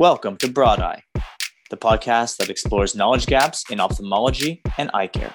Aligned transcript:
Welcome 0.00 0.38
to 0.38 0.50
Broad 0.50 0.80
Eye, 0.80 1.02
the 1.68 1.76
podcast 1.76 2.38
that 2.38 2.48
explores 2.48 2.94
knowledge 2.94 3.26
gaps 3.26 3.70
in 3.70 3.80
ophthalmology 3.80 4.62
and 4.78 4.90
eye 4.94 5.08
care. 5.08 5.34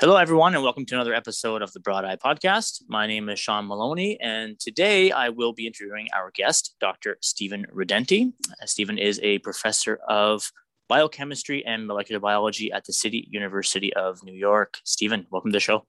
Hello, 0.00 0.16
everyone, 0.16 0.56
and 0.56 0.64
welcome 0.64 0.84
to 0.86 0.96
another 0.96 1.14
episode 1.14 1.62
of 1.62 1.72
the 1.74 1.78
Broad 1.78 2.04
Eye 2.04 2.16
Podcast. 2.16 2.82
My 2.88 3.06
name 3.06 3.28
is 3.28 3.38
Sean 3.38 3.68
Maloney, 3.68 4.18
and 4.20 4.58
today 4.58 5.12
I 5.12 5.28
will 5.28 5.52
be 5.52 5.68
interviewing 5.68 6.08
our 6.12 6.32
guest, 6.34 6.74
Dr. 6.80 7.16
Stephen 7.20 7.64
Redenti. 7.72 8.32
Uh, 8.60 8.66
Stephen 8.66 8.98
is 8.98 9.20
a 9.22 9.38
professor 9.38 10.00
of 10.08 10.50
biochemistry 10.88 11.64
and 11.64 11.86
molecular 11.86 12.18
biology 12.18 12.72
at 12.72 12.86
the 12.86 12.92
City 12.92 13.28
University 13.30 13.94
of 13.94 14.24
New 14.24 14.34
York. 14.34 14.78
Stephen, 14.82 15.28
welcome 15.30 15.52
to 15.52 15.56
the 15.56 15.60
show. 15.60 15.84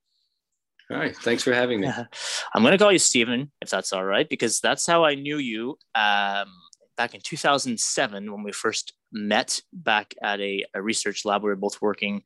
Hi, 0.91 1.11
thanks 1.11 1.43
for 1.43 1.53
having 1.53 1.81
me. 1.81 1.87
I'm 2.53 2.63
going 2.63 2.71
to 2.71 2.77
call 2.77 2.91
you 2.91 2.99
Stephen, 2.99 3.51
if 3.61 3.69
that's 3.69 3.93
all 3.93 4.03
right, 4.03 4.27
because 4.27 4.59
that's 4.59 4.87
how 4.87 5.05
I 5.05 5.13
knew 5.13 5.37
you 5.37 5.77
um, 5.93 6.47
back 6.97 7.13
in 7.13 7.21
2007 7.21 8.31
when 8.31 8.43
we 8.43 8.51
first 8.51 8.93
met 9.11 9.61
back 9.71 10.15
at 10.23 10.39
a, 10.39 10.65
a 10.73 10.81
research 10.81 11.25
lab. 11.25 11.43
We 11.43 11.49
were 11.49 11.55
both 11.55 11.79
working 11.79 12.23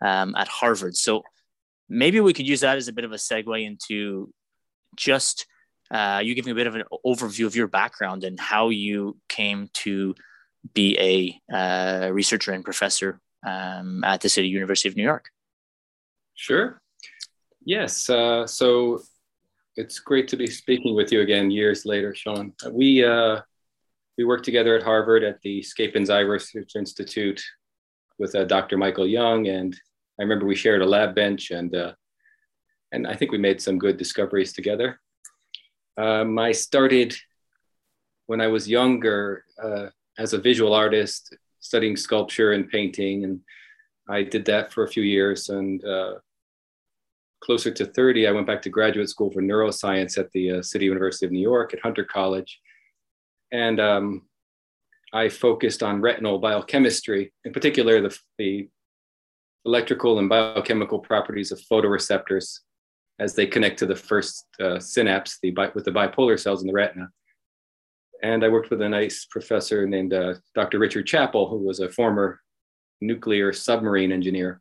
um, 0.00 0.36
at 0.36 0.46
Harvard. 0.46 0.96
So 0.96 1.24
maybe 1.88 2.20
we 2.20 2.32
could 2.32 2.46
use 2.46 2.60
that 2.60 2.76
as 2.76 2.86
a 2.86 2.92
bit 2.92 3.04
of 3.04 3.12
a 3.12 3.16
segue 3.16 3.66
into 3.66 4.32
just 4.96 5.46
uh, 5.90 6.20
you 6.22 6.36
giving 6.36 6.52
a 6.52 6.54
bit 6.54 6.68
of 6.68 6.76
an 6.76 6.84
overview 7.04 7.46
of 7.46 7.56
your 7.56 7.66
background 7.66 8.22
and 8.22 8.38
how 8.38 8.68
you 8.68 9.18
came 9.28 9.68
to 9.74 10.14
be 10.72 10.96
a 11.50 11.54
uh, 11.54 12.10
researcher 12.12 12.52
and 12.52 12.64
professor 12.64 13.20
um, 13.44 14.04
at 14.04 14.20
the 14.20 14.28
City 14.28 14.48
University 14.48 14.88
of 14.88 14.96
New 14.96 15.02
York. 15.02 15.30
Sure. 16.34 16.80
Yes. 17.64 18.10
Uh, 18.10 18.46
so 18.46 19.00
it's 19.76 19.98
great 19.98 20.28
to 20.28 20.36
be 20.36 20.46
speaking 20.46 20.94
with 20.94 21.10
you 21.10 21.22
again 21.22 21.50
years 21.50 21.86
later, 21.86 22.14
Sean. 22.14 22.52
We 22.70 23.04
uh, 23.04 23.40
we 24.18 24.24
worked 24.24 24.44
together 24.44 24.76
at 24.76 24.82
Harvard 24.82 25.24
at 25.24 25.40
the 25.42 25.60
Schepens 25.60 26.10
Eye 26.10 26.20
Research 26.20 26.76
Institute 26.76 27.42
with 28.18 28.34
uh, 28.34 28.44
Dr. 28.44 28.76
Michael 28.76 29.06
Young, 29.06 29.48
and 29.48 29.74
I 30.18 30.22
remember 30.22 30.46
we 30.46 30.54
shared 30.54 30.82
a 30.82 30.86
lab 30.86 31.14
bench, 31.14 31.50
and 31.50 31.74
uh, 31.74 31.94
and 32.92 33.06
I 33.06 33.14
think 33.14 33.32
we 33.32 33.38
made 33.38 33.60
some 33.60 33.78
good 33.78 33.96
discoveries 33.96 34.52
together. 34.52 35.00
Um, 35.96 36.38
I 36.38 36.52
started 36.52 37.16
when 38.26 38.40
I 38.40 38.46
was 38.46 38.68
younger 38.68 39.44
uh, 39.62 39.86
as 40.18 40.34
a 40.34 40.38
visual 40.38 40.74
artist, 40.74 41.34
studying 41.60 41.96
sculpture 41.96 42.52
and 42.52 42.68
painting, 42.68 43.24
and 43.24 43.40
I 44.08 44.22
did 44.22 44.44
that 44.46 44.72
for 44.72 44.84
a 44.84 44.88
few 44.88 45.02
years. 45.02 45.48
And 45.48 45.84
uh, 45.84 46.16
closer 47.44 47.70
to 47.70 47.84
30, 47.84 48.26
I 48.26 48.32
went 48.32 48.46
back 48.46 48.62
to 48.62 48.70
graduate 48.70 49.08
school 49.08 49.30
for 49.30 49.42
neuroscience 49.42 50.18
at 50.18 50.30
the 50.32 50.52
uh, 50.52 50.62
City 50.62 50.86
University 50.86 51.26
of 51.26 51.32
New 51.32 51.42
York 51.42 51.74
at 51.74 51.80
Hunter 51.80 52.04
College, 52.04 52.60
and 53.52 53.78
um, 53.78 54.22
I 55.12 55.28
focused 55.28 55.82
on 55.82 56.00
retinal 56.00 56.38
biochemistry, 56.38 57.32
in 57.44 57.52
particular 57.52 58.00
the, 58.00 58.18
the 58.38 58.68
electrical 59.64 60.18
and 60.18 60.28
biochemical 60.28 60.98
properties 60.98 61.52
of 61.52 61.60
photoreceptors 61.70 62.60
as 63.20 63.34
they 63.34 63.46
connect 63.46 63.78
to 63.78 63.86
the 63.86 63.94
first 63.94 64.46
uh, 64.60 64.80
synapse 64.80 65.38
the, 65.42 65.54
with 65.74 65.84
the 65.84 65.92
bipolar 65.92 66.38
cells 66.38 66.62
in 66.62 66.66
the 66.66 66.72
retina. 66.72 67.08
And 68.22 68.44
I 68.44 68.48
worked 68.48 68.70
with 68.70 68.82
a 68.82 68.88
nice 68.88 69.26
professor 69.30 69.86
named 69.86 70.14
uh, 70.14 70.34
Dr. 70.54 70.78
Richard 70.78 71.06
Chappell, 71.06 71.48
who 71.48 71.58
was 71.58 71.80
a 71.80 71.90
former 71.90 72.40
nuclear 73.00 73.52
submarine 73.52 74.12
engineer. 74.12 74.60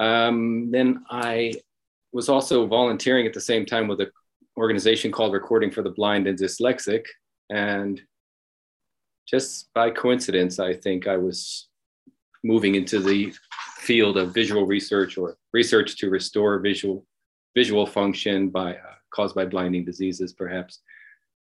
Um, 0.00 0.70
then 0.70 1.04
I 1.10 1.52
was 2.12 2.28
also 2.28 2.66
volunteering 2.66 3.26
at 3.26 3.34
the 3.34 3.40
same 3.40 3.64
time 3.66 3.86
with 3.86 4.00
an 4.00 4.10
organization 4.56 5.12
called 5.12 5.32
Recording 5.32 5.70
for 5.70 5.82
the 5.82 5.90
Blind 5.90 6.26
and 6.26 6.38
Dyslexic. 6.38 7.04
And 7.50 8.00
just 9.28 9.72
by 9.74 9.90
coincidence, 9.90 10.58
I 10.58 10.74
think 10.74 11.06
I 11.06 11.16
was 11.16 11.68
moving 12.42 12.74
into 12.74 12.98
the 12.98 13.32
field 13.76 14.16
of 14.16 14.34
visual 14.34 14.66
research 14.66 15.18
or 15.18 15.36
research 15.52 15.96
to 15.98 16.10
restore 16.10 16.58
visual 16.58 17.06
visual 17.56 17.84
function 17.84 18.48
by 18.48 18.74
uh, 18.74 18.94
caused 19.12 19.34
by 19.34 19.44
blinding 19.44 19.84
diseases, 19.84 20.32
perhaps. 20.32 20.80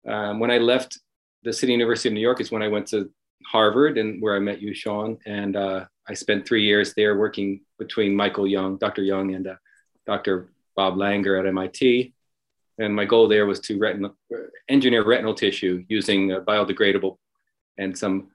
Um, 0.08 0.38
when 0.40 0.50
I 0.50 0.58
left 0.58 0.98
the 1.42 1.52
City 1.52 1.72
University 1.72 2.08
of 2.08 2.14
New 2.14 2.20
York 2.20 2.40
is 2.40 2.50
when 2.50 2.62
I 2.62 2.68
went 2.68 2.86
to 2.88 3.10
Harvard 3.46 3.98
and 3.98 4.20
where 4.22 4.36
I 4.36 4.38
met 4.38 4.60
you, 4.60 4.74
Sean. 4.74 5.18
And 5.26 5.56
uh, 5.56 5.86
I 6.08 6.14
spent 6.14 6.46
three 6.46 6.64
years 6.64 6.94
there 6.94 7.16
working 7.16 7.60
between 7.78 8.14
Michael 8.14 8.46
Young, 8.46 8.76
Dr. 8.76 9.02
Young, 9.02 9.34
and 9.34 9.46
uh, 9.46 9.54
Dr. 10.06 10.50
Bob 10.76 10.94
Langer 10.94 11.38
at 11.38 11.46
MIT. 11.46 12.14
And 12.78 12.94
my 12.94 13.04
goal 13.04 13.28
there 13.28 13.46
was 13.46 13.60
to 13.60 14.12
engineer 14.68 15.04
retinal 15.04 15.34
tissue 15.34 15.84
using 15.88 16.32
uh, 16.32 16.40
biodegradable 16.40 17.18
and 17.76 17.96
some 17.96 18.28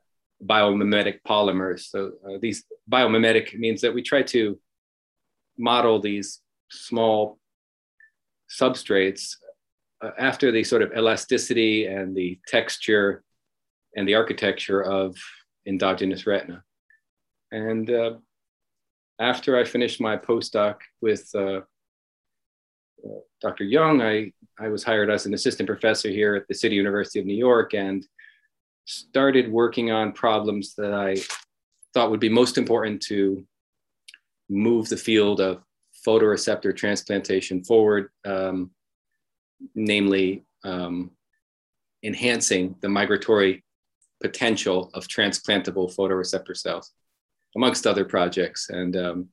biomimetic 0.44 1.20
polymers. 1.28 1.90
So 1.90 2.14
uh, 2.26 2.38
these 2.40 2.64
biomimetic 2.90 3.58
means 3.58 3.82
that 3.82 3.94
we 3.94 4.02
try 4.02 4.22
to 4.24 4.60
model 5.58 6.00
these 6.00 6.42
small 6.70 7.40
substrates 8.50 9.38
uh, 10.02 10.12
after 10.20 10.52
the 10.52 10.64
sort 10.64 10.82
of 10.82 10.92
elasticity 10.94 11.88
and 11.88 12.16
the 12.16 12.40
texture 12.48 13.24
and 13.96 14.08
the 14.08 14.16
architecture 14.16 14.82
of 14.84 15.16
endogenous 15.66 16.28
retina. 16.28 16.64
And 17.52 17.90
uh, 17.90 18.14
after 19.20 19.58
I 19.58 19.64
finished 19.64 20.02
my 20.02 20.18
postdoc 20.18 20.78
with 21.02 21.30
uh, 21.36 21.62
Dr. 23.42 23.64
Young, 23.64 24.02
I, 24.02 24.32
I 24.60 24.70
was 24.70 24.84
hired 24.84 25.10
as 25.10 25.26
an 25.26 25.34
assistant 25.34 25.68
professor 25.68 26.10
here 26.10 26.36
at 26.36 26.48
the 26.48 26.56
City 26.56 26.76
University 26.76 27.20
of 27.20 27.26
New 27.26 27.36
York 27.36 27.74
and 27.74 28.06
started 28.86 29.52
working 29.52 29.92
on 29.92 30.12
problems 30.12 30.76
that 30.76 30.94
I 30.94 31.16
thought 31.94 32.12
would 32.12 32.20
be 32.20 32.30
most 32.30 32.58
important 32.58 33.02
to 33.04 33.46
move 34.50 34.90
the 34.90 34.98
field 34.98 35.40
of 35.42 35.64
photoreceptor 36.06 36.76
transplantation 36.76 37.64
forward. 37.64 38.10
Um, 38.26 38.72
namely 39.74 40.44
um, 40.64 41.12
enhancing 42.04 42.76
the 42.82 42.90
migratory 42.90 43.64
potential 44.28 44.90
of 44.94 45.08
transplantable 45.08 45.94
photoreceptor 45.96 46.56
cells, 46.56 46.92
amongst 47.56 47.86
other 47.88 48.06
projects. 48.06 48.70
And 48.70 48.96
um, 48.98 49.30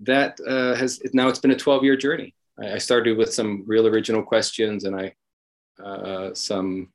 that 0.00 0.38
uh, 0.46 0.74
has 0.74 1.00
now 1.12 1.28
it's 1.28 1.40
been 1.40 1.50
a 1.50 1.56
12 1.56 1.84
year 1.84 1.96
journey. 1.96 2.34
I, 2.60 2.74
I, 2.74 2.78
started 2.78 3.16
with 3.18 3.34
some 3.34 3.64
real 3.66 3.86
original 3.86 4.22
questions 4.22 4.84
and 4.84 4.94
I 4.94 5.14
uh, 5.82 6.34
some 6.34 6.92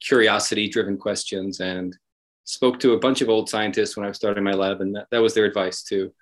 curiosity 0.00 0.68
driven 0.68 0.96
questions 0.96 1.60
and 1.60 1.96
spoke 2.44 2.80
to 2.80 2.92
a 2.92 2.98
bunch 2.98 3.20
of 3.20 3.28
old 3.28 3.48
scientists 3.48 3.96
when 3.96 4.06
I 4.06 4.12
started 4.12 4.42
my 4.42 4.52
lab, 4.52 4.80
and 4.80 4.94
that, 4.96 5.06
that 5.10 5.22
was 5.22 5.34
their 5.34 5.44
advice 5.44 5.82
to 5.84 6.12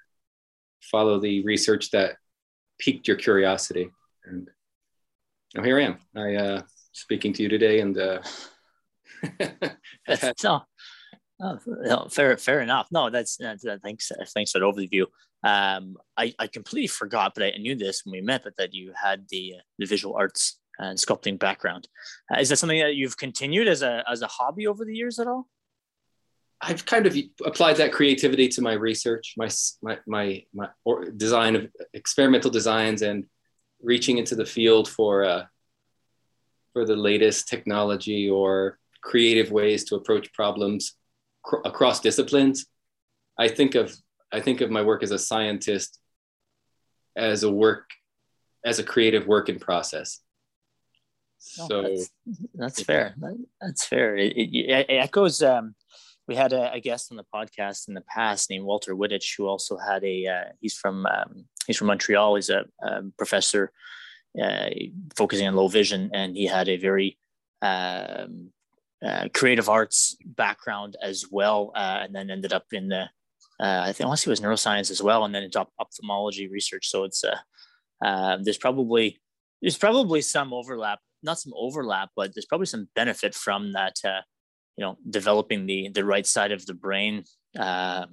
follow 0.80 1.20
the 1.20 1.44
research 1.44 1.90
that 1.90 2.16
piqued 2.78 3.06
your 3.06 3.16
curiosity. 3.16 3.90
And 4.24 4.48
oh, 5.56 5.62
here 5.62 5.78
I 5.78 5.84
am. 5.84 5.98
I 6.16 6.34
uh, 6.34 6.62
speaking 6.92 7.32
to 7.34 7.42
you 7.42 7.48
today, 7.48 7.80
and 7.80 7.96
uh, 7.96 8.20
that's, 10.06 10.44
no, 10.44 10.62
no, 11.38 12.08
fair, 12.10 12.36
fair 12.36 12.60
enough. 12.60 12.88
No, 12.90 13.10
that's, 13.10 13.36
that's 13.36 13.64
thanks, 13.82 14.10
thanks 14.34 14.52
for 14.52 14.58
that 14.58 14.64
overview. 14.64 15.06
Um, 15.42 15.96
I, 16.16 16.34
I 16.38 16.46
completely 16.46 16.88
forgot, 16.88 17.32
but 17.34 17.44
I 17.44 17.50
knew 17.58 17.76
this 17.76 18.02
when 18.04 18.12
we 18.12 18.20
met, 18.20 18.42
but 18.42 18.56
that 18.56 18.74
you 18.74 18.92
had 19.00 19.28
the 19.28 19.54
the 19.78 19.86
visual 19.86 20.16
arts 20.16 20.58
and 20.78 20.98
sculpting 20.98 21.38
background. 21.38 21.88
Uh, 22.32 22.40
is 22.40 22.48
that 22.48 22.56
something 22.56 22.80
that 22.80 22.96
you've 22.96 23.16
continued 23.16 23.68
as 23.68 23.82
a 23.82 24.02
as 24.10 24.22
a 24.22 24.26
hobby 24.26 24.66
over 24.66 24.84
the 24.84 24.94
years 24.94 25.18
at 25.18 25.28
all? 25.28 25.46
I've 26.60 26.86
kind 26.86 27.06
of 27.06 27.16
applied 27.44 27.76
that 27.76 27.92
creativity 27.92 28.48
to 28.48 28.62
my 28.62 28.72
research, 28.72 29.34
my 29.36 29.48
my 29.82 29.98
my, 30.06 30.42
my 30.52 30.68
design 31.16 31.54
of 31.54 31.68
experimental 31.92 32.50
designs, 32.50 33.02
and 33.02 33.26
reaching 33.82 34.18
into 34.18 34.34
the 34.34 34.46
field 34.46 34.88
for 34.88 35.24
uh, 35.24 35.44
for 36.72 36.84
the 36.84 36.96
latest 36.96 37.46
technology 37.48 38.28
or 38.28 38.78
creative 39.06 39.52
ways 39.52 39.84
to 39.84 39.94
approach 39.94 40.32
problems 40.32 40.96
cr- 41.44 41.64
across 41.64 42.00
disciplines. 42.00 42.66
I 43.38 43.48
think 43.48 43.74
of 43.76 43.94
I 44.32 44.40
think 44.40 44.60
of 44.60 44.70
my 44.70 44.82
work 44.82 45.02
as 45.04 45.12
a 45.12 45.18
scientist 45.18 46.00
as 47.14 47.44
a 47.44 47.50
work 47.50 47.88
as 48.64 48.78
a 48.80 48.82
creative 48.82 49.26
work 49.26 49.48
in 49.48 49.58
process. 49.60 50.20
So 51.38 51.82
that's, 51.82 52.10
that's 52.54 52.82
fair. 52.82 53.14
That's 53.60 53.84
fair. 53.84 54.16
It, 54.16 54.32
it, 54.36 54.86
it 54.88 54.90
echoes. 54.90 55.42
Um, 55.42 55.76
we 56.26 56.34
had 56.34 56.52
a, 56.52 56.72
a, 56.72 56.80
guest 56.80 57.12
on 57.12 57.16
the 57.16 57.26
podcast 57.32 57.86
in 57.86 57.94
the 57.94 58.00
past 58.00 58.50
named 58.50 58.64
Walter 58.64 58.96
Wittich, 58.96 59.36
who 59.36 59.46
also 59.46 59.76
had 59.76 60.02
a. 60.02 60.26
Uh, 60.26 60.52
he's 60.60 60.74
from 60.74 61.06
um, 61.06 61.44
he's 61.66 61.76
from 61.76 61.86
Montreal. 61.86 62.34
He's 62.34 62.50
a, 62.50 62.64
a 62.82 63.02
professor 63.16 63.70
uh, 64.42 64.70
focusing 65.14 65.46
on 65.46 65.54
low 65.54 65.68
vision, 65.68 66.10
and 66.12 66.34
he 66.34 66.46
had 66.46 66.68
a 66.68 66.78
very 66.78 67.16
um, 67.62 68.50
uh, 69.04 69.28
creative 69.34 69.68
arts 69.68 70.16
background 70.24 70.96
as 71.02 71.24
well, 71.30 71.72
uh, 71.74 72.00
and 72.02 72.14
then 72.14 72.30
ended 72.30 72.52
up 72.52 72.64
in 72.72 72.88
the. 72.88 73.08
Uh, 73.58 73.80
I 73.84 73.92
think 73.92 74.02
I 74.02 74.08
want 74.08 74.18
to 74.18 74.24
see 74.24 74.30
was 74.30 74.40
neuroscience 74.40 74.90
as 74.90 75.02
well, 75.02 75.24
and 75.24 75.34
then 75.34 75.42
it's 75.42 75.56
ophthalmology 75.56 76.48
research. 76.48 76.88
So 76.88 77.04
it's 77.04 77.24
uh, 77.24 77.36
um, 78.04 78.44
there's 78.44 78.58
probably 78.58 79.20
there's 79.62 79.78
probably 79.78 80.20
some 80.20 80.52
overlap 80.52 81.00
not 81.22 81.38
some 81.38 81.52
overlap, 81.56 82.10
but 82.16 82.34
there's 82.34 82.46
probably 82.46 82.66
some 82.66 82.88
benefit 82.94 83.34
from 83.34 83.72
that. 83.72 83.96
Uh, 84.04 84.20
you 84.76 84.84
know, 84.84 84.96
developing 85.08 85.66
the 85.66 85.88
the 85.88 86.04
right 86.04 86.26
side 86.26 86.52
of 86.52 86.64
the 86.66 86.74
brain, 86.74 87.24
uh, 87.58 88.06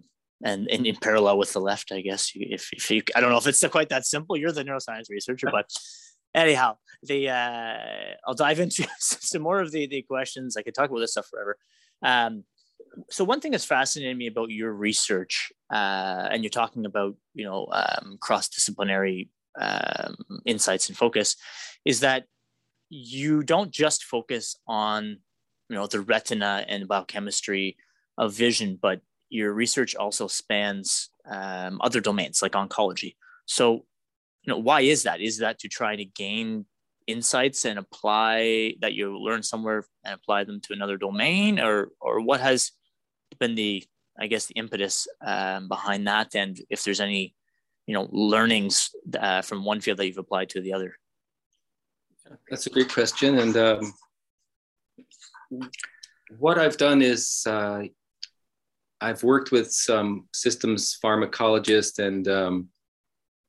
and, 0.44 0.70
and 0.70 0.86
in 0.86 0.96
parallel 0.96 1.38
with 1.38 1.54
the 1.54 1.60
left, 1.60 1.92
I 1.92 2.02
guess. 2.02 2.32
If 2.36 2.70
if 2.74 2.90
you, 2.90 3.02
I 3.16 3.22
don't 3.22 3.32
know 3.32 3.38
if 3.38 3.48
it's 3.48 3.66
quite 3.68 3.90
that 3.90 4.06
simple. 4.06 4.38
You're 4.38 4.52
the 4.52 4.64
neuroscience 4.64 5.10
researcher, 5.10 5.48
but 5.52 5.70
anyhow, 6.34 6.78
the 7.04 7.30
uh, 7.30 8.16
I'll 8.28 8.34
dive 8.34 8.60
into 8.60 8.88
some 9.00 9.42
more 9.42 9.60
of 9.60 9.72
the 9.72 9.88
the 9.88 10.02
questions. 10.04 10.58
I 10.58 10.62
could 10.62 10.76
talk 10.76 10.90
about 10.90 11.00
this 11.00 11.12
stuff 11.12 11.28
forever. 11.28 11.58
Um, 12.02 12.44
so 13.10 13.24
one 13.24 13.40
thing 13.40 13.52
that's 13.52 13.66
fascinating 13.66 14.18
me 14.18 14.28
about 14.28 14.52
your 14.52 14.74
research, 14.74 15.52
uh, 15.72 16.28
and 16.32 16.44
you're 16.44 16.50
talking 16.50 16.86
about 16.86 17.16
you 17.34 17.46
know 17.46 17.68
um, 17.72 18.18
cross 18.20 18.50
disciplinary 18.50 19.30
um, 19.60 20.16
insights 20.46 20.90
and 20.90 20.98
focus, 20.98 21.36
is 21.86 22.00
that 22.02 22.26
you 22.90 23.44
don't 23.44 23.72
just 23.72 24.04
focus 24.04 24.56
on 24.68 25.18
you 25.70 25.76
know 25.76 25.88
the 25.88 26.02
retina 26.02 26.66
and 26.68 26.88
biochemistry 26.88 27.78
of 28.18 28.34
vision, 28.34 28.78
but 28.82 29.02
your 29.30 29.54
research 29.54 29.96
also 29.96 30.28
spans 30.28 31.10
um, 31.28 31.80
other 31.82 32.00
domains 32.00 32.42
like 32.42 32.52
oncology. 32.52 33.16
So 33.46 33.86
you 34.44 34.52
know 34.52 34.60
why 34.60 34.82
is 34.82 35.04
that? 35.04 35.22
Is 35.22 35.38
that 35.40 35.60
to 35.60 35.68
try 35.68 35.96
to 35.96 36.06
gain 36.06 36.66
insights 37.08 37.66
and 37.66 37.80
apply 37.80 38.76
that 38.82 38.94
you 38.94 39.18
learn 39.20 39.44
somewhere 39.44 39.86
and 40.04 40.14
apply 40.14 40.44
them 40.44 40.62
to 40.62 40.74
another 40.74 40.98
domain, 40.98 41.60
or 41.60 41.90
or 42.00 42.22
what 42.22 42.42
has 42.42 42.72
been 43.40 43.56
the 43.56 43.84
I 44.20 44.28
guess 44.28 44.46
the 44.46 44.56
impetus 44.56 45.08
um, 45.26 45.68
behind 45.68 46.08
that, 46.08 46.36
and 46.36 46.60
if 46.70 46.84
there's 46.84 47.02
any 47.02 47.36
you 47.88 47.94
know 47.94 48.08
learnings 48.12 48.90
uh, 49.18 49.42
from 49.42 49.66
one 49.66 49.82
field 49.82 49.98
that 49.98 50.08
you've 50.08 50.18
applied 50.18 50.50
to 50.50 50.62
the 50.62 50.74
other. 50.74 50.96
That's 52.50 52.68
a 52.68 52.70
great 52.70 52.92
question, 52.92 53.40
and 53.40 53.58
um, 53.58 53.94
what 56.38 56.58
I've 56.60 56.78
done 56.78 57.02
is 57.02 57.44
uh, 57.48 57.84
I've 59.02 59.24
worked 59.24 59.52
with 59.52 59.72
some 59.72 60.28
systems 60.34 60.98
pharmacologists 61.04 62.00
and 62.00 62.28
um, 62.28 62.70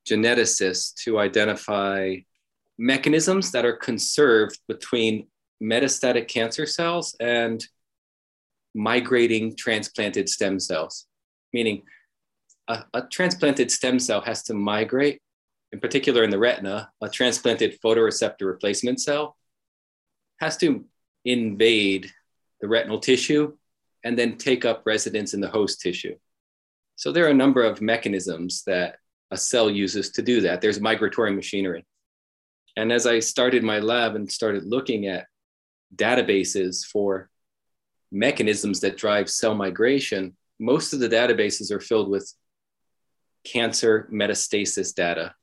geneticists 0.09 0.95
to 1.05 1.19
identify 1.19 2.17
mechanisms 2.79 3.51
that 3.53 3.65
are 3.65 3.77
conserved 3.77 4.59
between 4.69 5.27
metastatic 5.62 6.29
cancer 6.29 6.67
cells 6.67 7.17
and 7.21 7.65
migrating 8.75 9.55
transplanted 9.56 10.29
stem 10.29 10.59
cells, 10.59 11.06
meaning 11.53 11.83
a, 12.69 12.85
a, 12.95 13.03
transplanted 13.03 13.71
stem 13.71 13.99
cell 13.99 14.21
has 14.21 14.43
to 14.43 14.55
migrate, 14.55 15.21
in 15.73 15.81
particular 15.81 16.25
in 16.25 16.31
the 16.31 16.39
retina, 16.39 16.91
a 17.00 17.09
transplanted 17.09 17.79
photoreceptor 17.81 18.47
replacement 18.47 19.00
cell 19.00 19.37
has 20.41 20.57
to 20.57 20.85
invade 21.25 22.11
the 22.61 22.69
retinal 22.69 22.99
tissue 22.99 23.53
and 24.03 24.19
then 24.19 24.37
take 24.37 24.65
up 24.65 24.83
residence 24.85 25.35
in 25.35 25.41
the 25.41 25.49
host 25.49 25.81
tissue. 25.81 26.17
So 26.97 27.12
there 27.12 27.27
are 27.27 27.31
a 27.31 27.35
number 27.35 27.62
of 27.62 27.81
mechanisms 27.81 28.62
that 28.67 28.97
a 29.31 29.37
cell 29.37 29.71
uses 29.71 30.11
to 30.11 30.23
do 30.23 30.43
that. 30.43 30.61
There's 30.61 30.81
migratory 30.81 31.32
machinery. 31.32 31.85
And 32.76 32.93
as 32.93 33.06
I 33.06 33.21
started 33.21 33.62
my 33.62 33.79
lab 33.79 34.17
and 34.17 34.31
started 34.31 34.65
looking 34.65 35.06
at 35.06 35.26
databases 35.94 36.85
for 36.85 37.31
mechanisms 38.11 38.81
that 38.81 38.97
drive 38.97 39.31
cell 39.31 39.55
migration, 39.55 40.37
most 40.59 40.93
of 40.93 41.00
the 41.00 41.09
databases 41.09 41.71
are 41.71 41.81
filled 41.81 42.09
with 42.09 42.32
cancer 43.44 44.09
metastasis 44.12 44.94
data, 44.94 45.35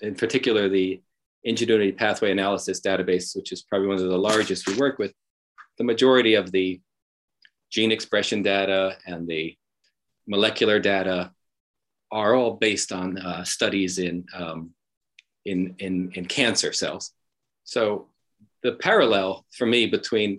in 0.00 0.14
particular 0.14 0.68
the 0.68 1.00
ingenuity 1.44 1.92
pathway 1.92 2.30
analysis 2.30 2.80
database, 2.80 3.36
which 3.36 3.52
is 3.52 3.62
probably 3.62 3.88
one 3.88 3.96
of 3.96 4.08
the 4.08 4.18
largest 4.18 4.66
we 4.66 4.76
work 4.76 4.98
with. 4.98 5.12
The 5.78 5.84
majority 5.84 6.34
of 6.34 6.50
the 6.52 6.80
gene 7.70 7.92
expression 7.92 8.42
data 8.42 8.96
and 9.06 9.26
the 9.26 9.56
molecular 10.26 10.78
data 10.78 11.32
are 12.12 12.34
all 12.34 12.54
based 12.54 12.92
on 12.92 13.18
uh, 13.18 13.44
studies 13.44 13.98
in, 13.98 14.24
um, 14.34 14.70
in, 15.44 15.74
in, 15.78 16.10
in 16.14 16.26
cancer 16.26 16.72
cells. 16.72 17.12
So 17.64 18.08
the 18.62 18.72
parallel 18.72 19.46
for 19.56 19.66
me 19.66 19.86
between 19.86 20.38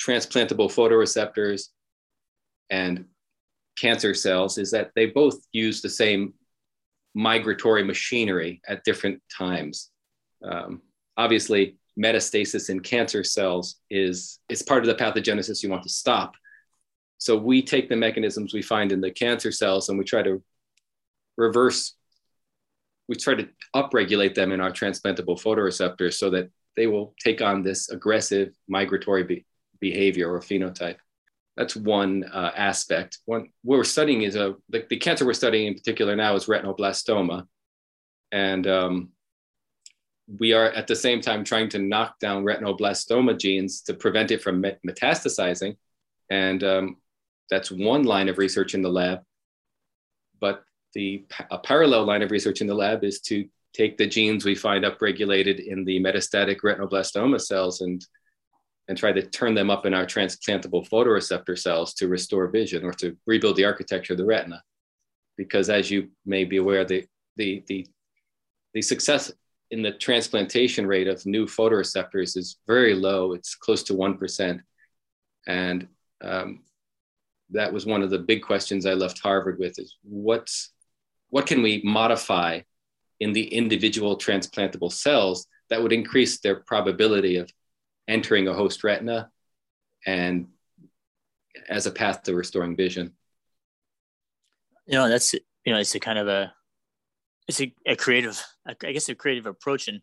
transplantable 0.00 0.68
photoreceptors 0.68 1.68
and 2.70 3.04
cancer 3.78 4.14
cells 4.14 4.58
is 4.58 4.70
that 4.70 4.90
they 4.94 5.06
both 5.06 5.36
use 5.52 5.80
the 5.80 5.88
same 5.88 6.34
migratory 7.14 7.84
machinery 7.84 8.60
at 8.66 8.84
different 8.84 9.20
times. 9.36 9.90
Um, 10.42 10.82
obviously, 11.16 11.76
metastasis 11.98 12.70
in 12.70 12.80
cancer 12.80 13.22
cells 13.22 13.76
is, 13.90 14.38
is 14.48 14.62
part 14.62 14.82
of 14.82 14.86
the 14.86 15.02
pathogenesis 15.02 15.62
you 15.62 15.68
want 15.68 15.82
to 15.82 15.88
stop. 15.88 16.34
So 17.18 17.36
we 17.36 17.62
take 17.62 17.88
the 17.88 17.96
mechanisms 17.96 18.52
we 18.52 18.62
find 18.62 18.90
in 18.90 19.00
the 19.00 19.10
cancer 19.10 19.52
cells 19.52 19.88
and 19.88 19.98
we 19.98 20.04
try 20.04 20.22
to 20.22 20.42
reverse, 21.36 21.94
we 23.08 23.16
try 23.16 23.34
to 23.34 23.48
upregulate 23.74 24.34
them 24.34 24.52
in 24.52 24.60
our 24.60 24.70
transplantable 24.70 25.40
photoreceptors 25.40 26.14
so 26.14 26.30
that 26.30 26.50
they 26.76 26.86
will 26.86 27.14
take 27.22 27.42
on 27.42 27.62
this 27.62 27.90
aggressive 27.90 28.54
migratory 28.68 29.24
be- 29.24 29.46
behavior 29.80 30.32
or 30.32 30.40
phenotype. 30.40 30.96
That's 31.56 31.76
one 31.76 32.24
uh, 32.24 32.52
aspect. 32.56 33.18
One 33.26 33.50
what 33.62 33.76
we're 33.76 33.84
studying 33.84 34.22
is 34.22 34.36
a 34.36 34.54
the, 34.70 34.86
the, 34.88 34.96
cancer 34.96 35.26
we're 35.26 35.34
studying 35.34 35.66
in 35.66 35.74
particular 35.74 36.16
now 36.16 36.34
is 36.34 36.46
retinoblastoma, 36.46 37.46
and 38.30 38.66
um, 38.66 39.10
we 40.38 40.54
are 40.54 40.70
at 40.70 40.86
the 40.86 40.96
same 40.96 41.20
time 41.20 41.44
trying 41.44 41.68
to 41.70 41.78
knock 41.78 42.18
down 42.20 42.44
retinoblastoma 42.44 43.38
genes 43.38 43.82
to 43.82 43.92
prevent 43.92 44.30
it 44.30 44.40
from 44.40 44.62
met- 44.62 44.80
metastasizing, 44.86 45.76
and 46.30 46.64
um, 46.64 46.96
that's 47.50 47.70
one 47.70 48.04
line 48.04 48.30
of 48.30 48.38
research 48.38 48.74
in 48.74 48.80
the 48.80 48.88
lab. 48.88 49.20
But 50.40 50.64
the 50.94 51.24
a 51.50 51.58
parallel 51.58 52.04
line 52.04 52.22
of 52.22 52.30
research 52.30 52.60
in 52.60 52.66
the 52.66 52.74
lab 52.74 53.04
is 53.04 53.20
to 53.22 53.46
take 53.72 53.96
the 53.96 54.06
genes 54.06 54.44
we 54.44 54.54
find 54.54 54.84
upregulated 54.84 55.66
in 55.66 55.84
the 55.84 55.98
metastatic 56.00 56.60
retinoblastoma 56.60 57.40
cells 57.40 57.80
and 57.80 58.04
and 58.88 58.98
try 58.98 59.12
to 59.12 59.22
turn 59.22 59.54
them 59.54 59.70
up 59.70 59.86
in 59.86 59.94
our 59.94 60.04
transplantable 60.04 60.86
photoreceptor 60.88 61.58
cells 61.58 61.94
to 61.94 62.08
restore 62.08 62.48
vision 62.48 62.84
or 62.84 62.92
to 62.92 63.16
rebuild 63.26 63.56
the 63.56 63.64
architecture 63.64 64.12
of 64.12 64.18
the 64.18 64.24
retina. 64.24 64.62
Because 65.36 65.70
as 65.70 65.90
you 65.90 66.08
may 66.26 66.44
be 66.44 66.56
aware, 66.56 66.84
the, 66.84 67.06
the, 67.36 67.62
the, 67.68 67.86
the 68.74 68.82
success 68.82 69.32
in 69.70 69.82
the 69.82 69.92
transplantation 69.92 70.86
rate 70.86 71.08
of 71.08 71.24
new 71.24 71.46
photoreceptors 71.46 72.36
is 72.36 72.58
very 72.66 72.94
low. 72.94 73.32
It's 73.32 73.54
close 73.54 73.82
to 73.84 73.94
1%. 73.94 74.60
And 75.46 75.88
um, 76.22 76.62
that 77.50 77.72
was 77.72 77.86
one 77.86 78.02
of 78.02 78.10
the 78.10 78.18
big 78.18 78.42
questions 78.42 78.84
I 78.84 78.94
left 78.94 79.20
Harvard 79.20 79.58
with 79.58 79.78
is 79.78 79.96
what's, 80.02 80.72
what 81.32 81.46
can 81.46 81.62
we 81.62 81.80
modify 81.82 82.60
in 83.18 83.32
the 83.32 83.54
individual 83.54 84.18
transplantable 84.18 84.92
cells 84.92 85.46
that 85.70 85.82
would 85.82 85.92
increase 85.92 86.40
their 86.40 86.56
probability 86.56 87.38
of 87.38 87.50
entering 88.06 88.48
a 88.48 88.52
host 88.52 88.84
retina 88.84 89.30
and 90.06 90.48
as 91.70 91.86
a 91.86 91.90
path 91.90 92.22
to 92.24 92.34
restoring 92.34 92.76
vision. 92.76 93.14
You 94.86 94.98
know, 94.98 95.08
that's, 95.08 95.32
you 95.32 95.72
know, 95.72 95.78
it's 95.78 95.94
a 95.94 96.00
kind 96.00 96.18
of 96.18 96.28
a, 96.28 96.52
it's 97.48 97.62
a, 97.62 97.72
a 97.86 97.96
creative, 97.96 98.42
I 98.66 98.92
guess 98.92 99.08
a 99.08 99.14
creative 99.14 99.46
approach. 99.46 99.88
And, 99.88 100.02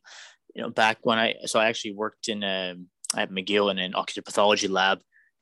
you 0.55 0.63
know, 0.63 0.71
back 0.71 0.97
when 1.03 1.19
I, 1.19 1.35
so 1.45 1.59
I 1.59 1.67
actually 1.67 1.93
worked 1.93 2.27
in 2.27 2.41
a, 2.41 2.71
um, 2.71 2.87
at 3.15 3.29
McGill 3.29 3.69
in 3.69 3.77
an 3.77 3.93
ocular 3.95 4.23
pathology 4.23 4.67
lab 4.67 4.99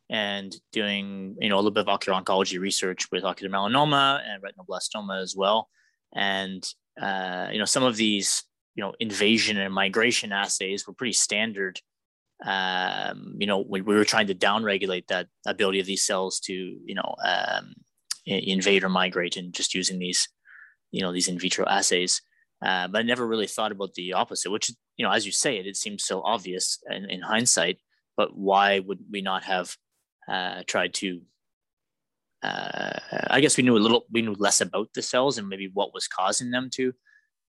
and 0.09 0.55
doing, 0.71 1.35
you 1.39 1.49
know, 1.49 1.55
a 1.55 1.57
little 1.57 1.71
bit 1.71 1.81
of 1.81 1.89
ocular 1.89 2.19
oncology 2.19 2.59
research 2.59 3.07
with 3.11 3.23
ocular 3.23 3.53
melanoma 3.53 4.21
and 4.25 4.41
retinoblastoma 4.41 5.21
as 5.21 5.35
well. 5.35 5.69
And, 6.15 6.67
uh, 7.01 7.49
you 7.51 7.59
know, 7.59 7.65
some 7.65 7.83
of 7.83 7.97
these, 7.97 8.43
you 8.75 8.83
know, 8.83 8.93
invasion 8.99 9.57
and 9.57 9.73
migration 9.73 10.31
assays 10.31 10.87
were 10.87 10.93
pretty 10.93 11.13
standard 11.13 11.81
um, 12.45 13.35
you 13.39 13.47
know, 13.47 13.65
we, 13.67 13.81
we 13.81 13.95
were 13.95 14.05
trying 14.05 14.27
to 14.27 14.35
downregulate 14.35 15.07
that 15.07 15.27
ability 15.45 15.79
of 15.79 15.85
these 15.85 16.05
cells 16.05 16.39
to, 16.41 16.53
you 16.53 16.95
know, 16.95 17.15
um, 17.23 17.73
invade 18.25 18.83
or 18.83 18.89
migrate 18.89 19.37
and 19.37 19.53
just 19.53 19.73
using 19.73 19.99
these, 19.99 20.29
you 20.91 21.01
know, 21.01 21.11
these 21.11 21.27
in 21.27 21.39
vitro 21.39 21.65
assays. 21.67 22.21
Uh, 22.63 22.87
but 22.87 22.99
I 22.99 23.03
never 23.03 23.25
really 23.25 23.47
thought 23.47 23.71
about 23.71 23.93
the 23.93 24.13
opposite, 24.13 24.51
which, 24.51 24.71
you 24.97 25.05
know, 25.05 25.11
as 25.11 25.25
you 25.25 25.31
say, 25.31 25.57
it, 25.57 25.65
it 25.65 25.77
seems 25.77 26.03
so 26.03 26.21
obvious 26.21 26.79
in, 26.89 27.09
in 27.09 27.21
hindsight, 27.21 27.79
but 28.15 28.35
why 28.35 28.79
would 28.79 28.99
we 29.11 29.21
not 29.21 29.43
have 29.43 29.75
uh, 30.27 30.63
tried 30.67 30.93
to, 30.95 31.21
uh, 32.43 32.99
I 33.29 33.41
guess 33.41 33.57
we 33.57 33.63
knew 33.63 33.77
a 33.77 33.79
little, 33.79 34.05
we 34.11 34.21
knew 34.21 34.35
less 34.37 34.61
about 34.61 34.89
the 34.93 35.01
cells 35.01 35.37
and 35.37 35.47
maybe 35.47 35.69
what 35.73 35.93
was 35.93 36.07
causing 36.07 36.51
them 36.51 36.69
to, 36.71 36.93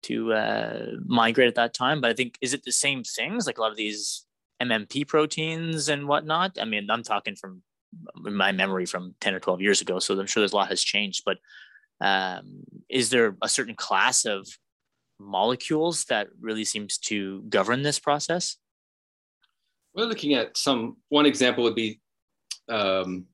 to 0.03 0.33
uh, 0.33 0.85
migrate 1.05 1.47
at 1.47 1.55
that 1.55 1.73
time. 1.73 2.01
But 2.01 2.11
I 2.11 2.13
think, 2.13 2.37
is 2.41 2.53
it 2.53 2.63
the 2.63 2.71
same 2.71 3.03
things? 3.03 3.47
Like 3.47 3.57
a 3.57 3.61
lot 3.61 3.71
of 3.71 3.77
these 3.77 4.25
MMP 4.61 5.07
proteins 5.07 5.89
and 5.89 6.07
whatnot. 6.07 6.57
I 6.59 6.65
mean, 6.65 6.89
I'm 6.89 7.03
talking 7.03 7.35
from 7.35 7.63
my 8.15 8.51
memory 8.51 8.85
from 8.85 9.15
10 9.21 9.33
or 9.33 9.39
12 9.39 9.61
years 9.61 9.81
ago, 9.81 9.99
so 9.99 10.19
I'm 10.19 10.27
sure 10.27 10.41
there's 10.41 10.53
a 10.53 10.55
lot 10.55 10.69
has 10.69 10.83
changed. 10.83 11.23
But 11.25 11.37
um, 11.99 12.63
is 12.89 13.09
there 13.09 13.35
a 13.41 13.49
certain 13.49 13.75
class 13.75 14.25
of 14.25 14.47
molecules 15.19 16.05
that 16.05 16.27
really 16.39 16.65
seems 16.65 16.97
to 16.99 17.41
govern 17.49 17.81
this 17.81 17.99
process? 17.99 18.57
we're 19.97 20.05
looking 20.05 20.35
at 20.35 20.55
some, 20.55 20.95
one 21.09 21.25
example 21.25 21.63
would 21.63 21.75
be 21.75 21.99
um, 22.69 23.25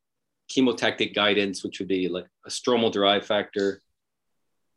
chemotactic 0.51 1.13
guidance, 1.13 1.63
which 1.63 1.79
would 1.79 1.87
be 1.87 2.07
like 2.07 2.27
a 2.45 2.49
stromal 2.49 2.91
derived 2.91 3.25
factor 3.25 3.81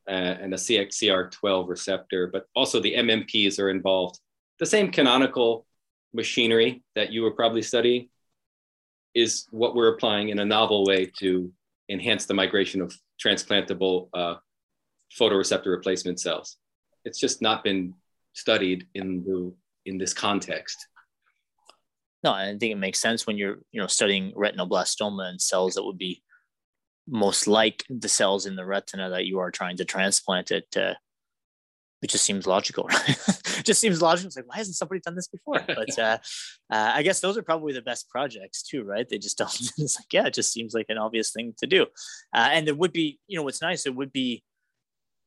uh, 0.08 0.36
and 0.40 0.54
a 0.54 0.56
CXCR12 0.56 1.68
receptor, 1.68 2.28
but 2.28 2.46
also 2.54 2.80
the 2.80 2.94
MMPs 2.94 3.58
are 3.58 3.70
involved. 3.70 4.20
The 4.58 4.66
same 4.66 4.90
canonical 4.90 5.66
machinery 6.14 6.82
that 6.94 7.12
you 7.12 7.22
were 7.22 7.32
probably 7.32 7.62
studying 7.62 8.08
is 9.14 9.46
what 9.50 9.74
we're 9.74 9.94
applying 9.94 10.28
in 10.28 10.38
a 10.38 10.44
novel 10.44 10.84
way 10.84 11.10
to 11.18 11.50
enhance 11.88 12.26
the 12.26 12.34
migration 12.34 12.80
of 12.80 12.94
transplantable 13.22 14.08
uh, 14.14 14.36
photoreceptor 15.18 15.66
replacement 15.66 16.20
cells. 16.20 16.56
It's 17.04 17.18
just 17.18 17.40
not 17.40 17.64
been 17.64 17.94
studied 18.32 18.86
in 18.94 19.24
the 19.24 19.52
in 19.86 19.98
this 19.98 20.12
context. 20.12 20.88
No, 22.26 22.32
I 22.32 22.46
think 22.58 22.72
it 22.72 22.78
makes 22.78 22.98
sense 22.98 23.24
when 23.24 23.38
you're 23.38 23.58
you 23.70 23.80
know 23.80 23.86
studying 23.86 24.32
retinoblastoma 24.32 25.30
and 25.30 25.40
cells 25.40 25.74
that 25.74 25.84
would 25.84 25.96
be 25.96 26.24
most 27.06 27.46
like 27.46 27.84
the 27.88 28.08
cells 28.08 28.46
in 28.46 28.56
the 28.56 28.66
retina 28.66 29.10
that 29.10 29.26
you 29.26 29.38
are 29.38 29.52
trying 29.52 29.76
to 29.76 29.84
transplant 29.84 30.50
it. 30.50 30.66
Uh, 30.76 30.94
it 32.02 32.10
just 32.10 32.24
seems 32.24 32.44
logical, 32.44 32.82
right? 32.90 33.16
it 33.58 33.64
just 33.64 33.80
seems 33.80 34.02
logical. 34.02 34.26
It's 34.26 34.36
like, 34.36 34.48
why 34.48 34.56
hasn't 34.56 34.74
somebody 34.74 35.00
done 35.04 35.14
this 35.14 35.28
before? 35.28 35.62
But 35.68 35.96
uh, 36.00 36.18
uh, 36.68 36.90
I 36.96 37.04
guess 37.04 37.20
those 37.20 37.38
are 37.38 37.44
probably 37.44 37.72
the 37.72 37.80
best 37.80 38.08
projects 38.08 38.64
too, 38.64 38.82
right? 38.82 39.08
They 39.08 39.18
just 39.18 39.38
don't. 39.38 39.54
it's 39.78 39.96
like, 39.96 40.12
yeah, 40.12 40.26
it 40.26 40.34
just 40.34 40.52
seems 40.52 40.74
like 40.74 40.86
an 40.88 40.98
obvious 40.98 41.30
thing 41.30 41.54
to 41.58 41.66
do. 41.68 41.82
Uh, 42.34 42.48
and 42.50 42.66
it 42.66 42.76
would 42.76 42.92
be, 42.92 43.20
you 43.28 43.36
know, 43.36 43.44
what's 43.44 43.62
nice. 43.62 43.86
It 43.86 43.94
would 43.94 44.10
be, 44.10 44.42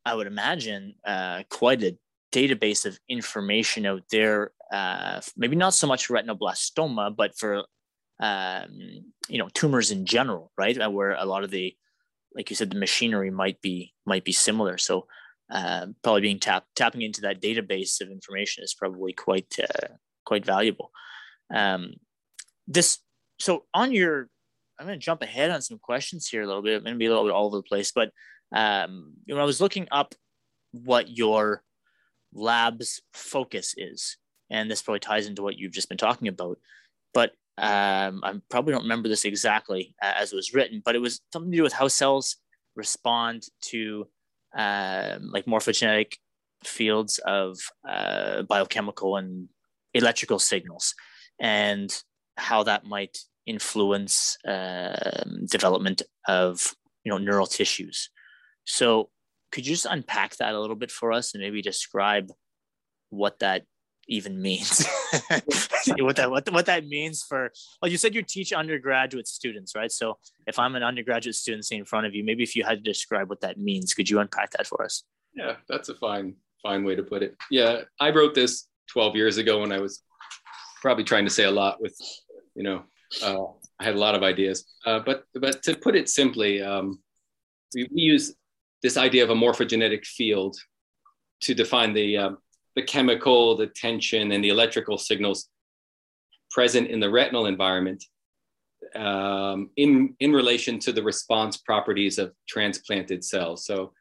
I 0.06 0.16
would 0.16 0.28
imagine, 0.28 0.96
uh, 1.08 1.44
quite 1.50 1.82
a 1.82 1.98
database 2.32 2.86
of 2.86 3.00
information 3.10 3.86
out 3.86 4.04
there. 4.12 4.52
Uh, 4.72 5.22
maybe 5.36 5.56
not 5.56 5.74
so 5.74 5.88
much 5.88 6.10
retinoblastoma, 6.10 7.16
but 7.16 7.38
for 7.38 7.64
um, 8.20 8.70
you 9.28 9.38
know 9.38 9.50
tumors 9.54 9.92
in 9.92 10.06
general, 10.06 10.52
right? 10.58 10.80
Uh, 10.80 10.90
where 10.90 11.14
a 11.14 11.26
lot 11.26 11.44
of 11.44 11.52
the, 11.52 11.76
like 12.36 12.50
you 12.50 12.56
said, 12.56 12.70
the 12.70 12.80
machinery 12.80 13.32
might 13.32 13.62
be 13.62 13.94
might 14.06 14.24
be 14.24 14.32
similar. 14.32 14.78
So 14.78 15.08
uh, 15.52 15.88
probably 16.04 16.22
being 16.22 16.40
tap 16.40 16.66
tapping 16.76 17.02
into 17.02 17.22
that 17.22 17.42
database 17.42 18.02
of 18.02 18.10
information 18.10 18.64
is 18.64 18.74
probably 18.74 19.14
quite 19.14 19.54
uh, 19.62 19.88
quite 20.26 20.46
valuable. 20.46 20.92
Um, 21.54 21.96
this 22.68 23.00
so 23.40 23.66
on 23.74 23.94
your, 23.94 24.30
I'm 24.78 24.86
going 24.86 25.00
to 25.00 25.04
jump 25.04 25.22
ahead 25.22 25.50
on 25.50 25.62
some 25.62 25.80
questions 25.80 26.28
here 26.28 26.44
a 26.44 26.48
little 26.48 26.62
bit. 26.62 26.78
I'm 26.78 26.84
going 26.84 26.96
to 26.96 27.00
be 27.00 27.06
a 27.06 27.10
little 27.10 27.24
bit 27.26 27.34
all 27.34 27.48
over 27.48 27.58
the 27.58 27.64
place, 27.64 27.92
but 27.92 28.12
um, 28.54 29.14
I 29.34 29.44
was 29.44 29.62
looking 29.62 29.88
up 29.92 30.14
what 30.72 31.10
your 31.10 31.64
lab's 32.34 33.02
focus 33.14 33.74
is, 33.78 34.18
and 34.50 34.70
this 34.70 34.82
probably 34.82 35.00
ties 35.00 35.28
into 35.28 35.42
what 35.42 35.58
you've 35.58 35.74
just 35.74 35.90
been 35.90 35.98
talking 35.98 36.28
about. 36.28 36.58
But 37.14 37.32
um, 37.58 38.22
I 38.24 38.34
probably 38.50 38.74
don't 38.74 38.84
remember 38.84 39.10
this 39.10 39.26
exactly 39.26 39.96
uh, 40.02 40.14
as 40.16 40.32
it 40.32 40.36
was 40.36 40.54
written, 40.54 40.82
but 40.84 40.96
it 40.96 41.00
was 41.00 41.22
something 41.34 41.52
to 41.52 41.58
do 41.58 41.64
with 41.64 41.74
how 41.74 41.88
cells 41.88 42.38
respond 42.76 43.44
to 43.62 44.08
um, 44.56 45.30
like 45.32 45.46
morphogenetic 45.46 46.14
fields 46.64 47.20
of 47.26 47.58
uh, 47.88 48.44
biochemical 48.44 49.18
and 49.18 49.50
electrical 49.94 50.40
signals 50.40 50.94
and 51.40 52.04
how 52.38 52.64
that 52.64 52.86
might 52.86 53.18
influence 53.46 54.38
uh, 54.46 55.24
development 55.50 56.02
of 56.28 56.76
you 57.04 57.12
know 57.12 57.18
neural 57.18 57.48
tissues 57.48 58.10
so 58.66 59.10
could 59.52 59.66
you 59.66 59.74
just 59.74 59.88
unpack 59.90 60.36
that 60.38 60.54
a 60.54 60.60
little 60.60 60.76
bit 60.76 60.92
for 60.92 61.12
us 61.12 61.34
and 61.34 61.42
maybe 61.44 61.62
describe 61.62 62.32
what 63.10 63.40
that 63.40 63.64
even 64.08 64.42
means? 64.42 64.86
What 65.98 66.18
that 66.18 66.30
what, 66.30 66.52
what 66.52 66.66
that 66.68 66.86
means 66.86 67.24
for 67.24 67.52
well 67.82 67.90
you 67.90 67.98
said 67.98 68.14
you 68.14 68.22
teach 68.22 68.54
undergraduate 68.54 69.28
students 69.28 69.76
right? 69.76 69.92
So 69.92 70.18
if 70.46 70.60
i'm 70.60 70.76
an 70.76 70.84
undergraduate 70.84 71.36
student 71.36 71.66
sitting 71.66 71.80
in 71.80 71.86
front 71.86 72.06
of 72.06 72.14
you 72.14 72.24
maybe 72.24 72.44
if 72.44 72.56
you 72.56 72.64
had 72.64 72.84
to 72.84 72.84
describe 72.84 73.30
what 73.30 73.42
that 73.42 73.58
means 73.58 73.94
could 73.94 74.10
you 74.10 74.20
unpack 74.20 74.52
that 74.52 74.68
for 74.68 74.84
us? 74.84 75.04
Yeah 75.34 75.56
that's 75.68 75.90
a 75.90 75.96
fine 75.96 76.36
fine 76.62 76.84
way 76.84 76.96
to 76.96 77.04
put 77.04 77.24
it. 77.24 77.36
Yeah 77.50 77.82
i 78.00 78.10
wrote 78.12 78.36
this 78.36 78.68
12 78.92 79.16
years 79.16 79.38
ago 79.38 79.62
when 79.62 79.72
i 79.72 79.80
was 79.80 80.04
probably 80.82 81.04
trying 81.04 81.26
to 81.26 81.32
say 81.32 81.46
a 81.46 81.52
lot 81.52 81.82
with 81.82 81.98
you 82.56 82.64
know 82.64 82.84
uh, 83.24 83.46
i 83.80 83.84
had 83.84 83.96
a 83.96 84.00
lot 84.00 84.16
of 84.16 84.22
ideas. 84.22 84.66
Uh, 84.86 85.00
but 85.00 85.24
but 85.34 85.64
to 85.64 85.76
put 85.76 85.96
it 85.96 86.10
simply 86.10 86.62
um, 86.62 87.00
we, 87.74 87.88
we 87.92 88.02
use 88.02 88.36
this 88.82 88.98
idea 88.98 89.24
of 89.24 89.30
a 89.30 89.36
morphogenetic 89.36 90.06
field 90.06 90.56
to 91.42 91.54
define 91.54 91.94
the 91.94 92.18
um, 92.18 92.38
the 92.76 92.84
chemical, 92.84 93.58
the 93.58 93.68
tension, 93.68 94.32
and 94.32 94.44
the 94.44 94.50
electrical 94.50 94.98
signals 94.98 95.50
present 96.52 96.88
in 96.88 97.00
the 97.00 97.10
retinal 97.10 97.46
environment 97.46 98.04
um, 98.96 99.70
in, 99.76 100.16
in 100.20 100.32
relation 100.32 100.80
to 100.80 100.92
the 100.92 101.04
response 101.04 101.58
properties 101.58 102.18
of 102.18 102.34
transplanted 102.48 103.24
cells. 103.24 103.66
So 103.66 103.94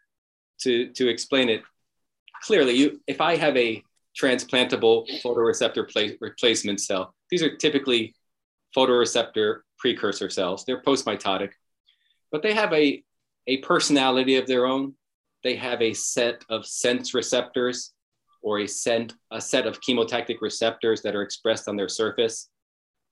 to, 0.60 0.90
to 0.92 1.08
explain 1.08 1.48
it 1.48 1.62
clearly, 2.42 2.74
you, 2.74 3.00
if 3.06 3.20
I 3.20 3.36
have 3.36 3.56
a 3.56 3.82
transplantable 4.20 5.06
photoreceptor 5.22 5.90
pla- 5.90 6.16
replacement 6.20 6.80
cell, 6.80 7.14
these 7.30 7.42
are 7.42 7.56
typically 7.56 8.14
photoreceptor 8.76 9.60
precursor 9.78 10.30
cells. 10.30 10.64
They're 10.64 10.82
postmitotic, 10.82 11.50
but 12.32 12.42
they 12.42 12.54
have 12.54 12.72
a, 12.72 13.02
a 13.48 13.56
personality 13.58 14.36
of 14.36 14.46
their 14.46 14.66
own. 14.66 14.94
They 15.42 15.56
have 15.56 15.82
a 15.82 15.94
set 15.94 16.44
of 16.48 16.66
sense 16.66 17.14
receptors 17.14 17.92
or 18.42 18.60
a 18.60 18.68
set, 18.68 19.12
a 19.32 19.40
set 19.40 19.66
of 19.66 19.80
chemotactic 19.80 20.36
receptors 20.40 21.02
that 21.02 21.16
are 21.16 21.22
expressed 21.22 21.68
on 21.68 21.76
their 21.76 21.88
surface. 21.88 22.50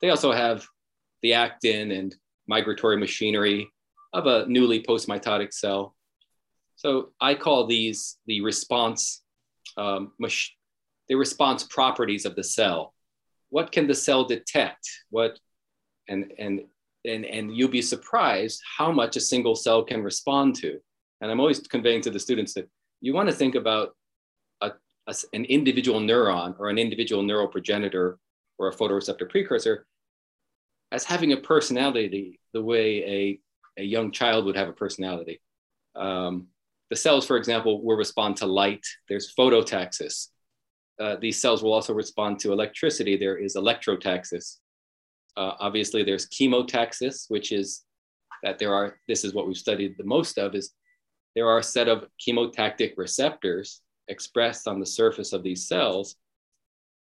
They 0.00 0.10
also 0.10 0.30
have 0.30 0.64
the 1.22 1.32
actin 1.32 1.90
and 1.90 2.14
migratory 2.46 2.96
machinery 2.96 3.68
of 4.12 4.26
a 4.26 4.46
newly 4.46 4.82
postmitotic 4.82 5.52
cell. 5.52 5.96
So 6.76 7.12
I 7.20 7.34
call 7.34 7.66
these 7.66 8.18
the 8.26 8.42
response, 8.42 9.22
um, 9.76 10.12
mach- 10.18 10.52
the 11.08 11.14
response 11.14 11.64
properties 11.64 12.26
of 12.26 12.36
the 12.36 12.44
cell. 12.44 12.92
What 13.48 13.72
can 13.72 13.86
the 13.86 13.94
cell 13.94 14.24
detect? 14.24 14.86
What, 15.10 15.38
and, 16.08 16.32
and, 16.38 16.64
and, 17.06 17.24
and 17.24 17.56
you'll 17.56 17.68
be 17.68 17.82
surprised 17.82 18.60
how 18.76 18.90
much 18.92 19.16
a 19.16 19.20
single 19.20 19.54
cell 19.54 19.82
can 19.82 20.02
respond 20.02 20.54
to. 20.56 20.78
And 21.20 21.30
I'm 21.30 21.40
always 21.40 21.60
conveying 21.60 22.02
to 22.02 22.10
the 22.10 22.18
students 22.18 22.54
that 22.54 22.68
you 23.00 23.14
want 23.14 23.28
to 23.28 23.34
think 23.34 23.54
about 23.54 23.94
a, 24.60 24.72
an 25.32 25.44
individual 25.44 26.00
neuron 26.00 26.58
or 26.58 26.68
an 26.68 26.78
individual 26.78 27.22
neural 27.22 27.48
progenitor 27.48 28.18
or 28.58 28.68
a 28.68 28.74
photoreceptor 28.74 29.28
precursor 29.28 29.86
as 30.92 31.04
having 31.04 31.32
a 31.32 31.36
personality 31.36 32.40
the 32.52 32.62
way 32.62 33.04
a, 33.04 33.40
a 33.80 33.84
young 33.84 34.10
child 34.10 34.44
would 34.44 34.56
have 34.56 34.68
a 34.68 34.72
personality. 34.72 35.40
Um, 35.94 36.48
the 36.90 36.96
cells, 36.96 37.26
for 37.26 37.36
example, 37.36 37.82
will 37.82 37.96
respond 37.96 38.36
to 38.36 38.46
light. 38.46 38.84
There's 39.08 39.34
phototaxis. 39.34 40.28
Uh, 41.00 41.16
these 41.16 41.40
cells 41.40 41.62
will 41.62 41.72
also 41.72 41.92
respond 41.92 42.38
to 42.40 42.52
electricity. 42.52 43.16
There 43.16 43.36
is 43.36 43.56
electrotaxis. 43.56 44.58
Uh, 45.36 45.52
obviously, 45.60 46.02
there's 46.02 46.28
chemotaxis, 46.28 47.26
which 47.28 47.52
is 47.52 47.82
that 48.42 48.58
there 48.58 48.74
are, 48.74 48.98
this 49.08 49.24
is 49.24 49.34
what 49.34 49.46
we've 49.46 49.56
studied 49.56 49.96
the 49.98 50.04
most 50.04 50.38
of, 50.38 50.54
is 50.54 50.72
there 51.34 51.48
are 51.48 51.58
a 51.58 51.62
set 51.62 51.88
of 51.88 52.06
chemotactic 52.26 52.94
receptors 52.96 53.82
expressed 54.08 54.66
on 54.68 54.80
the 54.80 54.86
surface 54.86 55.32
of 55.32 55.42
these 55.42 55.68
cells. 55.68 56.16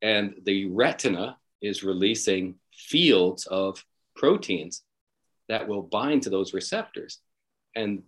And 0.01 0.35
the 0.45 0.65
retina 0.65 1.37
is 1.61 1.83
releasing 1.83 2.55
fields 2.73 3.45
of 3.47 3.83
proteins 4.15 4.83
that 5.49 5.67
will 5.67 5.81
bind 5.81 6.23
to 6.23 6.29
those 6.29 6.53
receptors. 6.53 7.19
And 7.75 8.03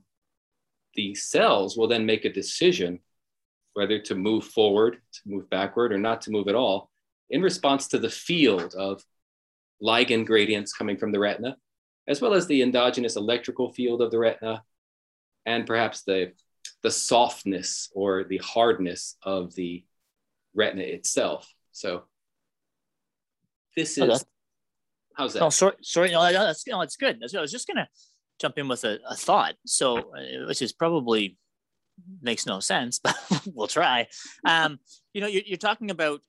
the 0.95 1.15
cells 1.15 1.75
will 1.75 1.87
then 1.87 2.05
make 2.05 2.25
a 2.25 2.31
decision 2.31 2.99
whether 3.73 3.99
to 3.99 4.15
move 4.15 4.45
forward, 4.45 4.97
to 5.11 5.21
move 5.25 5.49
backward, 5.49 5.91
or 5.91 5.97
not 5.97 6.21
to 6.21 6.31
move 6.31 6.47
at 6.47 6.55
all 6.55 6.89
in 7.29 7.41
response 7.41 7.87
to 7.87 7.99
the 7.99 8.09
field 8.09 8.75
of 8.75 9.03
ligand 9.83 10.25
gradients 10.25 10.73
coming 10.73 10.97
from 10.97 11.11
the 11.11 11.19
retina, 11.19 11.57
as 12.07 12.21
well 12.21 12.33
as 12.33 12.47
the 12.47 12.61
endogenous 12.61 13.15
electrical 13.15 13.71
field 13.73 14.01
of 14.01 14.11
the 14.11 14.19
retina, 14.19 14.63
and 15.45 15.65
perhaps 15.65 16.03
the 16.03 16.33
the 16.81 16.91
softness 16.91 17.89
or 17.93 18.23
the 18.23 18.37
hardness 18.37 19.17
of 19.23 19.53
the 19.55 19.83
retina 20.53 20.83
itself. 20.83 21.51
So 21.71 22.03
this 23.75 23.97
is 23.97 24.03
oh, 24.03 24.17
how's 25.15 25.33
that? 25.33 25.39
No, 25.39 25.49
sorry, 25.49 25.75
sorry, 25.81 26.11
no, 26.11 26.21
that's 26.31 26.65
no, 26.67 26.81
it's 26.81 26.97
good. 26.97 27.19
That's, 27.19 27.35
I 27.35 27.41
was 27.41 27.51
just 27.51 27.67
gonna 27.67 27.87
jump 28.39 28.57
in 28.57 28.67
with 28.67 28.83
a, 28.83 28.99
a 29.09 29.15
thought, 29.15 29.55
so 29.65 29.97
uh, 29.97 30.47
which 30.47 30.61
is 30.61 30.73
probably 30.73 31.37
makes 32.21 32.45
no 32.45 32.59
sense, 32.59 32.99
but 33.03 33.15
we'll 33.53 33.67
try. 33.67 34.07
Um, 34.45 34.79
you 35.13 35.21
know, 35.21 35.27
you're, 35.27 35.43
you're 35.45 35.57
talking 35.57 35.91
about 35.91 36.21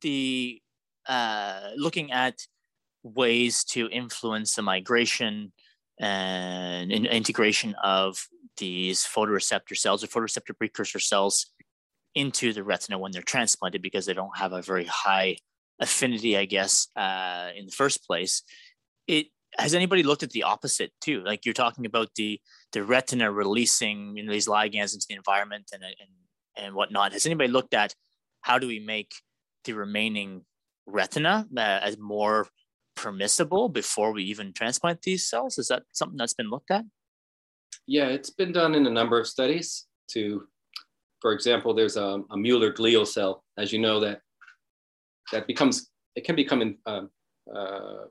the 0.00 0.60
uh, 1.06 1.70
looking 1.76 2.12
at 2.12 2.40
ways 3.04 3.62
to 3.64 3.88
influence 3.90 4.54
the 4.54 4.62
migration 4.62 5.52
and 6.00 6.90
integration 6.90 7.76
of 7.84 8.26
these 8.56 9.04
photoreceptor 9.04 9.76
cells 9.76 10.02
or 10.02 10.08
photoreceptor 10.08 10.56
precursor 10.56 10.98
cells 10.98 11.46
into 12.14 12.52
the 12.52 12.64
retina 12.64 12.98
when 12.98 13.12
they're 13.12 13.22
transplanted 13.22 13.82
because 13.82 14.06
they 14.06 14.14
don't 14.14 14.36
have 14.36 14.52
a 14.52 14.62
very 14.62 14.84
high 14.84 15.36
affinity, 15.80 16.36
I 16.36 16.44
guess, 16.44 16.88
uh, 16.96 17.50
in 17.54 17.66
the 17.66 17.72
first 17.72 18.06
place. 18.06 18.42
It 19.06 19.26
has 19.58 19.74
anybody 19.74 20.02
looked 20.02 20.22
at 20.22 20.30
the 20.30 20.44
opposite 20.44 20.92
too? 21.00 21.22
Like 21.22 21.44
you're 21.44 21.54
talking 21.54 21.86
about 21.86 22.08
the 22.16 22.40
the 22.72 22.82
retina 22.82 23.30
releasing 23.30 24.16
you 24.16 24.24
know, 24.24 24.32
these 24.32 24.48
ligands 24.48 24.94
into 24.94 25.06
the 25.08 25.14
environment 25.14 25.70
and 25.72 25.82
and 25.84 26.10
and 26.56 26.74
whatnot. 26.74 27.12
Has 27.12 27.26
anybody 27.26 27.50
looked 27.50 27.74
at 27.74 27.94
how 28.40 28.58
do 28.58 28.66
we 28.66 28.78
make 28.78 29.12
the 29.64 29.72
remaining 29.72 30.44
retina 30.86 31.46
uh, 31.56 31.60
as 31.60 31.98
more 31.98 32.46
permissible 32.94 33.68
before 33.68 34.12
we 34.12 34.24
even 34.24 34.52
transplant 34.52 35.02
these 35.02 35.26
cells? 35.26 35.58
Is 35.58 35.68
that 35.68 35.84
something 35.92 36.16
that's 36.16 36.34
been 36.34 36.50
looked 36.50 36.70
at? 36.70 36.84
Yeah, 37.86 38.06
it's 38.06 38.30
been 38.30 38.52
done 38.52 38.74
in 38.74 38.86
a 38.86 38.90
number 38.90 39.18
of 39.18 39.26
studies. 39.26 39.86
To, 40.10 40.46
for 41.20 41.32
example, 41.32 41.74
there's 41.74 41.96
a, 41.96 42.22
a 42.30 42.36
Mueller 42.36 42.72
glial 42.72 43.06
cell, 43.06 43.44
as 43.58 43.72
you 43.72 43.78
know, 43.78 44.00
that 44.00 44.20
that 45.32 45.46
becomes 45.46 45.90
it 46.14 46.24
can 46.24 46.36
become 46.36 46.62
in, 46.62 46.76
uh, 46.86 47.02
uh, 47.54 48.04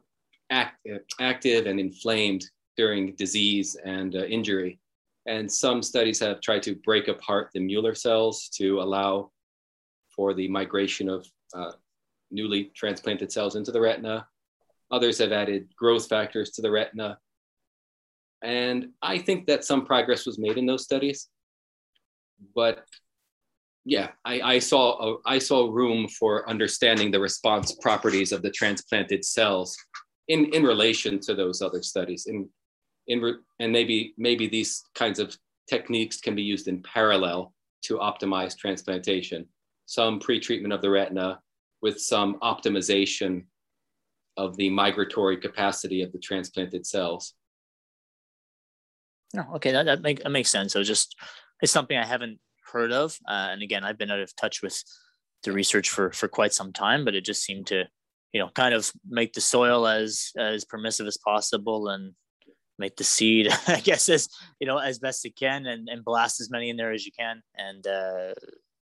act, 0.50 0.86
active 1.20 1.66
and 1.66 1.80
inflamed 1.80 2.44
during 2.76 3.16
disease 3.16 3.78
and 3.86 4.16
uh, 4.16 4.26
injury. 4.26 4.80
And 5.26 5.50
some 5.50 5.82
studies 5.82 6.20
have 6.20 6.42
tried 6.42 6.64
to 6.64 6.76
break 6.84 7.08
apart 7.08 7.50
the 7.54 7.62
Mueller 7.62 7.96
cells 7.96 8.50
to 8.58 8.82
allow 8.82 9.32
for 10.14 10.34
the 10.34 10.48
migration 10.48 11.08
of 11.10 11.26
uh, 11.56 11.72
newly 12.30 12.72
transplanted 12.76 13.32
cells 13.32 13.56
into 13.56 13.72
the 13.72 13.80
retina. 13.80 14.28
Others 14.94 15.18
have 15.18 15.32
added 15.32 15.68
growth 15.76 16.08
factors 16.08 16.52
to 16.52 16.62
the 16.62 16.70
retina. 16.70 17.18
And 18.44 18.90
I 19.02 19.18
think 19.18 19.48
that 19.48 19.66
some 19.66 19.86
progress 19.86 20.28
was 20.28 20.38
made 20.38 20.58
in 20.58 20.68
those 20.68 20.84
studies. 20.84 21.30
But 22.56 22.86
yeah, 23.86 24.10
I, 24.24 24.42
I 24.42 24.60
saw 24.60 25.16
a, 25.16 25.18
I 25.26 25.40
saw 25.40 25.70
room 25.70 26.08
for 26.08 26.48
understanding 26.48 27.10
the 27.10 27.20
response 27.20 27.76
properties 27.82 28.32
of 28.32 28.44
the 28.44 28.52
transplanted 28.52 29.26
cells 29.26 29.76
in, 30.28 30.54
in 30.54 30.64
relation 30.64 31.20
to 31.22 31.34
those 31.34 31.62
other 31.62 31.82
studies. 31.82 32.28
In, 32.28 32.48
in 33.08 33.20
re, 33.20 33.34
and 33.60 33.72
maybe 33.72 34.14
maybe 34.18 34.48
these 34.48 34.84
kinds 34.94 35.18
of 35.18 35.36
techniques 35.68 36.22
can 36.22 36.36
be 36.36 36.44
used 36.44 36.68
in 36.68 36.84
parallel 36.84 37.54
to 37.86 37.98
optimize 37.98 38.56
transplantation. 38.56 39.48
Some 39.88 40.20
pretreatment 40.20 40.74
of 40.74 40.82
the 40.82 40.90
retina 40.90 41.40
with 41.82 42.00
some 42.00 42.40
optimization 42.42 43.46
of 44.38 44.56
the 44.58 44.70
migratory 44.70 45.38
capacity 45.38 46.02
of 46.02 46.12
the 46.12 46.20
transplanted 46.20 46.86
cells. 46.86 47.34
No, 49.34 49.46
okay, 49.56 49.72
that, 49.72 49.86
that, 49.86 50.02
make, 50.02 50.24
that 50.24 50.30
makes 50.30 50.50
sense. 50.50 50.74
So 50.74 50.84
just 50.84 51.16
it's 51.62 51.72
something 51.72 51.98
I 51.98 52.06
haven't 52.06 52.40
heard 52.72 52.92
of, 52.92 53.18
uh, 53.28 53.50
and 53.52 53.62
again, 53.62 53.84
I've 53.84 53.98
been 53.98 54.12
out 54.12 54.20
of 54.20 54.36
touch 54.36 54.62
with 54.62 54.82
the 55.44 55.52
research 55.52 55.90
for 55.90 56.12
for 56.12 56.28
quite 56.28 56.54
some 56.54 56.74
time, 56.74 57.06
but 57.06 57.16
it 57.16 57.26
just 57.26 57.44
seemed 57.44 57.68
to, 57.68 57.84
you 58.32 58.40
know, 58.40 58.50
kind 58.50 58.74
of 58.74 58.92
make 59.08 59.34
the 59.34 59.42
soil 59.42 59.88
as 59.88 60.32
as 60.38 60.66
permissive 60.66 61.08
as 61.08 61.18
possible 61.18 61.90
and 61.90 62.14
make 62.80 62.96
the 62.96 63.04
seed, 63.04 63.50
I 63.68 63.80
guess, 63.80 64.10
as 64.10 64.30
you 64.60 64.68
know, 64.68 64.78
as 64.78 65.00
best 65.00 65.26
it 65.26 65.36
can, 65.36 65.66
and 65.66 65.90
and 65.90 66.06
blast 66.06 66.42
as 66.42 66.50
many 66.50 66.70
in 66.70 66.78
there 66.78 66.92
as 66.92 67.06
you 67.06 67.12
can, 67.18 67.42
and 67.56 67.86
uh, 67.86 68.34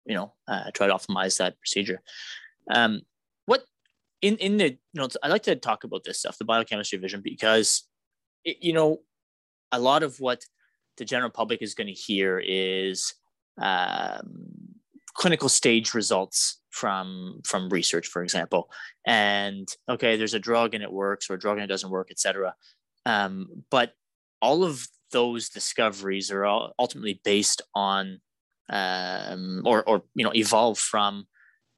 you 0.07 0.15
know, 0.15 0.33
uh, 0.49 0.71
try 0.73 0.87
to 0.87 0.95
optimize 0.95 1.39
that 1.39 1.59
procedure. 1.59 2.01
Um, 2.71 3.03
what 3.47 3.65
in 4.23 4.37
in 4.37 4.57
the 4.57 4.71
you 4.71 5.01
know, 5.01 5.09
I 5.23 5.29
like 5.29 5.43
to 5.45 5.57
talk 5.57 5.85
about 5.85 6.05
this 6.05 6.19
stuff, 6.21 6.39
the 6.39 6.45
biochemistry 6.45 6.99
vision, 6.99 7.21
because 7.23 7.87
it, 8.45 8.59
you 8.61 8.73
know, 8.73 9.01
a 9.73 9.79
lot 9.79 10.03
of 10.03 10.21
what 10.21 10.45
the 10.97 11.05
general 11.05 11.31
public 11.31 11.63
is 11.63 11.75
going 11.75 11.89
to 11.89 11.93
hear 11.93 12.41
is 12.45 13.15
um, 13.61 14.47
clinical 15.15 15.49
stage 15.49 15.95
results 15.95 16.61
from 16.71 17.41
from 17.45 17.69
research, 17.69 18.07
for 18.09 18.23
example, 18.23 18.71
and 19.07 19.69
okay, 19.89 20.17
there's 20.17 20.35
a 20.35 20.39
drug 20.39 20.75
and 20.75 20.83
it 20.83 20.93
works, 20.93 21.31
or 21.31 21.35
a 21.35 21.39
drug 21.39 21.57
and 21.57 21.65
it 21.65 21.69
doesn't 21.69 21.91
work, 21.91 22.09
etc. 22.11 22.55
Um, 23.07 23.65
but 23.71 23.93
all 24.41 24.65
of 24.65 24.87
those 25.13 25.49
discoveries 25.49 26.31
are 26.31 26.45
all 26.45 26.75
ultimately 26.79 27.21
based 27.25 27.63
on 27.75 28.21
um, 28.71 29.63
or 29.65 29.89
or 29.89 30.03
you 30.15 30.25
know 30.25 30.35
evolve 30.35 30.79
from 30.79 31.27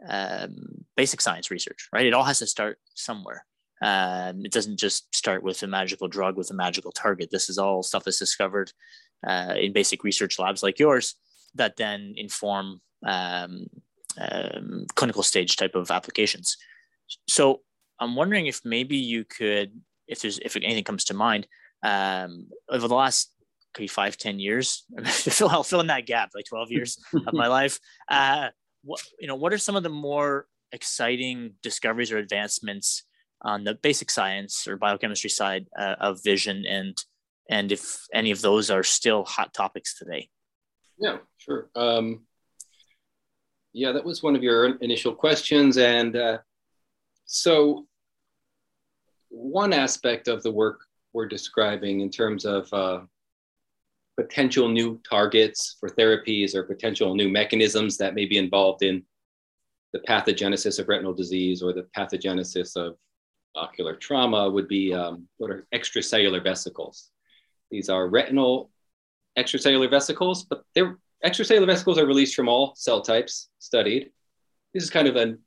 um, 0.07 0.85
basic 0.97 1.21
science 1.21 1.51
research, 1.51 1.89
right? 1.93 2.07
It 2.07 2.15
all 2.15 2.25
has 2.25 2.39
to 2.41 2.47
start 2.47 2.79
somewhere. 2.95 3.45
Um, 3.83 4.45
it 4.45 4.53
doesn't 4.53 4.79
just 4.79 5.15
start 5.15 5.43
with 5.43 5.63
a 5.63 5.67
magical 5.67 6.09
drug 6.09 6.37
with 6.37 6.51
a 6.51 6.55
magical 6.55 6.93
target. 6.93 7.31
This 7.31 7.51
is 7.51 7.59
all 7.59 7.83
stuff 7.83 8.05
that's 8.05 8.19
discovered 8.19 8.73
uh, 9.27 9.55
in 9.59 9.73
basic 9.73 10.03
research 10.05 10.39
labs 10.39 10.63
like 10.63 10.79
yours 10.79 11.15
that 11.55 11.77
then 11.77 12.15
inform 12.17 12.81
um, 13.07 13.67
um, 14.19 14.87
clinical 14.95 15.23
stage 15.23 15.57
type 15.57 15.75
of 15.75 15.91
applications. 15.91 16.57
So 17.29 17.61
I'm 18.01 18.17
wondering 18.17 18.47
if 18.47 18.63
maybe 18.65 18.97
you 18.97 19.25
could, 19.25 19.73
if 20.09 20.23
there's 20.23 20.39
if 20.39 20.57
anything 20.57 20.85
comes 20.85 21.05
to 21.05 21.15
mind, 21.15 21.47
um, 21.83 22.47
over 22.71 22.89
the 22.89 22.95
last 22.95 23.33
could 23.75 23.83
be 23.83 23.89
five, 23.89 24.17
10 24.17 24.39
years, 24.39 24.85
fill, 25.05 25.51
I'll 25.51 25.63
fill 25.63 25.81
in 25.81 25.89
that 25.89 26.07
gap, 26.07 26.31
like 26.35 26.47
12 26.47 26.73
years 26.73 26.99
of 27.27 27.35
my 27.35 27.47
life. 27.49 27.79
Uh, 28.09 28.49
what 28.87 29.03
you 29.19 29.27
know 29.27 29.35
what 29.35 29.53
are 29.53 29.59
some 29.59 29.77
of 29.77 29.83
the 29.83 29.91
more 29.91 30.47
exciting 30.73 31.53
discoveries 31.63 32.13
or 32.13 32.19
advancements 32.19 33.05
on 33.43 33.65
the 33.65 33.75
basic 33.75 34.11
science 34.11 34.67
or 34.67 34.77
biochemistry 34.77 35.31
side 35.31 35.67
uh, 35.79 35.97
of 36.01 36.23
vision? 36.23 36.65
And 36.67 36.97
and 37.51 37.71
if 37.73 38.07
any 38.15 38.31
of 38.31 38.41
those 38.41 38.71
are 38.71 38.83
still 38.83 39.25
hot 39.25 39.53
topics 39.53 39.99
today? 39.99 40.29
Yeah 40.99 41.19
sure. 41.39 41.69
Um, 41.75 42.23
yeah 43.73 43.93
that 43.93 44.05
was 44.05 44.23
one 44.23 44.37
of 44.37 44.43
your 44.43 44.77
initial 44.77 45.15
questions. 45.15 45.77
And 45.77 46.17
uh, 46.17 46.39
so 47.27 47.87
one 49.29 49.73
aspect 49.73 50.29
of 50.29 50.43
the 50.43 50.51
work 50.51 50.81
we're 51.13 51.27
describing 51.27 52.01
in 52.01 52.11
terms 52.11 52.45
of 52.45 52.73
uh, 52.73 53.01
potential 54.17 54.69
new 54.69 55.01
targets 55.09 55.77
for 55.79 55.91
therapies 55.91 56.55
or 56.55 56.63
potential 56.63 57.15
new 57.15 57.29
mechanisms 57.29 57.99
that 57.99 58.15
may 58.15 58.25
be 58.25 58.39
involved 58.39 58.83
in 58.83 59.03
the 59.93 59.99
pathogenesis 60.01 60.79
of 60.79 60.89
retinal 60.89 61.13
disease 61.13 61.63
or 61.63 61.73
the 61.73 61.87
pathogenesis 61.97 62.77
of 62.77 62.97
ocular 63.55 63.95
trauma 63.95 64.49
would 64.49 64.69
be 64.69 64.93
um, 64.93 65.27
what 65.39 65.51
are 65.51 65.67
extracellular 65.75 66.43
vesicles. 66.43 67.11
These 67.71 67.89
are 67.89 68.09
retinal 68.09 68.71
extracellular 69.39 69.91
vesicles, 69.91 70.45
but 70.45 70.63
they're 70.75 70.99
extracellular 71.25 71.67
vesicles 71.67 71.99
are 71.99 72.07
released 72.07 72.35
from 72.35 72.49
all 72.49 72.75
cell 72.77 73.01
types 73.01 73.49
studied. 73.59 74.11
This 74.75 74.85
is 74.85 74.91
kind 74.91 75.09
of 75.09 75.17
an, 75.17 75.39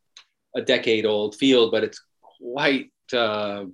a 0.55 0.62
decade 0.62 1.05
old 1.05 1.36
field, 1.36 1.71
but 1.71 1.84
it's 1.84 2.01
quite 2.39 2.91
uh, 3.13 3.65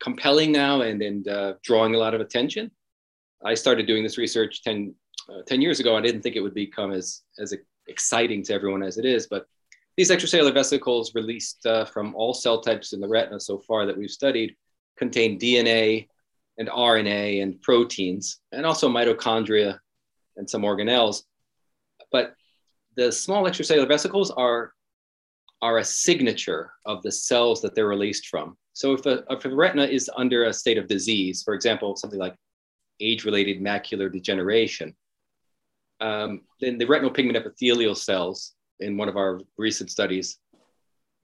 compelling 0.00 0.52
now 0.52 0.80
and, 0.80 1.02
and 1.02 1.28
uh, 1.28 1.54
drawing 1.62 1.94
a 1.94 1.98
lot 1.98 2.14
of 2.14 2.20
attention. 2.20 2.70
I 3.44 3.54
started 3.54 3.86
doing 3.86 4.02
this 4.02 4.18
research 4.18 4.62
10, 4.62 4.94
uh, 5.28 5.42
10 5.46 5.60
years 5.60 5.80
ago. 5.80 5.96
I 5.96 6.00
didn't 6.00 6.22
think 6.22 6.36
it 6.36 6.40
would 6.40 6.54
become 6.54 6.92
as, 6.92 7.22
as 7.38 7.54
exciting 7.88 8.42
to 8.44 8.54
everyone 8.54 8.82
as 8.82 8.98
it 8.98 9.04
is, 9.04 9.26
but 9.26 9.46
these 9.96 10.10
extracellular 10.10 10.54
vesicles 10.54 11.14
released 11.14 11.64
uh, 11.66 11.84
from 11.84 12.14
all 12.14 12.32
cell 12.32 12.60
types 12.60 12.92
in 12.92 13.00
the 13.00 13.08
retina 13.08 13.38
so 13.38 13.58
far 13.58 13.84
that 13.86 13.96
we've 13.96 14.10
studied 14.10 14.56
contain 14.96 15.38
DNA 15.38 16.08
and 16.58 16.68
RNA 16.68 17.42
and 17.42 17.60
proteins, 17.62 18.38
and 18.52 18.66
also 18.66 18.88
mitochondria 18.88 19.78
and 20.36 20.48
some 20.48 20.62
organelles. 20.62 21.22
But 22.10 22.34
the 22.96 23.10
small 23.10 23.44
extracellular 23.44 23.88
vesicles 23.88 24.30
are, 24.30 24.72
are 25.62 25.78
a 25.78 25.84
signature 25.84 26.72
of 26.84 27.02
the 27.02 27.12
cells 27.12 27.62
that 27.62 27.74
they're 27.74 27.88
released 27.88 28.28
from. 28.28 28.56
So 28.74 28.92
if 28.92 29.06
a, 29.06 29.24
if 29.30 29.44
a 29.44 29.54
retina 29.54 29.84
is 29.84 30.10
under 30.16 30.44
a 30.44 30.52
state 30.52 30.78
of 30.78 30.88
disease, 30.88 31.42
for 31.42 31.54
example, 31.54 31.96
something 31.96 32.18
like 32.18 32.34
age-related 33.00 33.60
macular 33.60 34.12
degeneration. 34.12 34.94
Um, 36.00 36.42
then 36.60 36.78
the 36.78 36.86
retinal 36.86 37.10
pigment 37.10 37.36
epithelial 37.36 37.94
cells 37.94 38.54
in 38.80 38.96
one 38.96 39.08
of 39.08 39.16
our 39.16 39.40
recent 39.58 39.90
studies 39.90 40.38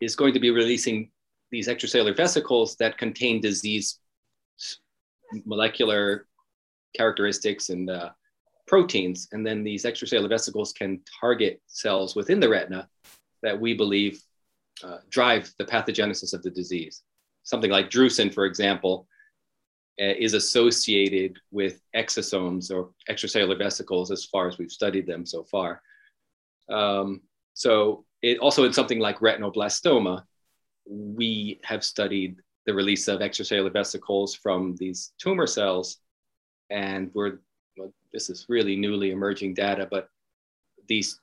is 0.00 0.14
going 0.14 0.34
to 0.34 0.40
be 0.40 0.50
releasing 0.50 1.10
these 1.50 1.68
extracellular 1.68 2.16
vesicles 2.16 2.76
that 2.76 2.98
contain 2.98 3.40
disease 3.40 3.98
molecular 5.44 6.26
characteristics 6.96 7.70
and 7.70 7.90
uh, 7.90 8.10
proteins. 8.66 9.28
And 9.32 9.46
then 9.46 9.64
these 9.64 9.84
extracellular 9.84 10.28
vesicles 10.28 10.72
can 10.72 11.00
target 11.20 11.60
cells 11.66 12.14
within 12.14 12.40
the 12.40 12.48
retina 12.48 12.88
that 13.42 13.58
we 13.58 13.74
believe 13.74 14.22
uh, 14.84 14.98
drive 15.10 15.52
the 15.58 15.64
pathogenesis 15.64 16.32
of 16.32 16.42
the 16.42 16.50
disease. 16.50 17.02
Something 17.42 17.70
like 17.70 17.90
drusen, 17.90 18.32
for 18.32 18.44
example, 18.44 19.08
is 19.98 20.34
associated 20.34 21.38
with 21.50 21.80
exosomes 21.94 22.70
or 22.72 22.90
extracellular 23.10 23.58
vesicles 23.58 24.10
as 24.10 24.24
far 24.24 24.46
as 24.48 24.58
we've 24.58 24.70
studied 24.70 25.06
them 25.06 25.26
so 25.26 25.42
far. 25.44 25.82
Um, 26.70 27.22
so 27.54 28.04
it 28.22 28.38
also 28.38 28.64
in 28.64 28.72
something 28.72 29.00
like 29.00 29.18
retinoblastoma, 29.18 30.22
we 30.86 31.60
have 31.64 31.82
studied 31.84 32.36
the 32.66 32.74
release 32.74 33.08
of 33.08 33.20
extracellular 33.20 33.72
vesicles 33.72 34.34
from 34.34 34.76
these 34.76 35.12
tumor 35.18 35.46
cells, 35.46 35.98
and 36.70 37.10
we're 37.14 37.40
well, 37.76 37.92
this 38.12 38.30
is 38.30 38.46
really 38.48 38.76
newly 38.76 39.10
emerging 39.10 39.54
data, 39.54 39.88
but 39.90 40.08
these 40.88 41.20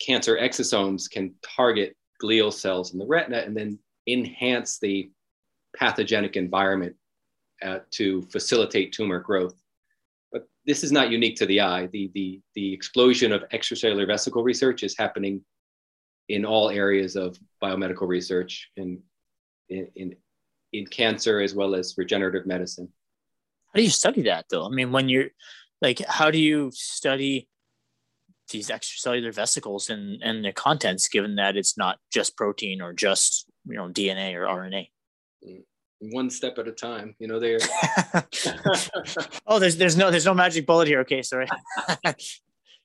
cancer 0.00 0.36
exosomes 0.36 1.10
can 1.10 1.34
target 1.42 1.96
glial 2.22 2.52
cells 2.52 2.92
in 2.92 2.98
the 2.98 3.06
retina 3.06 3.38
and 3.38 3.56
then 3.56 3.78
enhance 4.06 4.78
the 4.78 5.10
pathogenic 5.76 6.36
environment 6.36 6.94
uh, 7.64 7.78
to 7.92 8.22
facilitate 8.22 8.92
tumor 8.92 9.20
growth. 9.20 9.54
But 10.32 10.48
this 10.66 10.82
is 10.82 10.92
not 10.92 11.10
unique 11.10 11.36
to 11.36 11.46
the 11.46 11.60
eye. 11.60 11.86
The, 11.86 12.10
the, 12.14 12.40
the 12.54 12.72
explosion 12.72 13.32
of 13.32 13.48
extracellular 13.50 14.06
vesicle 14.06 14.42
research 14.42 14.82
is 14.82 14.96
happening 14.96 15.42
in 16.28 16.44
all 16.44 16.70
areas 16.70 17.16
of 17.16 17.38
biomedical 17.62 18.08
research 18.08 18.70
in, 18.76 19.00
in, 19.68 19.88
in, 19.96 20.16
in 20.72 20.86
cancer 20.86 21.40
as 21.40 21.54
well 21.54 21.74
as 21.74 21.94
regenerative 21.98 22.46
medicine. 22.46 22.88
How 23.66 23.78
do 23.78 23.82
you 23.82 23.90
study 23.90 24.22
that 24.22 24.46
though? 24.50 24.66
I 24.66 24.70
mean, 24.70 24.92
when 24.92 25.08
you're 25.08 25.28
like, 25.80 26.00
how 26.06 26.30
do 26.30 26.38
you 26.38 26.70
study 26.72 27.48
these 28.50 28.68
extracellular 28.68 29.34
vesicles 29.34 29.90
and, 29.90 30.22
and 30.22 30.44
their 30.44 30.52
contents, 30.52 31.08
given 31.08 31.36
that 31.36 31.56
it's 31.56 31.76
not 31.76 31.98
just 32.12 32.36
protein 32.36 32.80
or 32.80 32.92
just, 32.92 33.46
you 33.66 33.76
know, 33.76 33.88
DNA 33.88 34.34
or 34.34 34.46
RNA? 34.46 34.88
One 36.10 36.30
step 36.30 36.58
at 36.58 36.66
a 36.66 36.72
time, 36.72 37.14
you 37.20 37.28
know, 37.28 37.38
they're. 37.38 37.60
oh, 39.46 39.58
there's, 39.58 39.76
there's 39.76 39.96
no, 39.96 40.10
there's 40.10 40.26
no 40.26 40.34
magic 40.34 40.66
bullet 40.66 40.88
here. 40.88 41.00
Okay. 41.00 41.22
Sorry. 41.22 41.46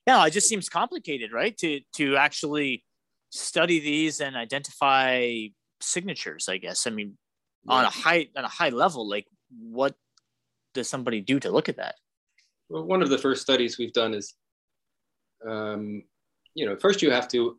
yeah. 0.06 0.24
It 0.24 0.30
just 0.30 0.48
seems 0.48 0.68
complicated, 0.68 1.32
right? 1.32 1.56
To, 1.58 1.80
to 1.96 2.16
actually 2.16 2.84
study 3.30 3.80
these 3.80 4.20
and 4.20 4.36
identify 4.36 5.48
signatures, 5.80 6.48
I 6.48 6.58
guess. 6.58 6.86
I 6.86 6.90
mean, 6.90 7.18
yeah. 7.64 7.74
on 7.74 7.84
a 7.86 7.90
high, 7.90 8.28
on 8.36 8.44
a 8.44 8.48
high 8.48 8.68
level, 8.68 9.08
like 9.08 9.26
what 9.58 9.96
does 10.74 10.88
somebody 10.88 11.20
do 11.20 11.40
to 11.40 11.50
look 11.50 11.68
at 11.68 11.76
that? 11.78 11.96
Well, 12.68 12.84
one 12.84 13.02
of 13.02 13.10
the 13.10 13.18
first 13.18 13.42
studies 13.42 13.78
we've 13.78 13.92
done 13.92 14.14
is, 14.14 14.34
um, 15.44 16.04
you 16.54 16.66
know, 16.66 16.76
first 16.76 17.02
you 17.02 17.10
have 17.10 17.28
to 17.28 17.58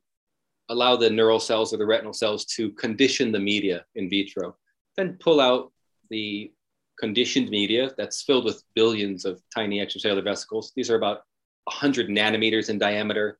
allow 0.69 0.95
the 0.95 1.09
neural 1.09 1.39
cells 1.39 1.73
or 1.73 1.77
the 1.77 1.85
retinal 1.85 2.13
cells 2.13 2.45
to 2.45 2.71
condition 2.71 3.31
the 3.31 3.39
media 3.39 3.83
in 3.95 4.09
vitro, 4.09 4.55
then 4.99 5.17
pull 5.19 5.39
out 5.39 5.71
the 6.09 6.51
conditioned 6.99 7.49
media 7.49 7.91
that's 7.97 8.21
filled 8.21 8.43
with 8.43 8.63
billions 8.75 9.23
of 9.23 9.41
tiny 9.55 9.79
extracellular 9.79 10.23
vesicles. 10.23 10.73
These 10.75 10.89
are 10.89 10.97
about 10.97 11.21
100 11.63 12.09
nanometers 12.09 12.69
in 12.69 12.77
diameter, 12.77 13.39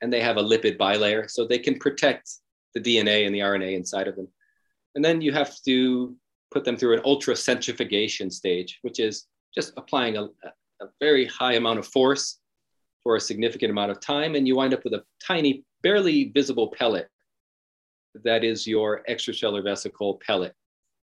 and 0.00 0.10
they 0.12 0.20
have 0.20 0.38
a 0.38 0.42
lipid 0.42 0.78
bilayer, 0.78 1.30
so 1.30 1.46
they 1.46 1.58
can 1.58 1.78
protect 1.78 2.30
the 2.74 2.80
DNA 2.80 3.26
and 3.26 3.34
the 3.34 3.40
RNA 3.40 3.74
inside 3.74 4.08
of 4.08 4.16
them. 4.16 4.28
And 4.94 5.04
then 5.04 5.20
you 5.20 5.32
have 5.32 5.54
to 5.66 6.16
put 6.50 6.64
them 6.64 6.76
through 6.76 6.94
an 6.94 7.02
ultracentrifugation 7.02 8.32
stage, 8.32 8.78
which 8.82 8.98
is 8.98 9.26
just 9.54 9.72
applying 9.76 10.16
a, 10.16 10.24
a 10.80 10.86
very 11.00 11.26
high 11.26 11.54
amount 11.54 11.78
of 11.78 11.86
force 11.86 12.38
for 13.02 13.16
a 13.16 13.20
significant 13.20 13.70
amount 13.70 13.90
of 13.90 14.00
time, 14.00 14.34
and 14.34 14.48
you 14.48 14.56
wind 14.56 14.72
up 14.72 14.84
with 14.84 14.94
a 14.94 15.04
tiny, 15.22 15.64
barely 15.82 16.30
visible 16.34 16.68
pellet 16.78 17.08
that 18.22 18.44
is 18.44 18.66
your 18.66 19.02
extracellular 19.08 19.62
vesicle 19.62 20.20
pellet. 20.24 20.54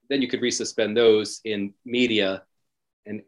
Then 0.08 0.22
you 0.22 0.28
could 0.28 0.40
resuspend 0.40 0.94
those 0.94 1.40
in 1.44 1.74
media, 1.84 2.42
and 3.06 3.22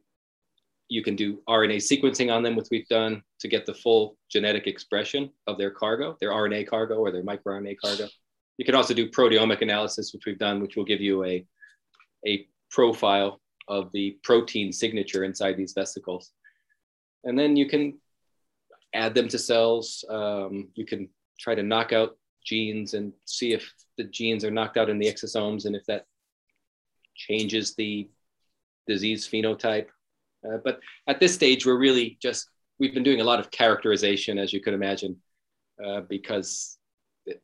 you 0.88 1.02
can 1.02 1.16
do 1.16 1.42
RNA 1.48 1.76
sequencing 1.76 2.32
on 2.32 2.42
them, 2.42 2.56
which 2.56 2.68
we've 2.70 2.88
done 2.88 3.22
to 3.40 3.48
get 3.48 3.66
the 3.66 3.74
full 3.74 4.16
genetic 4.30 4.66
expression 4.66 5.30
of 5.46 5.58
their 5.58 5.70
cargo, 5.70 6.16
their 6.20 6.30
RNA 6.30 6.68
cargo 6.68 6.96
or 6.96 7.10
their 7.10 7.22
microRNA 7.22 7.76
cargo. 7.82 8.08
You 8.58 8.64
can 8.64 8.74
also 8.74 8.92
do 8.92 9.08
proteomic 9.08 9.62
analysis, 9.62 10.12
which 10.12 10.26
we've 10.26 10.38
done, 10.38 10.60
which 10.60 10.76
will 10.76 10.84
give 10.84 11.00
you 11.00 11.24
a, 11.24 11.46
a 12.26 12.46
profile 12.70 13.40
of 13.68 13.90
the 13.92 14.18
protein 14.22 14.72
signature 14.72 15.24
inside 15.24 15.56
these 15.56 15.72
vesicles. 15.72 16.32
And 17.24 17.38
then 17.38 17.56
you 17.56 17.68
can 17.68 17.98
add 18.94 19.14
them 19.14 19.28
to 19.28 19.38
cells. 19.38 20.04
Um, 20.08 20.68
you 20.74 20.84
can 20.84 21.08
try 21.38 21.54
to 21.54 21.62
knock 21.62 21.92
out 21.92 22.18
genes 22.44 22.94
and 22.94 23.12
see 23.26 23.52
if 23.52 23.72
the 23.96 24.04
genes 24.04 24.44
are 24.44 24.50
knocked 24.50 24.76
out 24.76 24.90
in 24.90 24.98
the 24.98 25.06
exosomes 25.06 25.66
and 25.66 25.76
if 25.76 25.84
that 25.86 26.04
changes 27.28 27.74
the 27.74 28.08
disease 28.86 29.28
phenotype. 29.28 29.88
Uh, 30.44 30.58
but 30.64 30.80
at 31.06 31.20
this 31.20 31.34
stage, 31.34 31.66
we're 31.66 31.78
really 31.78 32.18
just, 32.20 32.48
we've 32.78 32.94
been 32.94 33.02
doing 33.02 33.20
a 33.20 33.24
lot 33.24 33.40
of 33.40 33.50
characterization, 33.50 34.38
as 34.38 34.52
you 34.52 34.60
could 34.60 34.74
imagine, 34.74 35.16
uh, 35.84 36.00
because 36.08 36.78
it, 37.26 37.42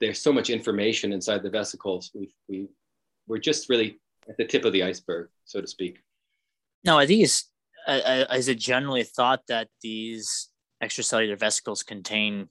there's 0.00 0.20
so 0.20 0.32
much 0.32 0.50
information 0.50 1.12
inside 1.12 1.42
the 1.42 1.50
vesicles. 1.50 2.10
we 2.14 2.34
we, 2.48 2.68
we're 3.26 3.38
just 3.50 3.68
really 3.68 3.98
at 4.28 4.36
the 4.36 4.44
tip 4.44 4.64
of 4.64 4.72
the 4.72 4.82
iceberg, 4.82 5.28
so 5.44 5.60
to 5.60 5.66
speak. 5.66 5.98
No, 6.84 6.98
I 6.98 7.06
think 7.06 7.24
it's 7.24 7.50
uh, 7.88 8.26
is 8.34 8.48
it 8.48 8.58
generally 8.58 9.04
thought 9.04 9.42
that 9.48 9.68
these 9.82 10.48
extracellular 10.82 11.38
vesicles 11.38 11.82
contain 11.82 12.48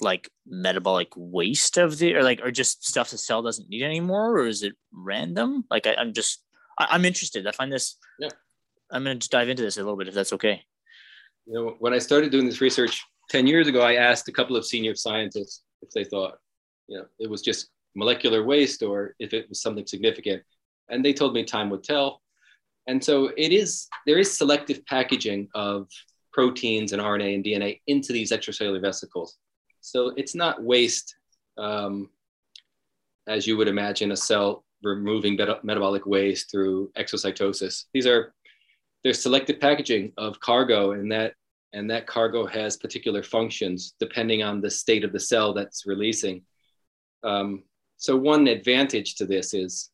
like 0.00 0.30
metabolic 0.46 1.08
waste 1.16 1.76
of 1.76 1.98
the 1.98 2.14
or 2.14 2.22
like 2.22 2.40
or 2.42 2.50
just 2.50 2.86
stuff 2.86 3.10
the 3.10 3.18
cell 3.18 3.42
doesn't 3.42 3.68
need 3.68 3.82
anymore 3.82 4.38
or 4.38 4.46
is 4.46 4.62
it 4.62 4.74
random 4.92 5.64
like 5.70 5.86
I, 5.86 5.94
am 5.98 6.12
just 6.12 6.42
I, 6.78 6.94
am 6.94 7.04
interested 7.04 7.46
i 7.46 7.52
find 7.52 7.72
this 7.72 7.96
yeah 8.18 8.30
i'm 8.90 9.04
going 9.04 9.16
to 9.16 9.20
just 9.20 9.30
dive 9.30 9.48
into 9.48 9.62
this 9.62 9.76
a 9.76 9.80
little 9.80 9.96
bit 9.96 10.08
if 10.08 10.14
that's 10.14 10.32
okay 10.32 10.62
you 11.46 11.54
know 11.54 11.76
when 11.78 11.92
i 11.94 11.98
started 11.98 12.32
doing 12.32 12.46
this 12.46 12.60
research 12.60 13.04
10 13.30 13.46
years 13.46 13.68
ago 13.68 13.80
i 13.80 13.94
asked 13.94 14.28
a 14.28 14.32
couple 14.32 14.56
of 14.56 14.66
senior 14.66 14.94
scientists 14.94 15.62
if 15.82 15.90
they 15.90 16.04
thought 16.04 16.38
you 16.88 16.98
know 16.98 17.04
it 17.18 17.28
was 17.28 17.42
just 17.42 17.68
molecular 17.94 18.44
waste 18.44 18.82
or 18.82 19.14
if 19.18 19.32
it 19.32 19.48
was 19.48 19.60
something 19.60 19.86
significant 19.86 20.42
and 20.90 21.04
they 21.04 21.12
told 21.12 21.32
me 21.32 21.44
time 21.44 21.70
would 21.70 21.84
tell. 21.84 22.20
And 22.86 23.02
so 23.02 23.30
it 23.36 23.52
is, 23.52 23.88
there 24.06 24.18
is 24.18 24.36
selective 24.36 24.84
packaging 24.86 25.48
of 25.54 25.88
proteins 26.32 26.92
and 26.92 27.00
RNA 27.00 27.36
and 27.36 27.44
DNA 27.44 27.80
into 27.86 28.12
these 28.12 28.32
extracellular 28.32 28.80
vesicles. 28.80 29.36
So 29.80 30.12
it's 30.16 30.34
not 30.34 30.62
waste, 30.62 31.16
um, 31.58 32.10
as 33.26 33.46
you 33.46 33.56
would 33.56 33.68
imagine 33.68 34.12
a 34.12 34.16
cell 34.16 34.64
removing 34.82 35.36
beta- 35.36 35.60
metabolic 35.62 36.06
waste 36.06 36.50
through 36.50 36.90
exocytosis. 36.98 37.84
These 37.92 38.06
are, 38.06 38.34
there's 39.02 39.22
selective 39.22 39.60
packaging 39.60 40.12
of 40.16 40.40
cargo 40.40 40.92
and 40.92 41.10
that, 41.12 41.34
and 41.72 41.88
that 41.90 42.06
cargo 42.06 42.46
has 42.46 42.76
particular 42.76 43.22
functions 43.22 43.94
depending 44.00 44.42
on 44.42 44.60
the 44.60 44.70
state 44.70 45.04
of 45.04 45.12
the 45.12 45.20
cell 45.20 45.52
that's 45.52 45.86
releasing. 45.86 46.42
Um, 47.22 47.62
so 47.96 48.16
one 48.16 48.48
advantage 48.48 49.16
to 49.16 49.26
this 49.26 49.54
is 49.54 49.90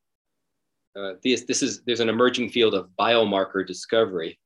uh, 0.96 1.14
this, 1.22 1.42
this 1.42 1.62
is 1.62 1.82
there's 1.84 2.00
an 2.00 2.08
emerging 2.08 2.48
field 2.48 2.74
of 2.74 2.88
biomarker 2.98 3.66
discovery 3.66 4.38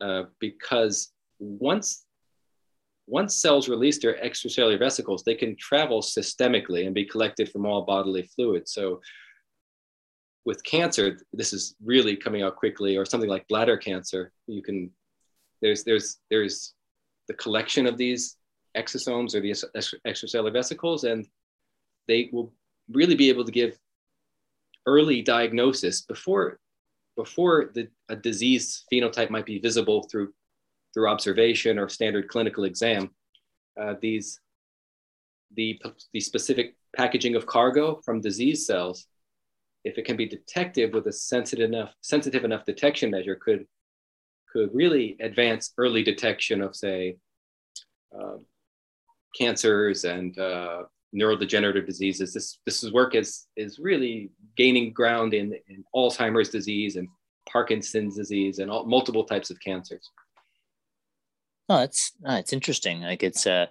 uh, 0.00 0.22
because 0.38 1.12
once 1.38 2.06
once 3.06 3.36
cells 3.36 3.68
release 3.68 3.98
their 3.98 4.14
extracellular 4.14 4.78
vesicles, 4.78 5.22
they 5.22 5.34
can 5.34 5.56
travel 5.56 6.00
systemically 6.00 6.86
and 6.86 6.94
be 6.94 7.04
collected 7.04 7.50
from 7.50 7.66
all 7.66 7.82
bodily 7.82 8.22
fluids. 8.22 8.72
So 8.72 9.00
with 10.44 10.64
cancer, 10.64 11.18
this 11.32 11.52
is 11.52 11.74
really 11.84 12.16
coming 12.16 12.42
out 12.42 12.56
quickly, 12.56 12.96
or 12.96 13.04
something 13.04 13.30
like 13.30 13.48
bladder 13.48 13.76
cancer, 13.76 14.32
you 14.46 14.62
can 14.62 14.90
there's 15.62 15.84
there's 15.84 16.18
there's 16.30 16.74
the 17.28 17.34
collection 17.34 17.86
of 17.86 17.96
these 17.96 18.36
exosomes 18.76 19.34
or 19.34 19.40
these 19.40 19.64
extracellular 20.06 20.52
vesicles, 20.52 21.04
and 21.04 21.26
they 22.08 22.28
will 22.32 22.52
really 22.90 23.14
be 23.14 23.30
able 23.30 23.44
to 23.44 23.52
give 23.52 23.78
early 24.86 25.22
diagnosis 25.22 26.02
before 26.02 26.58
before 27.16 27.70
the, 27.74 27.88
a 28.08 28.16
disease 28.16 28.84
phenotype 28.92 29.30
might 29.30 29.46
be 29.46 29.58
visible 29.58 30.02
through 30.10 30.32
through 30.94 31.08
observation 31.08 31.78
or 31.78 31.88
standard 31.88 32.28
clinical 32.28 32.64
exam. 32.64 33.10
Uh, 33.80 33.94
these 34.00 34.40
the, 35.56 35.80
the 36.12 36.20
specific 36.20 36.74
packaging 36.96 37.36
of 37.36 37.46
cargo 37.46 38.00
from 38.04 38.20
disease 38.20 38.66
cells, 38.66 39.06
if 39.84 39.98
it 39.98 40.04
can 40.04 40.16
be 40.16 40.26
detected 40.26 40.94
with 40.94 41.06
a 41.06 41.12
sensitive 41.12 41.70
enough 41.70 41.92
sensitive 42.00 42.44
enough 42.44 42.64
detection 42.64 43.10
measure, 43.10 43.36
could 43.36 43.66
could 44.52 44.70
really 44.72 45.16
advance 45.20 45.72
early 45.78 46.02
detection 46.02 46.62
of 46.62 46.74
say 46.76 47.16
uh, 48.16 48.36
cancers 49.36 50.04
and 50.04 50.38
uh, 50.38 50.84
neurodegenerative 51.14 51.86
diseases. 51.86 52.32
This 52.32 52.58
this 52.64 52.90
work 52.92 53.14
is 53.14 53.46
is 53.56 53.78
really 53.78 54.30
gaining 54.56 54.92
ground 54.92 55.34
in, 55.34 55.52
in 55.68 55.84
Alzheimer's 55.94 56.50
disease 56.50 56.96
and 56.96 57.08
Parkinson's 57.50 58.16
disease 58.16 58.58
and 58.58 58.70
all, 58.70 58.86
multiple 58.86 59.24
types 59.24 59.50
of 59.50 59.60
cancers. 59.60 60.10
Oh, 61.68 61.82
it's 61.82 62.12
it's 62.24 62.52
interesting. 62.52 63.00
Like 63.00 63.22
it's 63.22 63.46
uh, 63.46 63.66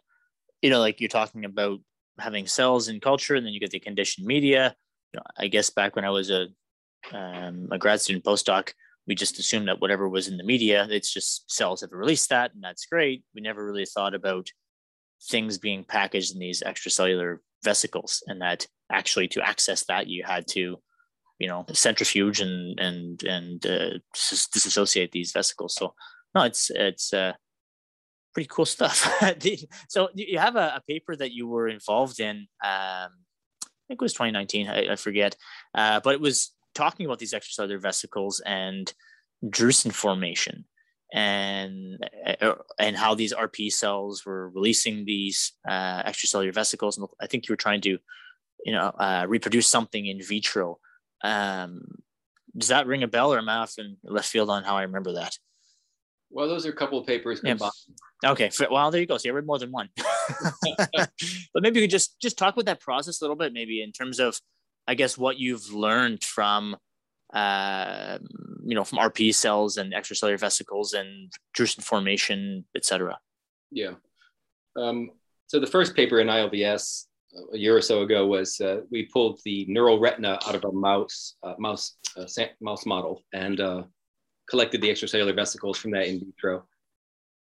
you 0.62 0.70
know, 0.70 0.80
like 0.80 1.00
you're 1.00 1.10
talking 1.10 1.46
about 1.46 1.80
having 2.20 2.48
cells 2.48 2.88
in 2.88 3.00
culture, 3.00 3.36
and 3.36 3.46
then 3.46 3.54
you 3.54 3.60
get 3.60 3.72
the 3.72 3.80
conditioned 3.80 4.26
media. 4.26 4.76
You 5.14 5.20
know, 5.20 5.24
I 5.38 5.48
guess 5.48 5.70
back 5.70 5.96
when 5.96 6.06
I 6.06 6.10
was 6.10 6.30
a 6.32 6.48
um, 7.12 7.70
a 7.72 7.78
grad 7.78 8.02
student 8.02 8.26
postdoc, 8.26 8.72
we 9.08 9.16
just 9.16 9.40
assumed 9.40 9.68
that 9.68 9.80
whatever 9.80 10.10
was 10.10 10.28
in 10.28 10.38
the 10.38 10.44
media, 10.44 10.88
it's 10.90 11.14
just 11.14 11.52
cells 11.52 11.82
have 11.82 11.92
released 11.92 12.30
that, 12.30 12.54
and 12.54 12.64
that's 12.64 12.86
great. 12.86 13.24
We 13.36 13.42
never 13.42 13.64
really 13.64 13.86
thought 13.86 14.16
about 14.16 14.48
things 15.30 15.58
being 15.58 15.84
packaged 15.84 16.34
in 16.34 16.40
these 16.40 16.64
extracellular 16.64 17.38
vesicles 17.64 18.24
and 18.28 18.42
that 18.42 18.68
actually 18.92 19.28
to 19.30 19.42
access 19.42 19.86
that 19.86 20.08
you 20.08 20.24
had 20.26 20.46
to 20.48 20.78
you 21.40 21.48
know 21.48 21.66
centrifuge 21.72 22.42
and 22.42 22.80
and 22.80 23.24
and 23.24 23.66
uh, 23.66 23.92
disassociate 24.52 25.12
these 25.12 25.32
vesicles 25.32 25.76
so 25.76 25.94
no 26.36 26.44
it's 26.44 26.70
it's 26.72 27.14
uh 27.14 27.34
pretty 28.34 28.50
cool 28.52 28.66
stuff. 28.66 29.08
so 29.88 30.10
you 30.14 30.40
have 30.40 30.56
a, 30.56 30.74
a, 30.76 30.82
paper 30.88 31.16
that 31.16 31.32
you 31.32 31.48
were 31.48 31.68
involved 31.68 32.20
in. 32.20 32.48
Um, 32.64 33.12
I 33.64 33.86
think 33.88 34.02
it 34.02 34.02
was 34.02 34.14
2019. 34.14 34.68
I, 34.68 34.94
I 34.94 34.96
forget, 34.96 35.36
uh, 35.76 36.00
but 36.04 36.14
it 36.14 36.22
was 36.22 36.54
talking 36.74 37.06
about 37.06 37.20
these 37.20 37.34
extracellular 37.34 37.82
vesicles 37.82 38.42
and 38.46 38.92
drusen 39.46 39.92
formation 39.92 40.66
and 41.14 42.00
uh, 42.42 42.56
and 42.80 42.98
how 42.98 43.14
these 43.14 43.34
RP 43.34 43.72
cells 43.72 44.26
were 44.26 44.50
releasing 44.50 45.06
these 45.06 45.54
uh, 45.68 46.04
extracellular 46.04 46.54
vesicles. 46.54 46.98
And 46.98 47.08
I 47.22 47.28
think 47.28 47.48
you 47.48 47.54
were 47.54 47.58
trying 47.58 47.82
to, 47.82 48.00
you 48.66 48.74
know, 48.74 48.88
uh, 48.98 49.26
reproduce 49.28 49.68
something 49.68 50.06
in 50.06 50.22
vitro. 50.22 50.80
Um, 51.24 51.84
does 52.58 52.70
that 52.70 52.88
ring 52.88 53.04
a 53.04 53.08
bell, 53.08 53.34
or 53.34 53.38
am 53.38 53.50
I 53.50 53.58
off 53.58 53.76
in 53.78 53.98
left 54.04 54.28
field 54.28 54.50
on 54.50 54.64
how 54.64 54.78
I 54.78 54.84
remember 54.84 55.14
that? 55.14 55.38
Well, 56.34 56.48
those 56.48 56.66
are 56.66 56.72
a 56.72 56.76
couple 56.76 56.98
of 56.98 57.06
papers 57.06 57.40
combined. 57.40 57.72
Yeah. 58.24 58.32
Okay. 58.32 58.50
Well, 58.72 58.90
there 58.90 59.00
you 59.00 59.08
go. 59.08 59.18
So 59.18 59.30
you 59.30 59.34
read 59.34 59.46
more 59.46 59.60
than 59.60 59.72
one. 59.72 59.90
but 60.96 61.12
maybe 61.62 61.80
you 61.80 61.84
could 61.84 61.92
just 61.92 62.20
just 62.20 62.38
talk 62.38 62.56
about 62.56 62.66
that 62.66 62.80
process 62.80 63.22
a 63.22 63.24
little 63.24 63.36
bit, 63.36 63.54
maybe 63.54 63.84
in 63.84 63.92
terms 63.92 64.20
of, 64.20 64.40
I 64.88 64.96
guess, 64.96 65.18
what 65.18 65.38
you've 65.38 65.72
learned 65.72 66.24
from, 66.24 66.76
uh, 67.34 68.18
you 68.66 68.74
know, 68.74 68.84
from 68.84 68.98
RP 68.98 69.36
cells 69.36 69.78
and 69.78 69.94
extracellular 69.94 70.40
vesicles 70.40 70.94
and 70.94 71.32
drusen 71.56 71.84
formation, 71.84 72.66
et 72.76 72.84
cetera. 72.84 73.20
Yeah. 73.72 73.94
Um, 74.76 75.12
so 75.48 75.60
the 75.60 75.68
first 75.68 75.96
paper 75.96 76.20
in 76.20 76.28
IOVS 76.28 77.06
a 77.54 77.58
year 77.58 77.76
or 77.76 77.82
so 77.82 78.02
ago 78.02 78.26
was 78.26 78.60
uh, 78.60 78.82
we 78.92 79.06
pulled 79.06 79.40
the 79.46 79.66
neural 79.68 80.00
retina 80.00 80.40
out 80.48 80.56
of 80.56 80.64
a 80.66 80.72
mouse 80.72 81.36
uh, 81.44 81.54
mouse 81.60 81.98
uh, 82.18 82.26
mouse 82.62 82.86
model 82.86 83.22
and 83.34 83.60
uh, 83.60 83.84
collected 84.50 84.82
the 84.82 84.90
extracellular 84.90 85.36
vesicles 85.36 85.78
from 85.78 85.92
that 85.92 86.08
in 86.08 86.20
vitro, 86.20 86.66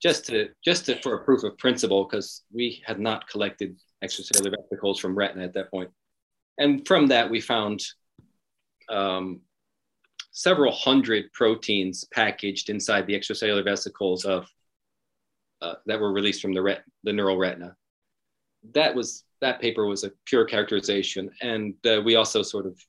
just 0.02 0.26
to 0.28 0.50
just 0.64 0.86
to, 0.86 1.02
for 1.02 1.16
a 1.16 1.24
proof 1.24 1.44
of 1.44 1.58
principle, 1.58 2.06
because 2.06 2.44
we 2.54 2.82
had 2.86 3.00
not 3.00 3.28
collected 3.28 3.78
extracellular 4.04 4.54
vesicles 4.56 5.00
from 5.00 5.16
retina 5.16 5.44
at 5.44 5.54
that 5.54 5.72
point. 5.72 5.90
And 6.58 6.88
from 6.88 7.08
that, 7.08 7.30
we 7.30 7.40
found 7.40 7.84
um, 8.90 9.42
several 10.32 10.72
hundred 10.72 11.32
proteins 11.34 12.06
packaged 12.14 12.70
inside 12.70 13.08
the 13.08 13.20
extracellular 13.20 13.64
vesicles 13.64 14.26
of 14.26 14.48
uh, 15.62 15.76
that 15.86 16.00
were 16.00 16.12
released 16.12 16.42
from 16.42 16.54
the 16.54 16.62
ret- 16.62 16.84
the 17.04 17.14
neural 17.14 17.38
retina. 17.38 17.76
That 18.74 18.96
was 18.96 19.24
that 19.42 19.62
paper 19.62 19.86
was 19.86 20.04
a 20.04 20.12
pure 20.26 20.46
characterization, 20.46 21.30
and 21.42 21.74
uh, 21.86 22.02
we 22.04 22.16
also 22.16 22.42
sort 22.42 22.66
of 22.66 22.80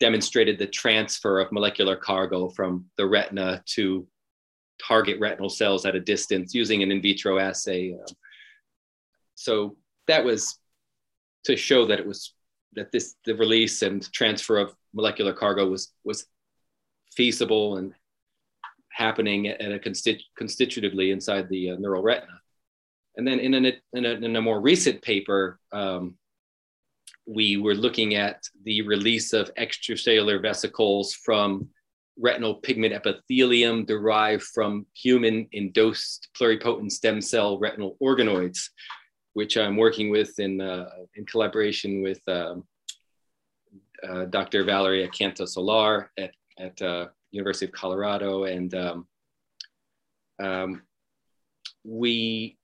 demonstrated 0.00 0.58
the 0.58 0.66
transfer 0.66 1.40
of 1.40 1.52
molecular 1.52 1.96
cargo 1.96 2.48
from 2.48 2.86
the 2.96 3.06
retina 3.06 3.62
to 3.66 4.06
target 4.84 5.18
retinal 5.20 5.48
cells 5.48 5.86
at 5.86 5.94
a 5.94 6.00
distance 6.00 6.54
using 6.54 6.82
an 6.82 6.90
in 6.90 7.00
vitro 7.00 7.38
assay. 7.38 7.94
Um, 7.94 8.14
so 9.34 9.76
that 10.06 10.24
was 10.24 10.58
to 11.44 11.56
show 11.56 11.86
that 11.86 11.98
it 11.98 12.06
was 12.06 12.34
that 12.74 12.92
this 12.92 13.14
the 13.24 13.34
release 13.34 13.82
and 13.82 14.10
transfer 14.12 14.58
of 14.58 14.74
molecular 14.92 15.32
cargo 15.32 15.66
was 15.68 15.92
was 16.04 16.26
feasible 17.12 17.78
and 17.78 17.94
happening 18.90 19.48
at 19.48 19.72
a 19.72 19.78
constitu- 19.78 20.22
constitutively 20.38 21.10
inside 21.10 21.48
the 21.48 21.70
uh, 21.70 21.76
neural 21.76 22.02
retina. 22.02 22.40
And 23.16 23.26
then 23.26 23.38
in, 23.40 23.54
an, 23.54 23.72
in, 23.92 24.04
a, 24.04 24.10
in 24.10 24.36
a 24.36 24.42
more 24.42 24.60
recent 24.60 25.02
paper, 25.02 25.58
um, 25.72 26.16
we 27.26 27.56
were 27.56 27.74
looking 27.74 28.14
at 28.14 28.42
the 28.64 28.82
release 28.82 29.32
of 29.32 29.52
extracellular 29.56 30.40
vesicles 30.40 31.12
from 31.12 31.68
retinal 32.18 32.54
pigment 32.54 32.94
epithelium 32.94 33.84
derived 33.84 34.42
from 34.42 34.86
human 34.94 35.46
endosomed 35.54 36.20
pluripotent 36.38 36.90
stem 36.90 37.20
cell 37.20 37.58
retinal 37.58 37.96
organoids, 38.02 38.70
which 39.34 39.56
I'm 39.56 39.76
working 39.76 40.10
with 40.10 40.38
in, 40.38 40.60
uh, 40.60 40.88
in 41.14 41.26
collaboration 41.26 42.00
with 42.00 42.20
um, 42.28 42.64
uh, 44.08 44.24
Dr. 44.26 44.64
Valeria 44.64 45.08
Canto-Soler 45.08 46.10
at, 46.16 46.30
at 46.58 46.80
uh, 46.80 47.08
University 47.32 47.66
of 47.66 47.72
Colorado. 47.72 48.44
And 48.44 48.74
um, 48.74 49.06
um, 50.38 50.82
we, 51.84 52.56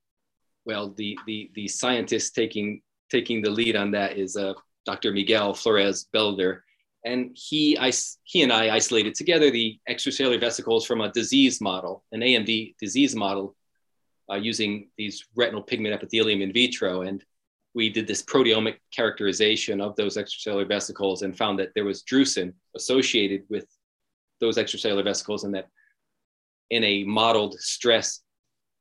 well, 0.65 0.91
the, 0.91 1.19
the, 1.27 1.51
the 1.55 1.69
scientists 1.69 2.31
taking 2.31 2.81
taking 3.13 3.43
the 3.43 3.51
lead 3.51 3.77
on 3.77 3.91
that 3.91 4.17
is 4.17 4.37
uh, 4.37 4.55
Dr. 4.87 5.13
Miguel 5.13 5.53
Flores-Bellver. 5.55 6.63
And 7.05 7.31
he, 7.35 7.77
I, 7.79 7.93
he 8.25 8.43
and 8.43 8.53
I 8.53 8.75
isolated 8.75 9.15
together 9.15 9.51
the 9.51 9.79
extracellular 9.89 10.41
vesicles 10.41 10.87
from 10.87 11.03
a 11.03 11.13
disease 11.13 11.61
model, 11.61 12.05
an 12.13 12.21
AMD 12.21 12.77
disease 12.81 13.15
model, 13.15 13.55
uh, 14.31 14.37
using 14.37 14.89
these 14.97 15.27
retinal 15.37 15.63
pigment 15.63 15.95
epithelium 15.95 16.41
in 16.41 16.53
vitro. 16.53 17.03
And 17.03 17.23
we 17.75 17.91
did 17.91 18.07
this 18.07 18.23
proteomic 18.23 18.77
characterization 18.95 19.81
of 19.81 19.95
those 19.97 20.17
extracellular 20.17 20.67
vesicles 20.67 21.23
and 21.23 21.37
found 21.37 21.59
that 21.59 21.73
there 21.75 21.85
was 21.85 22.03
drusen 22.03 22.55
associated 22.77 23.43
with 23.51 23.67
those 24.41 24.57
extracellular 24.57 25.05
vesicles 25.05 25.45
and 25.45 25.55
that 25.55 25.69
in 26.71 26.83
a 26.85 27.05
modeled 27.05 27.55
stress 27.61 28.21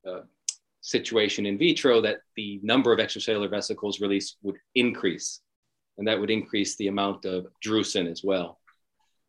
uh, 0.08 0.22
situation 0.82 1.46
in 1.46 1.58
vitro 1.58 2.02
that 2.02 2.17
the 2.36 2.60
number 2.63 2.91
of 2.91 3.00
extracellular 3.00 3.50
vesicles 3.50 4.02
released 4.02 4.38
would 4.41 4.58
increase, 4.76 5.41
and 5.98 6.08
that 6.08 6.20
would 6.20 6.32
increase 6.32 6.76
the 6.76 6.88
amount 6.88 7.26
of 7.26 7.48
drusen 7.65 8.10
as 8.10 8.24
well. 8.24 8.60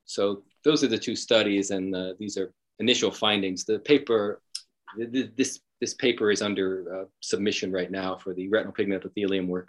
So 0.04 0.42
those 0.64 0.82
are 0.82 0.88
the 0.88 0.98
two 0.98 1.16
studies, 1.16 1.70
and 1.70 1.94
uh, 1.94 2.14
these 2.18 2.36
are 2.36 2.52
initial 2.78 3.10
findings. 3.10 3.64
The 3.64 3.78
paper, 3.78 4.40
this 4.96 5.60
this 5.80 5.94
paper 5.94 6.30
is 6.30 6.42
under 6.42 6.86
uh, 6.94 7.04
submission 7.20 7.72
right 7.72 7.90
now 7.90 8.16
for 8.16 8.34
the 8.34 8.48
retinal 8.48 8.72
pigment 8.72 9.04
epithelium 9.04 9.48
work. 9.48 9.68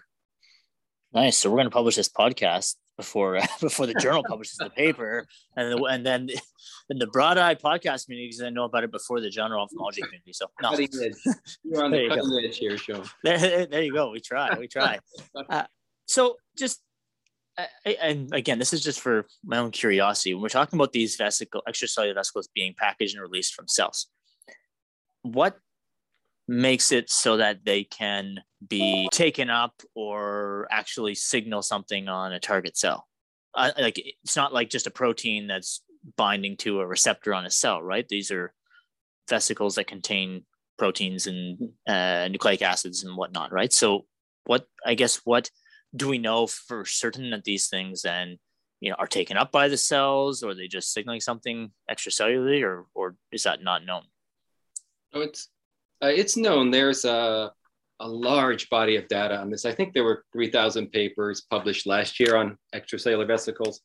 Nice. 1.12 1.38
So 1.38 1.50
we're 1.50 1.58
going 1.58 1.66
to 1.66 1.72
publish 1.72 1.96
this 1.96 2.10
podcast 2.10 2.76
before 2.98 3.40
before 3.62 3.86
the 3.86 3.94
journal 3.96 4.24
publishes 4.28 4.58
the 4.58 4.70
paper, 4.70 5.28
and 5.56 5.72
the, 5.72 5.84
and 5.86 6.06
then 6.06 6.30
in 6.90 7.00
the 7.00 7.08
broad 7.08 7.38
eye 7.38 7.56
podcast 7.56 8.06
community 8.06 8.28
because 8.28 8.42
I 8.42 8.50
know 8.50 8.66
about 8.66 8.84
it 8.84 8.92
before 8.92 9.22
the 9.22 9.30
general 9.30 9.64
ophthalmology 9.64 10.02
community. 10.04 10.34
So 10.34 10.48
no, 10.62 10.72
you're 10.72 11.84
on 11.84 11.92
the 11.92 12.08
cutting 12.10 12.46
edge 12.46 12.58
here, 12.58 12.78
Sean. 12.78 13.04
There, 13.24 13.66
there 13.66 13.82
you 13.84 13.94
go. 13.94 14.12
We 14.12 14.20
try. 14.20 14.58
We 14.58 14.68
try. 14.68 15.00
Uh, 15.50 15.64
so 16.06 16.38
just 16.58 16.82
and 17.86 18.34
again, 18.34 18.58
this 18.58 18.74
is 18.74 18.84
just 18.84 19.00
for 19.00 19.28
my 19.44 19.58
own 19.58 19.72
curiosity. 19.72 20.34
When 20.34 20.42
we're 20.42 20.50
talking 20.50 20.78
about 20.78 20.92
these 20.92 21.16
vesicle 21.16 21.62
extracellular 21.68 22.16
vesicles 22.16 22.50
being 22.54 22.74
packaged 22.78 23.16
and 23.16 23.22
released 23.22 23.54
from 23.54 23.68
cells, 23.68 24.08
what 25.22 25.58
makes 26.48 26.92
it 26.92 27.10
so 27.10 27.38
that 27.38 27.64
they 27.64 27.84
can 27.84 28.40
be 28.70 29.08
taken 29.12 29.50
up 29.50 29.74
or 29.96 30.68
actually 30.72 31.16
signal 31.16 31.62
something 31.62 32.08
on 32.08 32.34
a 32.34 32.40
target 32.40 32.78
cell. 32.78 33.08
Uh, 33.56 33.72
like 33.78 34.02
it's 34.24 34.36
not 34.36 34.54
like 34.54 34.70
just 34.70 34.88
a 34.88 34.92
protein 34.92 35.48
that's 35.48 35.84
binding 36.18 36.58
to 36.58 36.82
a 36.82 36.88
receptor 36.88 37.34
on 37.34 37.46
a 37.46 37.52
cell, 37.52 37.82
right? 37.82 38.08
These 38.08 38.32
are 38.32 38.54
vesicles 39.30 39.76
that 39.76 39.88
contain 39.88 40.44
proteins 40.78 41.28
and 41.28 41.70
uh, 41.88 42.28
nucleic 42.30 42.62
acids 42.62 43.04
and 43.04 43.16
whatnot, 43.16 43.52
right? 43.52 43.72
So, 43.72 44.06
what 44.46 44.68
I 44.86 44.96
guess 44.96 45.22
what 45.24 45.50
do 45.96 46.08
we 46.08 46.18
know 46.18 46.48
for 46.48 46.86
certain 46.86 47.30
that 47.30 47.44
these 47.44 47.68
things 47.68 48.02
then 48.02 48.40
you 48.82 48.90
know 48.90 48.96
are 48.98 49.08
taken 49.08 49.38
up 49.38 49.52
by 49.52 49.68
the 49.68 49.78
cells, 49.78 50.44
or 50.44 50.54
they 50.54 50.68
just 50.68 50.92
signaling 50.92 51.22
something 51.22 51.72
extracellularly, 51.90 52.64
or 52.64 52.86
or 52.94 53.16
is 53.32 53.44
that 53.44 53.64
not 53.64 53.86
known? 53.86 54.04
Oh, 55.14 55.22
it's 55.22 55.50
uh, 56.04 56.08
it's 56.08 56.36
known 56.36 56.72
there's 56.72 57.06
a, 57.06 57.54
a 58.04 58.08
large 58.08 58.70
body 58.70 58.98
of 58.98 59.08
data 59.08 59.38
on 59.38 59.50
this. 59.50 59.66
I 59.66 59.72
think 59.72 59.94
there 59.94 60.04
were 60.04 60.26
3,000 60.34 60.92
papers 60.92 61.46
published 61.50 61.88
last 61.88 62.20
year 62.20 62.36
on 62.36 62.58
extracellular 62.76 63.26
vesicles. 63.26 63.80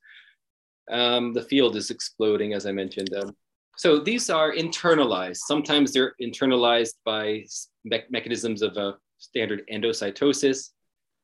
Um, 0.90 1.32
the 1.32 1.42
field 1.42 1.76
is 1.76 1.90
exploding, 1.90 2.52
as 2.52 2.66
I 2.66 2.72
mentioned. 2.72 3.14
Um, 3.14 3.36
so 3.76 4.00
these 4.00 4.28
are 4.28 4.52
internalized. 4.52 5.36
Sometimes 5.46 5.92
they're 5.92 6.14
internalized 6.20 6.94
by 7.04 7.44
me 7.84 8.02
mechanisms 8.10 8.60
of 8.60 8.76
a 8.76 8.96
standard 9.18 9.62
endocytosis. 9.72 10.70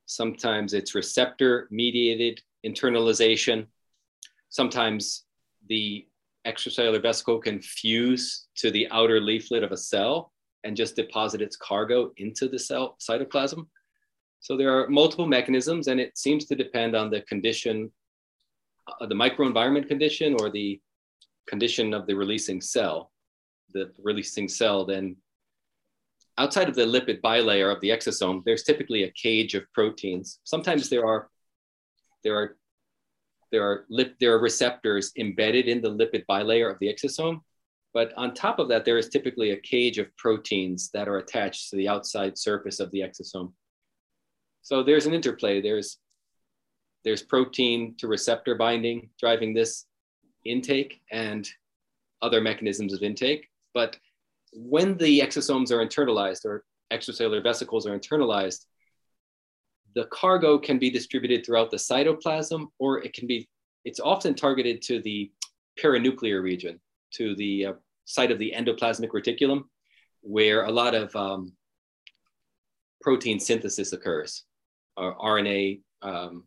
Sometimes 0.06 0.72
it's 0.72 0.94
receptor 0.94 1.66
mediated 1.72 2.40
internalization. 2.64 3.66
Sometimes 4.50 5.24
the 5.68 6.06
extracellular 6.46 7.02
vesicle 7.02 7.40
can 7.40 7.60
fuse 7.60 8.46
to 8.56 8.70
the 8.70 8.86
outer 8.92 9.20
leaflet 9.20 9.64
of 9.64 9.72
a 9.72 9.76
cell 9.76 10.30
and 10.64 10.76
just 10.76 10.96
deposit 10.96 11.40
its 11.42 11.56
cargo 11.56 12.12
into 12.16 12.48
the 12.48 12.58
cell 12.58 12.96
cytoplasm. 12.98 13.66
So 14.40 14.56
there 14.56 14.78
are 14.78 14.88
multiple 14.88 15.26
mechanisms, 15.26 15.88
and 15.88 16.00
it 16.00 16.18
seems 16.18 16.46
to 16.46 16.54
depend 16.54 16.94
on 16.94 17.10
the 17.10 17.22
condition, 17.22 17.90
uh, 19.00 19.06
the 19.06 19.14
microenvironment 19.14 19.88
condition, 19.88 20.36
or 20.38 20.50
the 20.50 20.80
condition 21.46 21.94
of 21.94 22.06
the 22.06 22.14
releasing 22.14 22.60
cell. 22.60 23.10
The 23.72 23.90
releasing 24.02 24.48
cell 24.48 24.84
then, 24.84 25.16
outside 26.38 26.68
of 26.68 26.74
the 26.74 26.86
lipid 26.86 27.20
bilayer 27.20 27.74
of 27.74 27.80
the 27.80 27.90
exosome, 27.90 28.44
there's 28.44 28.62
typically 28.62 29.04
a 29.04 29.10
cage 29.12 29.54
of 29.54 29.64
proteins. 29.72 30.40
Sometimes 30.44 30.88
there 30.88 31.06
are 31.06 31.28
there 32.22 32.36
are 32.36 32.56
there 33.50 33.62
are 33.62 33.84
lip, 33.88 34.16
there 34.20 34.34
are 34.34 34.40
receptors 34.40 35.12
embedded 35.16 35.68
in 35.68 35.80
the 35.80 35.90
lipid 35.90 36.24
bilayer 36.26 36.70
of 36.70 36.78
the 36.80 36.92
exosome, 36.92 37.40
But 37.94 38.12
on 38.16 38.34
top 38.34 38.58
of 38.58 38.68
that, 38.68 38.84
there 38.84 38.98
is 38.98 39.08
typically 39.08 39.52
a 39.52 39.60
cage 39.60 39.98
of 39.98 40.14
proteins 40.16 40.90
that 40.92 41.08
are 41.08 41.18
attached 41.18 41.70
to 41.70 41.76
the 41.76 41.88
outside 41.88 42.36
surface 42.36 42.80
of 42.80 42.90
the 42.90 43.00
exosome. 43.00 43.52
So 44.62 44.82
there's 44.82 45.06
an 45.06 45.14
interplay. 45.14 45.62
There's 45.62 45.98
there's 47.04 47.22
protein 47.22 47.94
to 47.98 48.08
receptor 48.08 48.54
binding 48.54 49.10
driving 49.20 49.54
this 49.54 49.84
intake 50.44 51.02
and 51.12 51.48
other 52.22 52.40
mechanisms 52.40 52.92
of 52.92 53.02
intake. 53.02 53.46
But 53.74 53.96
when 54.52 54.96
the 54.96 55.20
exosomes 55.20 55.70
are 55.70 55.84
internalized 55.84 56.44
or 56.44 56.64
extracellular 56.92 57.42
vesicles 57.42 57.86
are 57.86 57.98
internalized, 57.98 58.64
the 59.94 60.06
cargo 60.06 60.58
can 60.58 60.78
be 60.78 60.90
distributed 60.90 61.44
throughout 61.44 61.70
the 61.70 61.76
cytoplasm 61.76 62.66
or 62.78 63.02
it 63.02 63.12
can 63.12 63.26
be, 63.26 63.48
it's 63.84 64.00
often 64.00 64.34
targeted 64.34 64.82
to 64.82 65.00
the 65.02 65.30
perinuclear 65.78 66.42
region, 66.42 66.80
to 67.16 67.34
the 67.36 67.66
uh, 67.66 67.72
site 68.04 68.30
of 68.30 68.38
the 68.38 68.52
endoplasmic 68.56 69.10
reticulum, 69.10 69.64
where 70.22 70.64
a 70.64 70.70
lot 70.70 70.94
of 70.94 71.14
um, 71.16 71.52
protein 73.00 73.38
synthesis 73.38 73.92
occurs. 73.92 74.44
Uh, 74.96 75.12
RNA, 75.20 75.80
um, 76.02 76.44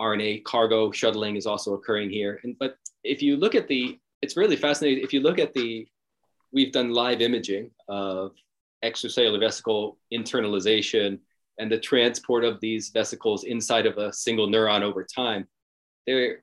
RNA 0.00 0.44
cargo 0.44 0.90
shuttling 0.90 1.36
is 1.36 1.46
also 1.46 1.74
occurring 1.74 2.10
here. 2.10 2.40
And, 2.42 2.56
but 2.58 2.76
if 3.04 3.22
you 3.22 3.36
look 3.36 3.54
at 3.54 3.68
the, 3.68 3.98
it's 4.22 4.36
really 4.36 4.56
fascinating. 4.56 5.04
If 5.04 5.12
you 5.12 5.20
look 5.20 5.38
at 5.38 5.52
the, 5.54 5.86
we've 6.52 6.72
done 6.72 6.92
live 6.92 7.20
imaging 7.20 7.70
of 7.88 8.32
extracellular 8.84 9.38
vesicle 9.38 9.98
internalization 10.12 11.18
and 11.58 11.70
the 11.70 11.78
transport 11.78 12.44
of 12.44 12.60
these 12.60 12.90
vesicles 12.90 13.44
inside 13.44 13.86
of 13.86 13.98
a 13.98 14.12
single 14.12 14.48
neuron 14.48 14.82
over 14.82 15.04
time. 15.04 15.46
They 16.06 16.34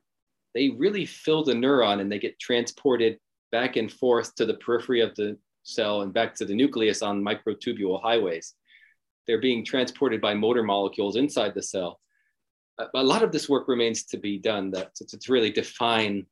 they 0.54 0.70
really 0.70 1.06
fill 1.06 1.44
the 1.44 1.52
neuron 1.52 2.00
and 2.00 2.10
they 2.10 2.18
get 2.18 2.38
transported 2.38 3.18
back 3.52 3.76
and 3.76 3.92
forth 3.92 4.34
to 4.36 4.46
the 4.46 4.54
periphery 4.54 5.00
of 5.00 5.14
the 5.14 5.36
cell 5.62 6.02
and 6.02 6.12
back 6.12 6.34
to 6.34 6.44
the 6.44 6.54
nucleus 6.54 7.02
on 7.02 7.22
microtubule 7.22 8.00
highways. 8.02 8.54
They're 9.26 9.40
being 9.40 9.64
transported 9.64 10.20
by 10.20 10.34
motor 10.34 10.62
molecules 10.62 11.16
inside 11.16 11.54
the 11.54 11.62
cell. 11.62 12.00
A 12.94 13.02
lot 13.02 13.22
of 13.22 13.30
this 13.30 13.48
work 13.48 13.68
remains 13.68 14.04
to 14.04 14.16
be 14.16 14.38
done 14.38 14.70
that 14.70 14.94
to, 14.96 15.06
to 15.06 15.32
really 15.32 15.50
define 15.50 16.26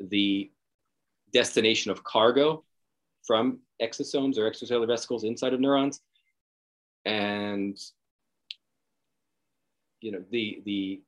the 0.00 0.50
destination 1.32 1.90
of 1.90 2.02
cargo 2.02 2.64
from 3.26 3.60
exosomes 3.80 4.38
or 4.38 4.50
extracellular 4.50 4.86
vesicles 4.86 5.24
inside 5.24 5.52
of 5.52 5.60
neurons. 5.60 6.00
And 7.04 7.78
you 10.00 10.12
know 10.12 10.24
the 10.30 10.62
the 10.64 11.02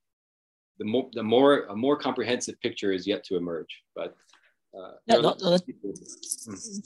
the 0.82 0.88
more 0.88 1.08
the 1.12 1.22
more 1.22 1.64
a 1.66 1.76
more 1.76 1.96
comprehensive 1.96 2.60
picture 2.60 2.92
is 2.92 3.06
yet 3.06 3.24
to 3.24 3.36
emerge. 3.36 3.82
But 3.94 4.16
uh, 4.76 4.92
yeah, 5.06 5.16
no, 5.16 5.36
no, 5.40 5.58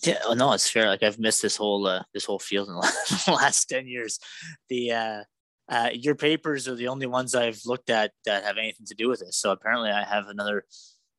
yeah, 0.02 0.18
oh, 0.26 0.34
no, 0.34 0.52
it's 0.52 0.68
fair. 0.68 0.88
Like 0.88 1.02
I've 1.02 1.18
missed 1.18 1.40
this 1.40 1.56
whole 1.56 1.86
uh, 1.86 2.02
this 2.12 2.24
whole 2.24 2.38
field 2.38 2.68
in 2.68 2.74
the 2.74 3.32
last 3.32 3.66
ten 3.66 3.86
years. 3.86 4.18
The 4.68 4.92
uh, 4.92 5.22
uh, 5.68 5.90
your 5.94 6.14
papers 6.14 6.68
are 6.68 6.74
the 6.74 6.88
only 6.88 7.06
ones 7.06 7.34
I've 7.34 7.60
looked 7.64 7.90
at 7.90 8.12
that 8.26 8.44
have 8.44 8.58
anything 8.58 8.86
to 8.86 8.94
do 8.94 9.08
with 9.08 9.20
this. 9.20 9.38
So 9.38 9.50
apparently, 9.50 9.90
I 9.90 10.04
have 10.04 10.28
another 10.28 10.64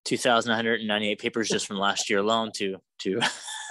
2,198 0.05 1.19
papers 1.19 1.49
just 1.49 1.67
from 1.67 1.77
last 1.77 2.09
year 2.09 2.19
alone 2.19 2.51
to 2.55 2.77
to 2.99 3.21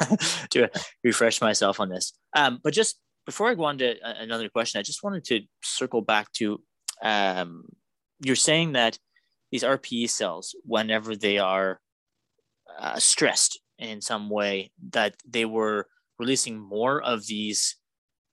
to 0.50 0.68
refresh 1.04 1.40
myself 1.40 1.78
on 1.80 1.90
this. 1.90 2.12
Um, 2.34 2.58
but 2.62 2.74
just 2.74 2.98
before 3.24 3.48
I 3.48 3.54
go 3.54 3.64
on 3.64 3.78
to 3.78 3.94
another 4.20 4.48
question, 4.48 4.78
I 4.78 4.82
just 4.82 5.02
wanted 5.02 5.24
to 5.24 5.42
circle 5.62 6.02
back 6.02 6.32
to 6.34 6.60
um, 7.02 7.64
you're 8.20 8.36
saying 8.36 8.72
that 8.72 8.98
these 9.50 9.62
RPE 9.62 10.10
cells, 10.10 10.54
whenever 10.64 11.16
they 11.16 11.38
are 11.38 11.80
uh, 12.78 12.98
stressed 12.98 13.60
in 13.78 14.00
some 14.00 14.28
way, 14.30 14.70
that 14.90 15.16
they 15.28 15.44
were 15.44 15.88
releasing 16.18 16.58
more 16.58 17.02
of 17.02 17.26
these 17.26 17.76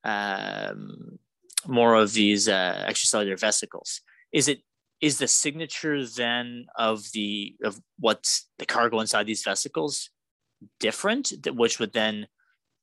um, 0.03 1.19
more 1.65 1.95
of 1.95 2.13
these 2.13 2.49
uh, 2.49 2.85
extracellular 2.89 3.39
vesicles. 3.39 4.01
Is 4.33 4.47
it 4.47 4.61
is 5.03 5.17
the 5.17 5.27
signature 5.27 6.05
then 6.05 6.65
of 6.77 7.03
the 7.13 7.55
of 7.63 7.79
what's 7.99 8.49
the 8.57 8.65
cargo 8.65 9.01
inside 9.01 9.25
these 9.25 9.43
vesicles 9.43 10.09
different 10.79 11.33
which 11.55 11.77
would 11.77 11.91
then 11.91 12.25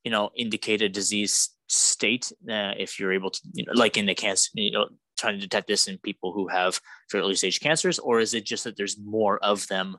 you 0.05 0.11
know 0.11 0.31
indicate 0.37 0.83
a 0.83 0.89
disease 0.89 1.49
state 1.67 2.31
uh, 2.51 2.73
if 2.77 3.01
you're 3.01 3.15
able 3.15 3.31
to 3.31 3.41
you 3.55 3.65
know 3.65 3.73
like 3.75 3.97
in 3.97 4.05
the 4.05 4.15
cancer 4.15 4.51
you 4.53 4.71
know 4.71 4.87
trying 5.21 5.35
to 5.35 5.41
detect 5.41 5.69
this 5.69 5.87
in 5.87 5.99
people 5.99 6.33
who 6.33 6.49
have 6.49 6.81
early 7.15 7.35
stage 7.35 7.61
cancers 7.61 7.99
or 7.99 8.21
is 8.21 8.35
it 8.35 8.45
just 8.45 8.65
that 8.65 8.77
there's 8.77 8.99
more 8.99 9.39
of 9.39 9.67
them 9.69 9.97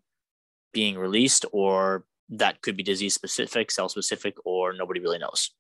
being 0.74 0.98
released 0.98 1.46
or 1.52 2.06
that 2.30 2.62
could 2.62 2.78
be 2.78 2.84
disease 2.84 3.14
specific 3.14 3.72
cell 3.72 3.90
specific 3.90 4.36
or 4.46 4.74
nobody 4.74 5.00
really 5.00 5.20
knows 5.20 5.52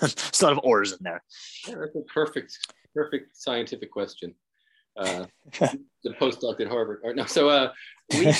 there's 0.00 0.40
a 0.42 0.44
lot 0.44 0.52
of 0.52 0.60
ors 0.64 0.92
in 0.92 0.98
there 1.00 1.22
yeah, 1.68 1.76
that's 1.78 1.96
a 1.96 2.02
perfect 2.12 2.58
perfect 2.94 3.36
scientific 3.36 3.90
question 3.90 4.34
uh, 4.96 5.26
the 6.04 6.10
postdoc 6.20 6.60
at 6.60 6.68
Harvard. 6.68 7.00
Or, 7.02 7.14
no, 7.14 7.24
so 7.26 7.48
uh, 7.48 7.72
we, 8.12 8.32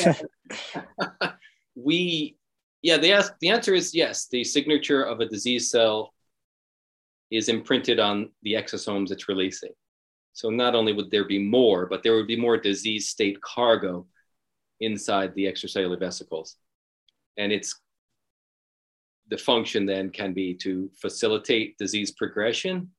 we, 1.74 2.36
yeah, 2.82 2.96
the, 2.96 3.12
ask, 3.12 3.34
the 3.40 3.50
answer 3.50 3.74
is 3.74 3.94
yes. 3.94 4.26
The 4.30 4.44
signature 4.44 5.02
of 5.02 5.20
a 5.20 5.26
disease 5.26 5.70
cell 5.70 6.12
is 7.30 7.48
imprinted 7.48 7.98
on 7.98 8.30
the 8.42 8.54
exosomes 8.54 9.10
it's 9.10 9.28
releasing. 9.28 9.72
So 10.36 10.50
not 10.50 10.74
only 10.74 10.92
would 10.92 11.10
there 11.10 11.24
be 11.24 11.38
more, 11.38 11.86
but 11.86 12.02
there 12.02 12.14
would 12.14 12.26
be 12.26 12.36
more 12.36 12.58
disease 12.58 13.08
state 13.08 13.40
cargo 13.40 14.06
inside 14.80 15.34
the 15.34 15.46
extracellular 15.46 15.98
vesicles. 15.98 16.56
And 17.38 17.50
it's 17.52 17.80
the 19.28 19.38
function 19.38 19.86
then 19.86 20.10
can 20.10 20.34
be 20.34 20.54
to 20.54 20.90
facilitate 21.00 21.78
disease 21.78 22.12
progression 22.12 22.90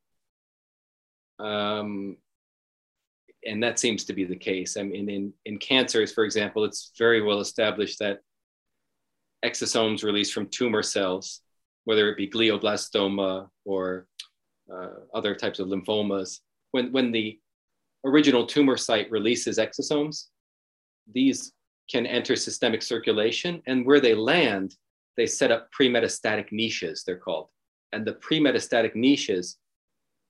um, 1.39 2.17
and 3.45 3.61
that 3.63 3.79
seems 3.79 4.03
to 4.05 4.13
be 4.13 4.25
the 4.25 4.35
case. 4.35 4.77
I 4.77 4.83
mean, 4.83 5.09
in, 5.09 5.33
in 5.45 5.57
cancers, 5.59 6.11
for 6.11 6.23
example, 6.23 6.63
it's 6.63 6.91
very 6.97 7.21
well 7.21 7.39
established 7.39 7.99
that 7.99 8.19
exosomes 9.45 10.03
released 10.03 10.33
from 10.33 10.47
tumor 10.47 10.83
cells, 10.83 11.41
whether 11.85 12.09
it 12.09 12.17
be 12.17 12.27
glioblastoma 12.27 13.47
or 13.63 14.07
uh, 14.73 14.89
other 15.13 15.35
types 15.35 15.59
of 15.59 15.67
lymphomas, 15.67 16.39
when, 16.71 16.91
when 16.91 17.11
the 17.11 17.39
original 18.05 18.45
tumor 18.45 18.77
site 18.77 19.09
releases 19.11 19.57
exosomes, 19.57 20.25
these 21.13 21.53
can 21.89 22.05
enter 22.05 22.35
systemic 22.35 22.81
circulation, 22.81 23.61
and 23.65 23.85
where 23.85 23.99
they 23.99 24.13
land, 24.13 24.75
they 25.15 25.25
set 25.25 25.51
up 25.51 25.71
pre-metastatic 25.71 26.51
niches, 26.51 27.03
they're 27.05 27.17
called. 27.17 27.47
And 27.93 28.05
the 28.05 28.13
pre-metastatic 28.13 28.95
niches 28.95 29.57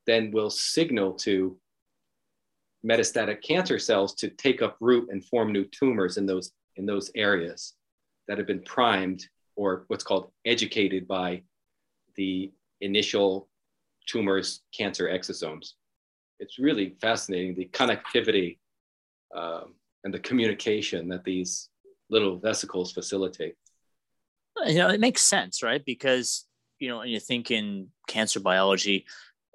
then 0.05 0.31
will 0.31 0.49
signal 0.49 1.13
to 1.13 1.57
metastatic 2.85 3.41
cancer 3.41 3.79
cells 3.79 4.13
to 4.15 4.29
take 4.29 4.61
up 4.61 4.77
root 4.79 5.09
and 5.11 5.25
form 5.25 5.51
new 5.51 5.65
tumors 5.65 6.17
in 6.17 6.25
those 6.25 6.51
in 6.75 6.85
those 6.85 7.09
areas 7.15 7.73
that 8.27 8.37
have 8.37 8.45
been 8.45 8.61
primed 8.61 9.25
or 9.55 9.83
what's 9.87 10.03
called 10.03 10.31
educated 10.45 11.07
by 11.07 11.41
the 12.15 12.51
initial 12.81 13.49
tumors 14.07 14.61
cancer 14.77 15.07
exosomes 15.09 15.73
it's 16.39 16.59
really 16.59 16.95
fascinating 17.01 17.55
the 17.55 17.69
connectivity 17.73 18.57
um, 19.35 19.75
and 20.03 20.13
the 20.13 20.19
communication 20.19 21.07
that 21.09 21.23
these 21.23 21.69
little 22.09 22.37
vesicles 22.37 22.91
facilitate. 22.91 23.55
You 24.65 24.75
know 24.75 24.89
it 24.89 24.99
makes 24.99 25.21
sense 25.21 25.61
right? 25.61 25.83
Because 25.83 26.45
you 26.79 26.89
know 26.89 26.99
when 26.99 27.09
you 27.09 27.19
think 27.19 27.51
in 27.51 27.89
cancer 28.07 28.39
biology 28.39 29.05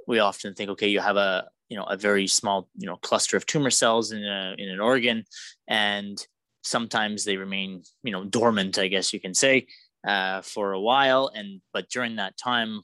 we 0.06 0.18
often 0.18 0.54
think 0.54 0.70
okay 0.70 0.88
you 0.88 1.00
have 1.00 1.16
a 1.16 1.48
you 1.68 1.76
know 1.76 1.84
a 1.84 1.96
very 1.96 2.26
small 2.26 2.68
you 2.76 2.86
know 2.86 2.96
cluster 2.96 3.36
of 3.36 3.46
tumor 3.46 3.70
cells 3.70 4.12
in 4.12 4.24
a, 4.24 4.54
in 4.58 4.68
an 4.68 4.80
organ 4.80 5.24
and 5.68 6.26
sometimes 6.64 7.24
they 7.24 7.36
remain 7.36 7.82
you 8.02 8.10
know 8.10 8.24
dormant 8.24 8.78
i 8.78 8.88
guess 8.88 9.12
you 9.12 9.20
can 9.20 9.34
say 9.34 9.66
uh, 10.06 10.42
for 10.42 10.72
a 10.72 10.80
while. 10.80 11.30
And 11.34 11.60
but 11.72 11.88
during 11.88 12.16
that 12.16 12.36
time 12.36 12.82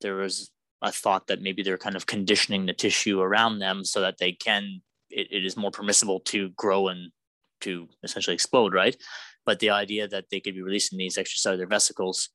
there 0.00 0.16
was 0.16 0.50
a 0.82 0.92
thought 0.92 1.26
that 1.28 1.42
maybe 1.42 1.62
they're 1.62 1.78
kind 1.78 1.96
of 1.96 2.06
conditioning 2.06 2.66
the 2.66 2.72
tissue 2.72 3.20
around 3.20 3.58
them 3.58 3.84
so 3.84 4.00
that 4.00 4.18
they 4.18 4.32
can 4.32 4.82
it, 5.10 5.28
it 5.30 5.44
is 5.44 5.56
more 5.56 5.70
permissible 5.70 6.20
to 6.20 6.50
grow 6.50 6.88
and 6.88 7.12
to 7.60 7.88
essentially 8.02 8.34
explode 8.34 8.74
right? 8.74 8.96
But 9.44 9.58
the 9.58 9.70
idea 9.70 10.06
that 10.08 10.26
they 10.30 10.40
could 10.40 10.54
be 10.54 10.62
releasing 10.62 10.98
these 10.98 11.16
extracellular 11.16 11.68
vesicles 11.68 12.28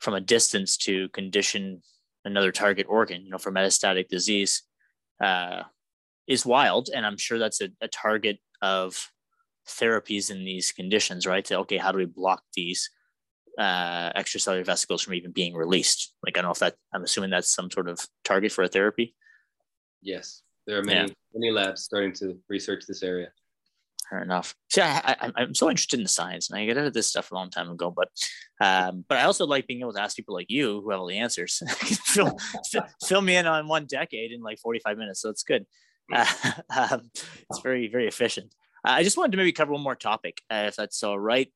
from 0.00 0.14
a 0.14 0.20
distance 0.20 0.76
to 0.78 1.08
condition 1.10 1.82
another 2.24 2.52
target 2.52 2.86
organ 2.88 3.24
you 3.24 3.30
know 3.30 3.38
for 3.38 3.50
metastatic 3.50 4.08
disease 4.08 4.62
uh, 5.22 5.62
is 6.26 6.46
wild, 6.46 6.88
and 6.94 7.06
I'm 7.06 7.18
sure 7.18 7.38
that's 7.38 7.60
a, 7.60 7.68
a 7.80 7.88
target 7.88 8.38
of 8.60 9.10
therapies 9.68 10.30
in 10.30 10.44
these 10.44 10.72
conditions, 10.72 11.26
right? 11.26 11.50
Okay, 11.50 11.76
how 11.76 11.92
do 11.92 11.98
we 11.98 12.06
block 12.06 12.42
these 12.54 12.90
uh, 13.58 14.12
extracellular 14.12 14.64
vesicles 14.64 15.02
from 15.02 15.14
even 15.14 15.32
being 15.32 15.54
released? 15.54 16.14
Like, 16.24 16.36
I 16.36 16.40
don't 16.40 16.48
know 16.48 16.52
if 16.52 16.58
that, 16.60 16.76
I'm 16.92 17.04
assuming 17.04 17.30
that's 17.30 17.54
some 17.54 17.70
sort 17.70 17.88
of 17.88 18.00
target 18.24 18.52
for 18.52 18.64
a 18.64 18.68
therapy. 18.68 19.14
Yes, 20.00 20.42
there 20.66 20.78
are 20.78 20.82
many, 20.82 21.08
yeah. 21.08 21.14
many 21.34 21.50
labs 21.52 21.82
starting 21.82 22.12
to 22.14 22.38
research 22.48 22.84
this 22.86 23.02
area. 23.02 23.28
fair 24.10 24.22
enough. 24.22 24.54
See, 24.70 24.80
I, 24.80 25.16
I, 25.36 25.42
am 25.42 25.54
so 25.54 25.70
interested 25.70 25.98
in 25.98 26.04
the 26.04 26.08
science, 26.08 26.50
and 26.50 26.58
I 26.58 26.66
got 26.66 26.76
into 26.76 26.90
this 26.90 27.08
stuff 27.08 27.30
a 27.30 27.34
long 27.34 27.50
time 27.50 27.70
ago. 27.70 27.90
But, 27.90 28.08
um, 28.60 29.04
but 29.08 29.18
I 29.18 29.24
also 29.24 29.46
like 29.46 29.66
being 29.66 29.80
able 29.80 29.92
to 29.92 30.02
ask 30.02 30.16
people 30.16 30.34
like 30.34 30.50
you 30.50 30.80
who 30.80 30.90
have 30.90 31.00
all 31.00 31.06
the 31.06 31.18
answers. 31.18 31.62
fill, 32.04 32.36
fill 33.04 33.22
me 33.22 33.36
in 33.36 33.46
on 33.46 33.68
one 33.68 33.86
decade 33.86 34.32
in 34.32 34.42
like 34.42 34.58
45 34.58 34.98
minutes, 34.98 35.20
so 35.20 35.30
it's 35.30 35.44
good. 35.44 35.66
Uh, 36.12 36.26
um, 36.76 37.10
it's 37.14 37.60
very, 37.62 37.88
very 37.88 38.08
efficient. 38.08 38.54
I 38.84 39.04
just 39.04 39.16
wanted 39.16 39.32
to 39.32 39.38
maybe 39.38 39.52
cover 39.52 39.72
one 39.72 39.82
more 39.82 39.94
topic, 39.94 40.42
uh, 40.50 40.64
if 40.66 40.76
that's 40.76 41.02
all 41.02 41.18
right. 41.18 41.48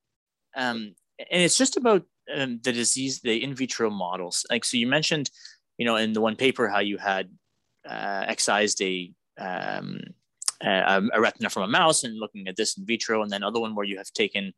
Um, 0.55 0.95
and 1.19 1.41
it's 1.41 1.57
just 1.57 1.77
about 1.77 2.03
um, 2.33 2.59
the 2.63 2.71
disease, 2.71 3.19
the 3.21 3.43
in 3.43 3.55
vitro 3.55 3.89
models. 3.89 4.45
Like, 4.49 4.65
so 4.65 4.77
you 4.77 4.87
mentioned, 4.87 5.29
you 5.77 5.85
know, 5.85 5.95
in 5.95 6.13
the 6.13 6.21
one 6.21 6.35
paper 6.35 6.67
how 6.67 6.79
you 6.79 6.97
had 6.97 7.29
uh, 7.87 8.25
excised 8.27 8.81
a 8.81 9.11
um, 9.39 9.99
a, 10.61 11.01
a, 11.13 11.21
retina 11.21 11.49
from 11.49 11.63
a 11.63 11.67
mouse 11.67 12.03
and 12.03 12.17
looking 12.17 12.47
at 12.47 12.55
this 12.55 12.77
in 12.77 12.85
vitro, 12.85 13.21
and 13.21 13.31
then 13.31 13.43
other 13.43 13.59
one 13.59 13.75
where 13.75 13.85
you 13.85 13.97
have 13.97 14.11
taken 14.13 14.53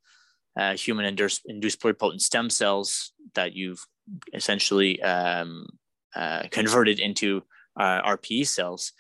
uh, 0.58 0.76
human 0.76 1.06
induced, 1.06 1.42
induced 1.46 1.82
pluripotent 1.82 2.22
stem 2.22 2.50
cells 2.50 3.12
that 3.36 3.54
you've 3.54 3.86
essentially 4.34 5.02
um, 5.02 5.66
uh, 6.16 6.44
converted 6.52 7.00
into 7.00 7.44
uh, 7.80 8.02
RPE 8.02 8.48
cells. 8.48 8.94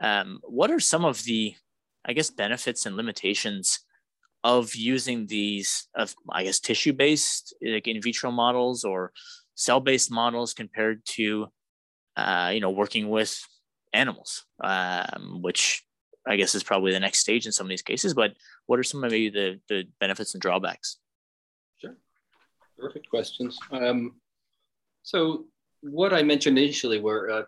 Um, 0.00 0.40
what 0.42 0.70
are 0.70 0.80
some 0.80 1.04
of 1.04 1.22
the, 1.24 1.54
I 2.04 2.12
guess, 2.12 2.30
benefits 2.30 2.86
and 2.86 2.96
limitations 2.96 3.80
of 4.44 4.74
using 4.74 5.26
these, 5.26 5.88
of 5.94 6.14
I 6.30 6.44
guess, 6.44 6.60
tissue-based 6.60 7.54
like 7.64 7.86
in 7.86 8.02
vitro 8.02 8.30
models 8.30 8.84
or 8.84 9.12
cell-based 9.54 10.10
models 10.10 10.54
compared 10.54 11.04
to, 11.06 11.46
uh, 12.16 12.50
you 12.52 12.60
know, 12.60 12.70
working 12.70 13.08
with 13.08 13.40
animals, 13.92 14.44
um, 14.62 15.42
which 15.42 15.84
I 16.26 16.36
guess 16.36 16.54
is 16.54 16.64
probably 16.64 16.92
the 16.92 17.00
next 17.00 17.18
stage 17.18 17.46
in 17.46 17.52
some 17.52 17.66
of 17.66 17.70
these 17.70 17.82
cases. 17.82 18.14
But 18.14 18.34
what 18.66 18.78
are 18.78 18.84
some 18.84 19.04
of 19.04 19.10
maybe 19.10 19.28
the, 19.28 19.60
the 19.68 19.84
benefits 20.00 20.34
and 20.34 20.40
drawbacks? 20.40 20.98
Sure. 21.78 21.96
Perfect 22.78 23.08
questions. 23.10 23.58
Um, 23.70 24.16
so 25.02 25.46
what 25.82 26.12
I 26.12 26.22
mentioned 26.22 26.58
initially 26.58 27.00
were 27.00 27.30
uh, 27.30 27.42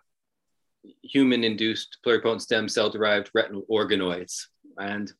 human-induced 1.02 1.98
pluripotent 2.04 2.42
stem 2.42 2.68
cell-derived 2.68 3.30
retinal 3.32 3.64
organoids. 3.70 4.46
And 4.76 5.12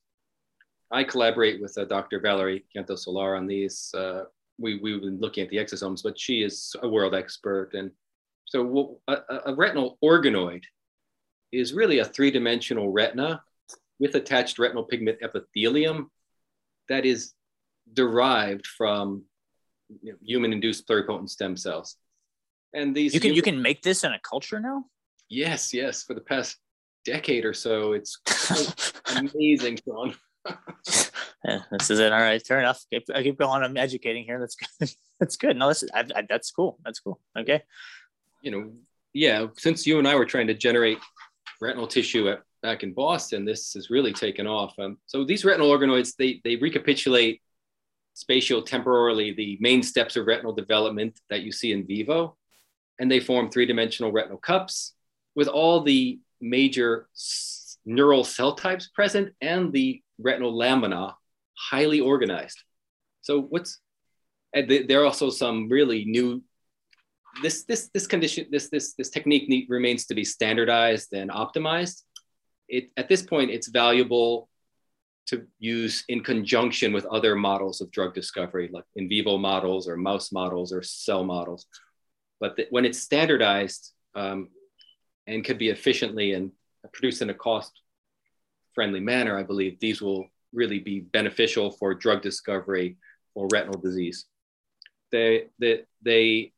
I 0.94 1.02
collaborate 1.02 1.60
with 1.60 1.76
uh, 1.76 1.84
Dr. 1.86 2.20
Valerie 2.20 2.64
Canto-Soler 2.72 3.34
on 3.34 3.48
these. 3.48 3.92
Uh, 3.94 4.24
we, 4.58 4.78
we've 4.78 5.00
been 5.00 5.18
looking 5.18 5.42
at 5.42 5.50
the 5.50 5.56
exosomes, 5.56 6.04
but 6.04 6.18
she 6.18 6.42
is 6.42 6.74
a 6.82 6.88
world 6.88 7.16
expert. 7.16 7.70
And 7.74 7.90
so 8.44 9.00
a, 9.08 9.16
a 9.46 9.54
retinal 9.54 9.98
organoid 10.04 10.62
is 11.50 11.74
really 11.74 11.98
a 11.98 12.04
three-dimensional 12.04 12.92
retina 12.92 13.42
with 13.98 14.14
attached 14.14 14.60
retinal 14.60 14.84
pigment 14.84 15.18
epithelium 15.20 16.12
that 16.88 17.04
is 17.04 17.32
derived 17.92 18.66
from 18.66 19.24
you 20.00 20.12
know, 20.12 20.18
human-induced 20.22 20.86
pluripotent 20.86 21.28
stem 21.28 21.56
cells. 21.56 21.96
And 22.72 22.94
these 22.94 23.14
you 23.14 23.20
can 23.20 23.30
human- 23.30 23.36
you 23.36 23.42
can 23.42 23.62
make 23.62 23.82
this 23.82 24.04
in 24.04 24.12
a 24.12 24.20
culture 24.20 24.60
now. 24.60 24.84
Yes, 25.28 25.74
yes. 25.74 26.04
For 26.04 26.14
the 26.14 26.20
past 26.20 26.58
decade 27.04 27.44
or 27.44 27.54
so, 27.54 27.94
it's 27.94 28.20
amazing, 29.16 29.80
Sean. 29.84 30.14
Yeah, 31.44 31.60
this 31.70 31.90
is 31.90 31.98
it. 31.98 32.12
All 32.12 32.20
right, 32.20 32.44
fair 32.44 32.58
enough. 32.58 32.84
I 33.14 33.22
keep 33.22 33.38
going. 33.38 33.62
I'm 33.62 33.76
educating 33.76 34.24
here. 34.24 34.38
That's 34.38 34.56
good. 34.80 34.90
that's 35.20 35.36
good. 35.36 35.56
No, 35.56 35.68
this 35.68 35.84
I, 35.94 36.04
I, 36.14 36.22
that's 36.28 36.50
cool. 36.50 36.78
That's 36.84 37.00
cool. 37.00 37.20
Okay. 37.38 37.62
You 38.42 38.50
know, 38.50 38.72
yeah. 39.12 39.46
Since 39.56 39.86
you 39.86 39.98
and 39.98 40.08
I 40.08 40.14
were 40.14 40.26
trying 40.26 40.48
to 40.48 40.54
generate 40.54 40.98
retinal 41.60 41.86
tissue 41.86 42.28
at, 42.28 42.42
back 42.62 42.82
in 42.82 42.92
Boston, 42.92 43.44
this 43.44 43.74
has 43.74 43.90
really 43.90 44.12
taken 44.12 44.46
off. 44.46 44.74
Um, 44.78 44.98
so 45.06 45.24
these 45.24 45.44
retinal 45.44 45.70
organoids, 45.70 46.14
they, 46.16 46.40
they 46.44 46.56
recapitulate 46.56 47.40
spatial 48.14 48.62
temporally 48.62 49.32
the 49.32 49.58
main 49.60 49.82
steps 49.82 50.16
of 50.16 50.26
retinal 50.26 50.52
development 50.52 51.20
that 51.30 51.42
you 51.42 51.52
see 51.52 51.72
in 51.72 51.86
vivo, 51.86 52.36
and 52.98 53.10
they 53.10 53.20
form 53.20 53.50
three-dimensional 53.50 54.12
retinal 54.12 54.38
cups 54.38 54.94
with 55.34 55.48
all 55.48 55.82
the 55.82 56.20
major 56.40 57.08
neural 57.84 58.24
cell 58.24 58.54
types 58.54 58.88
present 58.88 59.32
and 59.40 59.72
the 59.72 60.02
retinal 60.18 60.56
lamina 60.56 61.14
highly 61.56 62.00
organized. 62.00 62.62
So 63.22 63.42
what's 63.42 63.80
there 64.52 65.02
are 65.02 65.06
also 65.06 65.30
some 65.30 65.68
really 65.68 66.04
new 66.04 66.42
this 67.42 67.64
this 67.64 67.90
this 67.92 68.06
condition 68.06 68.46
this 68.50 68.68
this 68.70 68.94
this 68.94 69.10
technique 69.10 69.48
need, 69.48 69.66
remains 69.68 70.06
to 70.06 70.14
be 70.14 70.24
standardized 70.24 71.12
and 71.12 71.30
optimized. 71.30 72.02
It 72.68 72.90
at 72.96 73.08
this 73.08 73.22
point 73.22 73.50
it's 73.50 73.68
valuable 73.68 74.48
to 75.26 75.46
use 75.58 76.04
in 76.08 76.22
conjunction 76.22 76.92
with 76.92 77.06
other 77.06 77.34
models 77.34 77.80
of 77.80 77.90
drug 77.90 78.14
discovery, 78.14 78.68
like 78.72 78.84
in 78.94 79.08
vivo 79.08 79.38
models 79.38 79.88
or 79.88 79.96
mouse 79.96 80.30
models 80.30 80.72
or 80.72 80.82
cell 80.82 81.24
models. 81.24 81.66
But 82.40 82.58
when 82.70 82.84
it's 82.84 82.98
standardized 82.98 83.92
um, 84.14 84.48
and 85.26 85.44
could 85.44 85.58
be 85.58 85.70
efficiently 85.70 86.34
and 86.34 86.52
produced 86.92 87.22
in 87.22 87.30
a 87.30 87.34
cost-friendly 87.34 89.00
manner, 89.00 89.38
I 89.38 89.42
believe 89.42 89.78
these 89.80 90.02
will 90.02 90.26
really 90.52 90.78
be 90.78 91.00
beneficial 91.00 91.70
for 91.70 91.94
drug 91.94 92.22
discovery 92.22 92.96
or 93.34 93.48
retinal 93.52 93.80
disease. 93.80 94.26
They, 95.10 95.46
they, 95.58 95.82
they 96.02 96.52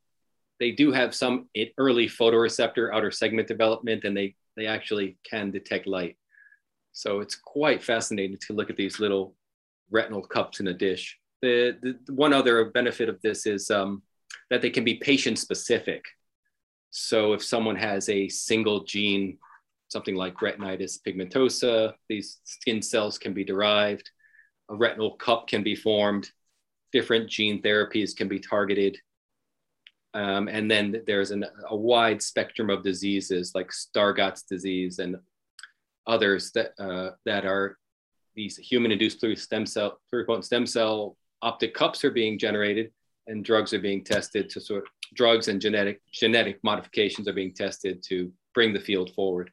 they 0.58 0.70
do 0.70 0.90
have 0.90 1.14
some 1.14 1.48
early 1.76 2.06
photoreceptor 2.06 2.94
outer 2.94 3.10
segment 3.10 3.46
development 3.46 4.04
and 4.04 4.16
they, 4.16 4.34
they 4.56 4.66
actually 4.66 5.18
can 5.28 5.50
detect 5.50 5.86
light. 5.86 6.16
So 6.92 7.20
it's 7.20 7.34
quite 7.34 7.82
fascinating 7.82 8.38
to 8.46 8.54
look 8.54 8.70
at 8.70 8.76
these 8.76 8.98
little 8.98 9.34
retinal 9.90 10.22
cups 10.22 10.60
in 10.60 10.68
a 10.68 10.72
dish. 10.72 11.18
The, 11.42 11.76
the 11.82 12.14
one 12.14 12.32
other 12.32 12.64
benefit 12.70 13.10
of 13.10 13.20
this 13.20 13.44
is 13.44 13.70
um, 13.70 14.02
that 14.48 14.62
they 14.62 14.70
can 14.70 14.82
be 14.82 14.94
patient 14.94 15.38
specific. 15.38 16.06
So 16.90 17.34
if 17.34 17.44
someone 17.44 17.76
has 17.76 18.08
a 18.08 18.28
single 18.28 18.84
gene, 18.84 19.36
something 19.88 20.16
like 20.16 20.34
retinitis 20.36 20.98
pigmentosa, 21.06 21.94
these 22.08 22.38
skin 22.44 22.82
cells 22.82 23.18
can 23.18 23.32
be 23.32 23.44
derived, 23.44 24.10
a 24.68 24.74
retinal 24.74 25.12
cup 25.12 25.46
can 25.46 25.62
be 25.62 25.74
formed, 25.74 26.30
different 26.92 27.28
gene 27.28 27.62
therapies 27.62 28.16
can 28.16 28.28
be 28.28 28.38
targeted. 28.38 28.98
Um, 30.14 30.48
and 30.48 30.70
then 30.70 31.02
there's 31.06 31.30
an, 31.30 31.44
a 31.68 31.76
wide 31.76 32.22
spectrum 32.22 32.70
of 32.70 32.82
diseases 32.82 33.52
like 33.54 33.70
Stargardt's 33.70 34.42
disease 34.42 34.98
and 34.98 35.16
others 36.06 36.52
that, 36.52 36.72
uh, 36.78 37.10
that 37.26 37.44
are 37.44 37.76
these 38.34 38.56
human-induced 38.56 39.24
stem 39.36 39.66
cell, 39.66 40.00
pluripotent 40.12 40.44
stem 40.44 40.66
cell 40.66 41.16
optic 41.42 41.74
cups 41.74 42.04
are 42.04 42.10
being 42.10 42.38
generated 42.38 42.90
and 43.26 43.44
drugs 43.44 43.72
are 43.72 43.78
being 43.78 44.04
tested 44.04 44.48
to 44.50 44.60
sort 44.60 44.82
of, 44.82 44.88
drugs 45.14 45.48
and 45.48 45.60
genetic 45.60 46.00
genetic 46.12 46.58
modifications 46.64 47.28
are 47.28 47.32
being 47.32 47.54
tested 47.54 48.02
to 48.02 48.32
bring 48.54 48.72
the 48.72 48.80
field 48.80 49.14
forward. 49.14 49.50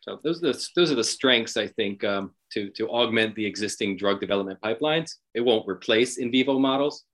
So 0.00 0.18
those 0.24 0.42
are 0.42 0.52
the, 0.52 0.68
those 0.76 0.90
are 0.90 0.96
the 0.96 1.04
strengths 1.04 1.56
I 1.56 1.66
think 1.66 2.04
um, 2.04 2.32
to, 2.52 2.70
to 2.70 2.88
augment 2.88 3.34
the 3.34 3.44
existing 3.44 3.96
drug 3.96 4.20
development 4.20 4.58
pipelines. 4.62 5.16
It 5.34 5.40
won't 5.40 5.68
replace 5.68 6.16
in 6.16 6.32
vivo 6.32 6.58
models, 6.58 7.04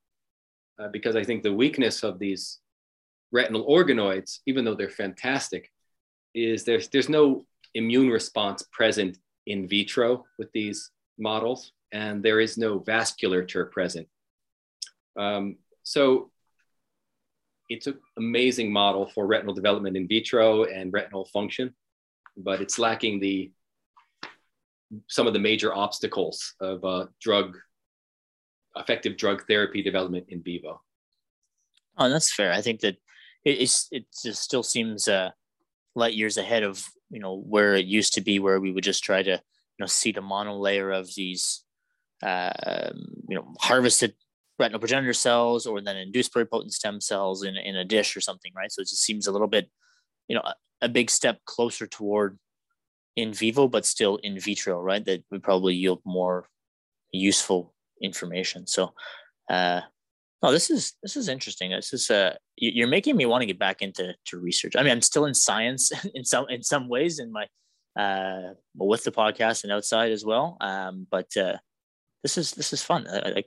uh, 0.78 0.88
because 0.88 1.16
I 1.16 1.24
think 1.24 1.42
the 1.42 1.52
weakness 1.52 2.04
of 2.04 2.18
these 2.18 2.60
retinal 3.32 3.66
organoids, 3.66 4.38
even 4.46 4.64
though 4.64 4.74
they're 4.74 4.88
fantastic, 4.88 5.70
is 6.34 6.64
there's 6.64 6.88
there's 6.88 7.08
no 7.08 7.44
immune 7.74 8.08
response 8.08 8.62
present 8.72 9.18
in 9.46 9.66
vitro 9.66 10.24
with 10.38 10.52
these 10.52 10.90
models, 11.18 11.72
and 11.92 12.22
there 12.22 12.40
is 12.40 12.56
no 12.56 12.78
vasculature 12.80 13.70
present. 13.70 14.06
Um, 15.18 15.56
so 15.82 16.30
it's 17.68 17.86
an 17.86 17.98
amazing 18.16 18.72
model 18.72 19.06
for 19.06 19.26
retinal 19.26 19.54
development 19.54 19.96
in 19.96 20.06
vitro 20.06 20.64
and 20.64 20.92
retinal 20.92 21.24
function, 21.24 21.74
but 22.36 22.60
it's 22.60 22.78
lacking 22.78 23.20
the 23.20 23.50
some 25.08 25.26
of 25.26 25.32
the 25.32 25.38
major 25.38 25.74
obstacles 25.74 26.54
of 26.60 26.84
uh, 26.84 27.06
drug 27.20 27.56
effective 28.76 29.16
drug 29.16 29.44
therapy 29.48 29.82
development 29.82 30.26
in 30.28 30.42
vivo. 30.42 30.80
Oh, 31.98 32.08
that's 32.08 32.32
fair. 32.32 32.52
I 32.52 32.60
think 32.60 32.80
that 32.80 32.96
it, 33.44 33.60
it's 33.60 33.88
it 33.90 34.06
just 34.22 34.42
still 34.42 34.62
seems 34.62 35.08
uh, 35.08 35.30
light 35.94 36.14
years 36.14 36.36
ahead 36.36 36.62
of 36.62 36.84
you 37.10 37.20
know 37.20 37.36
where 37.36 37.74
it 37.74 37.86
used 37.86 38.14
to 38.14 38.20
be, 38.20 38.38
where 38.38 38.60
we 38.60 38.72
would 38.72 38.84
just 38.84 39.02
try 39.02 39.22
to 39.22 39.30
you 39.30 39.80
know 39.80 39.86
seed 39.86 40.18
a 40.18 40.20
monolayer 40.20 40.96
of 40.96 41.14
these 41.14 41.64
uh, 42.22 42.90
you 43.28 43.36
know 43.36 43.54
harvested 43.60 44.14
retinal 44.58 44.80
progenitor 44.80 45.12
cells 45.12 45.66
or 45.66 45.80
then 45.82 45.96
induced 45.96 46.32
pluripotent 46.32 46.70
stem 46.70 47.00
cells 47.00 47.44
in 47.44 47.56
in 47.56 47.76
a 47.76 47.84
dish 47.84 48.16
or 48.16 48.20
something, 48.20 48.52
right? 48.54 48.70
So 48.70 48.82
it 48.82 48.88
just 48.88 49.02
seems 49.02 49.26
a 49.26 49.32
little 49.32 49.48
bit 49.48 49.70
you 50.28 50.36
know 50.36 50.42
a, 50.82 50.88
big 50.88 51.10
step 51.10 51.40
closer 51.44 51.86
toward 51.86 52.38
in 53.16 53.32
vivo, 53.32 53.68
but 53.68 53.86
still 53.86 54.16
in 54.16 54.38
vitro, 54.38 54.80
right? 54.80 55.04
That 55.04 55.24
would 55.30 55.42
probably 55.42 55.74
yield 55.74 56.00
more 56.04 56.48
useful 57.12 57.74
information. 58.02 58.66
So, 58.66 58.92
uh, 59.50 59.80
oh, 60.42 60.52
this 60.52 60.70
is 60.70 60.94
this 61.02 61.16
is 61.16 61.28
interesting. 61.28 61.70
This 61.70 61.92
is 61.92 62.10
uh, 62.10 62.36
you're 62.56 62.88
making 62.88 63.16
me 63.16 63.26
want 63.26 63.42
to 63.42 63.46
get 63.46 63.58
back 63.58 63.82
into 63.82 64.14
to 64.26 64.38
research. 64.38 64.76
I 64.76 64.82
mean, 64.82 64.92
I'm 64.92 65.02
still 65.02 65.26
in 65.26 65.34
science 65.34 65.92
in 66.14 66.24
some 66.24 66.46
in 66.48 66.62
some 66.62 66.88
ways 66.88 67.18
in 67.18 67.32
my 67.32 67.46
uh, 67.98 68.54
with 68.74 69.04
the 69.04 69.12
podcast 69.12 69.64
and 69.64 69.72
outside 69.72 70.12
as 70.12 70.24
well. 70.24 70.56
Um, 70.60 71.06
but 71.10 71.34
uh, 71.36 71.56
this 72.26 72.36
is 72.36 72.50
this 72.52 72.72
is 72.72 72.82
fun. 72.82 73.06
I, 73.08 73.44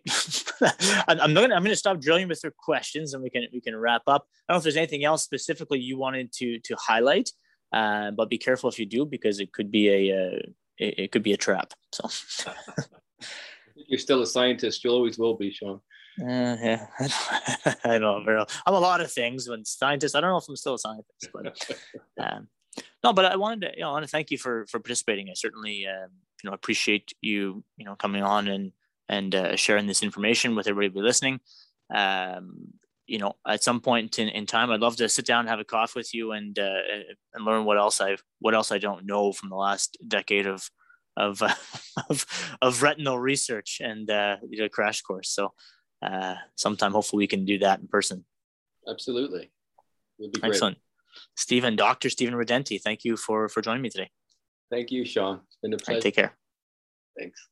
am 1.10 1.34
not 1.34 1.42
gonna 1.42 1.56
I'm 1.56 1.64
gonna 1.64 1.76
stop 1.76 2.00
drilling 2.00 2.30
with 2.30 2.40
your 2.42 2.54
questions 2.58 3.14
and 3.14 3.22
we 3.22 3.30
can 3.30 3.46
we 3.52 3.60
can 3.60 3.76
wrap 3.76 4.04
up. 4.08 4.26
I 4.48 4.54
don't 4.54 4.56
know 4.56 4.58
if 4.60 4.64
there's 4.64 4.78
anything 4.78 5.04
else 5.04 5.22
specifically 5.22 5.80
you 5.80 5.98
wanted 5.98 6.32
to 6.34 6.60
to 6.60 6.78
highlight, 6.78 7.30
uh, 7.74 8.12
but 8.12 8.30
be 8.30 8.38
careful 8.38 8.70
if 8.70 8.80
you 8.80 8.86
do 8.86 9.06
because 9.06 9.42
it 9.42 9.52
could 9.52 9.70
be 9.70 9.90
a 9.90 10.16
uh, 10.16 10.40
it, 10.78 10.94
it, 10.98 11.12
could 11.12 11.24
be 11.24 11.34
a 11.34 11.38
trap. 11.38 11.74
So 11.92 12.08
you're 13.76 14.00
still 14.00 14.22
a 14.22 14.28
scientist. 14.28 14.82
You 14.86 14.92
always 14.92 15.20
will 15.20 15.36
be, 15.36 15.52
Sean. 15.52 15.82
Uh, 16.22 16.56
yeah, 16.62 16.88
I 17.84 17.98
don't 18.00 18.30
I 18.30 18.34
know. 18.34 18.46
I'm 18.66 18.74
a 18.74 18.80
lot 18.80 19.02
of 19.02 19.12
things. 19.12 19.50
When 19.50 19.66
scientist, 19.66 20.16
I 20.16 20.22
don't 20.22 20.30
know 20.30 20.38
if 20.38 20.48
I'm 20.48 20.56
still 20.56 20.76
a 20.76 20.80
scientist, 20.80 21.30
but 21.34 21.54
um, 22.18 22.48
no. 23.04 23.12
But 23.12 23.26
I 23.26 23.36
wanted 23.36 23.62
to, 23.62 23.72
you 23.76 23.82
know, 23.82 23.90
I 23.90 23.92
want 23.92 24.06
to 24.06 24.10
thank 24.10 24.32
you 24.32 24.38
for 24.38 24.66
for 24.68 24.80
participating. 24.80 25.28
I 25.30 25.34
certainly, 25.34 25.86
um, 25.86 26.12
you 26.44 26.50
know, 26.50 26.54
appreciate 26.54 27.14
you, 27.22 27.64
you 27.78 27.86
know, 27.86 27.96
coming 27.96 28.24
on 28.24 28.48
and 28.48 28.72
and 29.08 29.34
uh, 29.34 29.56
sharing 29.56 29.88
this 29.88 30.04
information 30.04 30.56
with 30.56 30.68
everybody 30.68 31.02
listening. 31.02 31.40
Um, 31.94 32.74
you 33.08 33.18
know, 33.18 33.34
at 33.48 33.64
some 33.64 33.82
point 33.82 34.20
in, 34.20 34.30
in 34.30 34.46
time, 34.46 34.70
I'd 34.70 34.82
love 34.82 34.96
to 34.98 35.10
sit 35.10 35.26
down 35.26 35.42
and 35.42 35.50
have 35.50 35.60
a 35.60 35.64
coffee 35.64 36.00
with 36.00 36.14
you 36.14 36.32
and 36.32 36.58
uh, 36.58 36.82
and 37.34 37.46
learn 37.46 37.66
what 37.66 37.78
else 37.78 38.00
I've 38.00 38.24
what 38.40 38.54
else 38.54 38.72
I 38.72 38.78
don't 38.78 39.06
know 39.06 39.34
from 39.34 39.50
the 39.50 39.56
last 39.56 39.98
decade 40.08 40.46
of 40.46 40.70
of 41.18 41.42
uh, 41.42 41.54
of, 42.10 42.26
of 42.62 42.84
retinal 42.84 43.20
research 43.20 43.82
and 43.84 44.10
uh, 44.10 44.38
a 44.62 44.70
crash 44.70 45.02
course. 45.02 45.30
So 45.30 45.54
uh, 46.04 46.36
sometime 46.56 46.92
hopefully 46.92 47.24
we 47.24 47.28
can 47.28 47.46
do 47.46 47.58
that 47.60 47.80
in 47.80 47.88
person. 47.88 48.26
Absolutely, 48.88 49.52
would 50.20 50.32
be 50.32 50.40
great. 50.40 50.50
Excellent, 50.50 50.78
Stephen, 51.36 51.76
Doctor 51.76 52.12
Stephen 52.12 52.36
Redenti. 52.36 52.80
Thank 52.80 53.04
you 53.04 53.18
for 53.18 53.50
for 53.50 53.62
joining 53.62 53.82
me 53.82 53.90
today. 53.90 54.12
Thank 54.70 54.92
you, 54.92 55.04
Sean. 55.04 55.42
Been 55.62 55.74
a 55.74 55.78
pleasure. 55.78 55.98
Right, 55.98 56.04
take 56.04 56.16
care. 56.16 56.38
Thanks. 57.18 57.50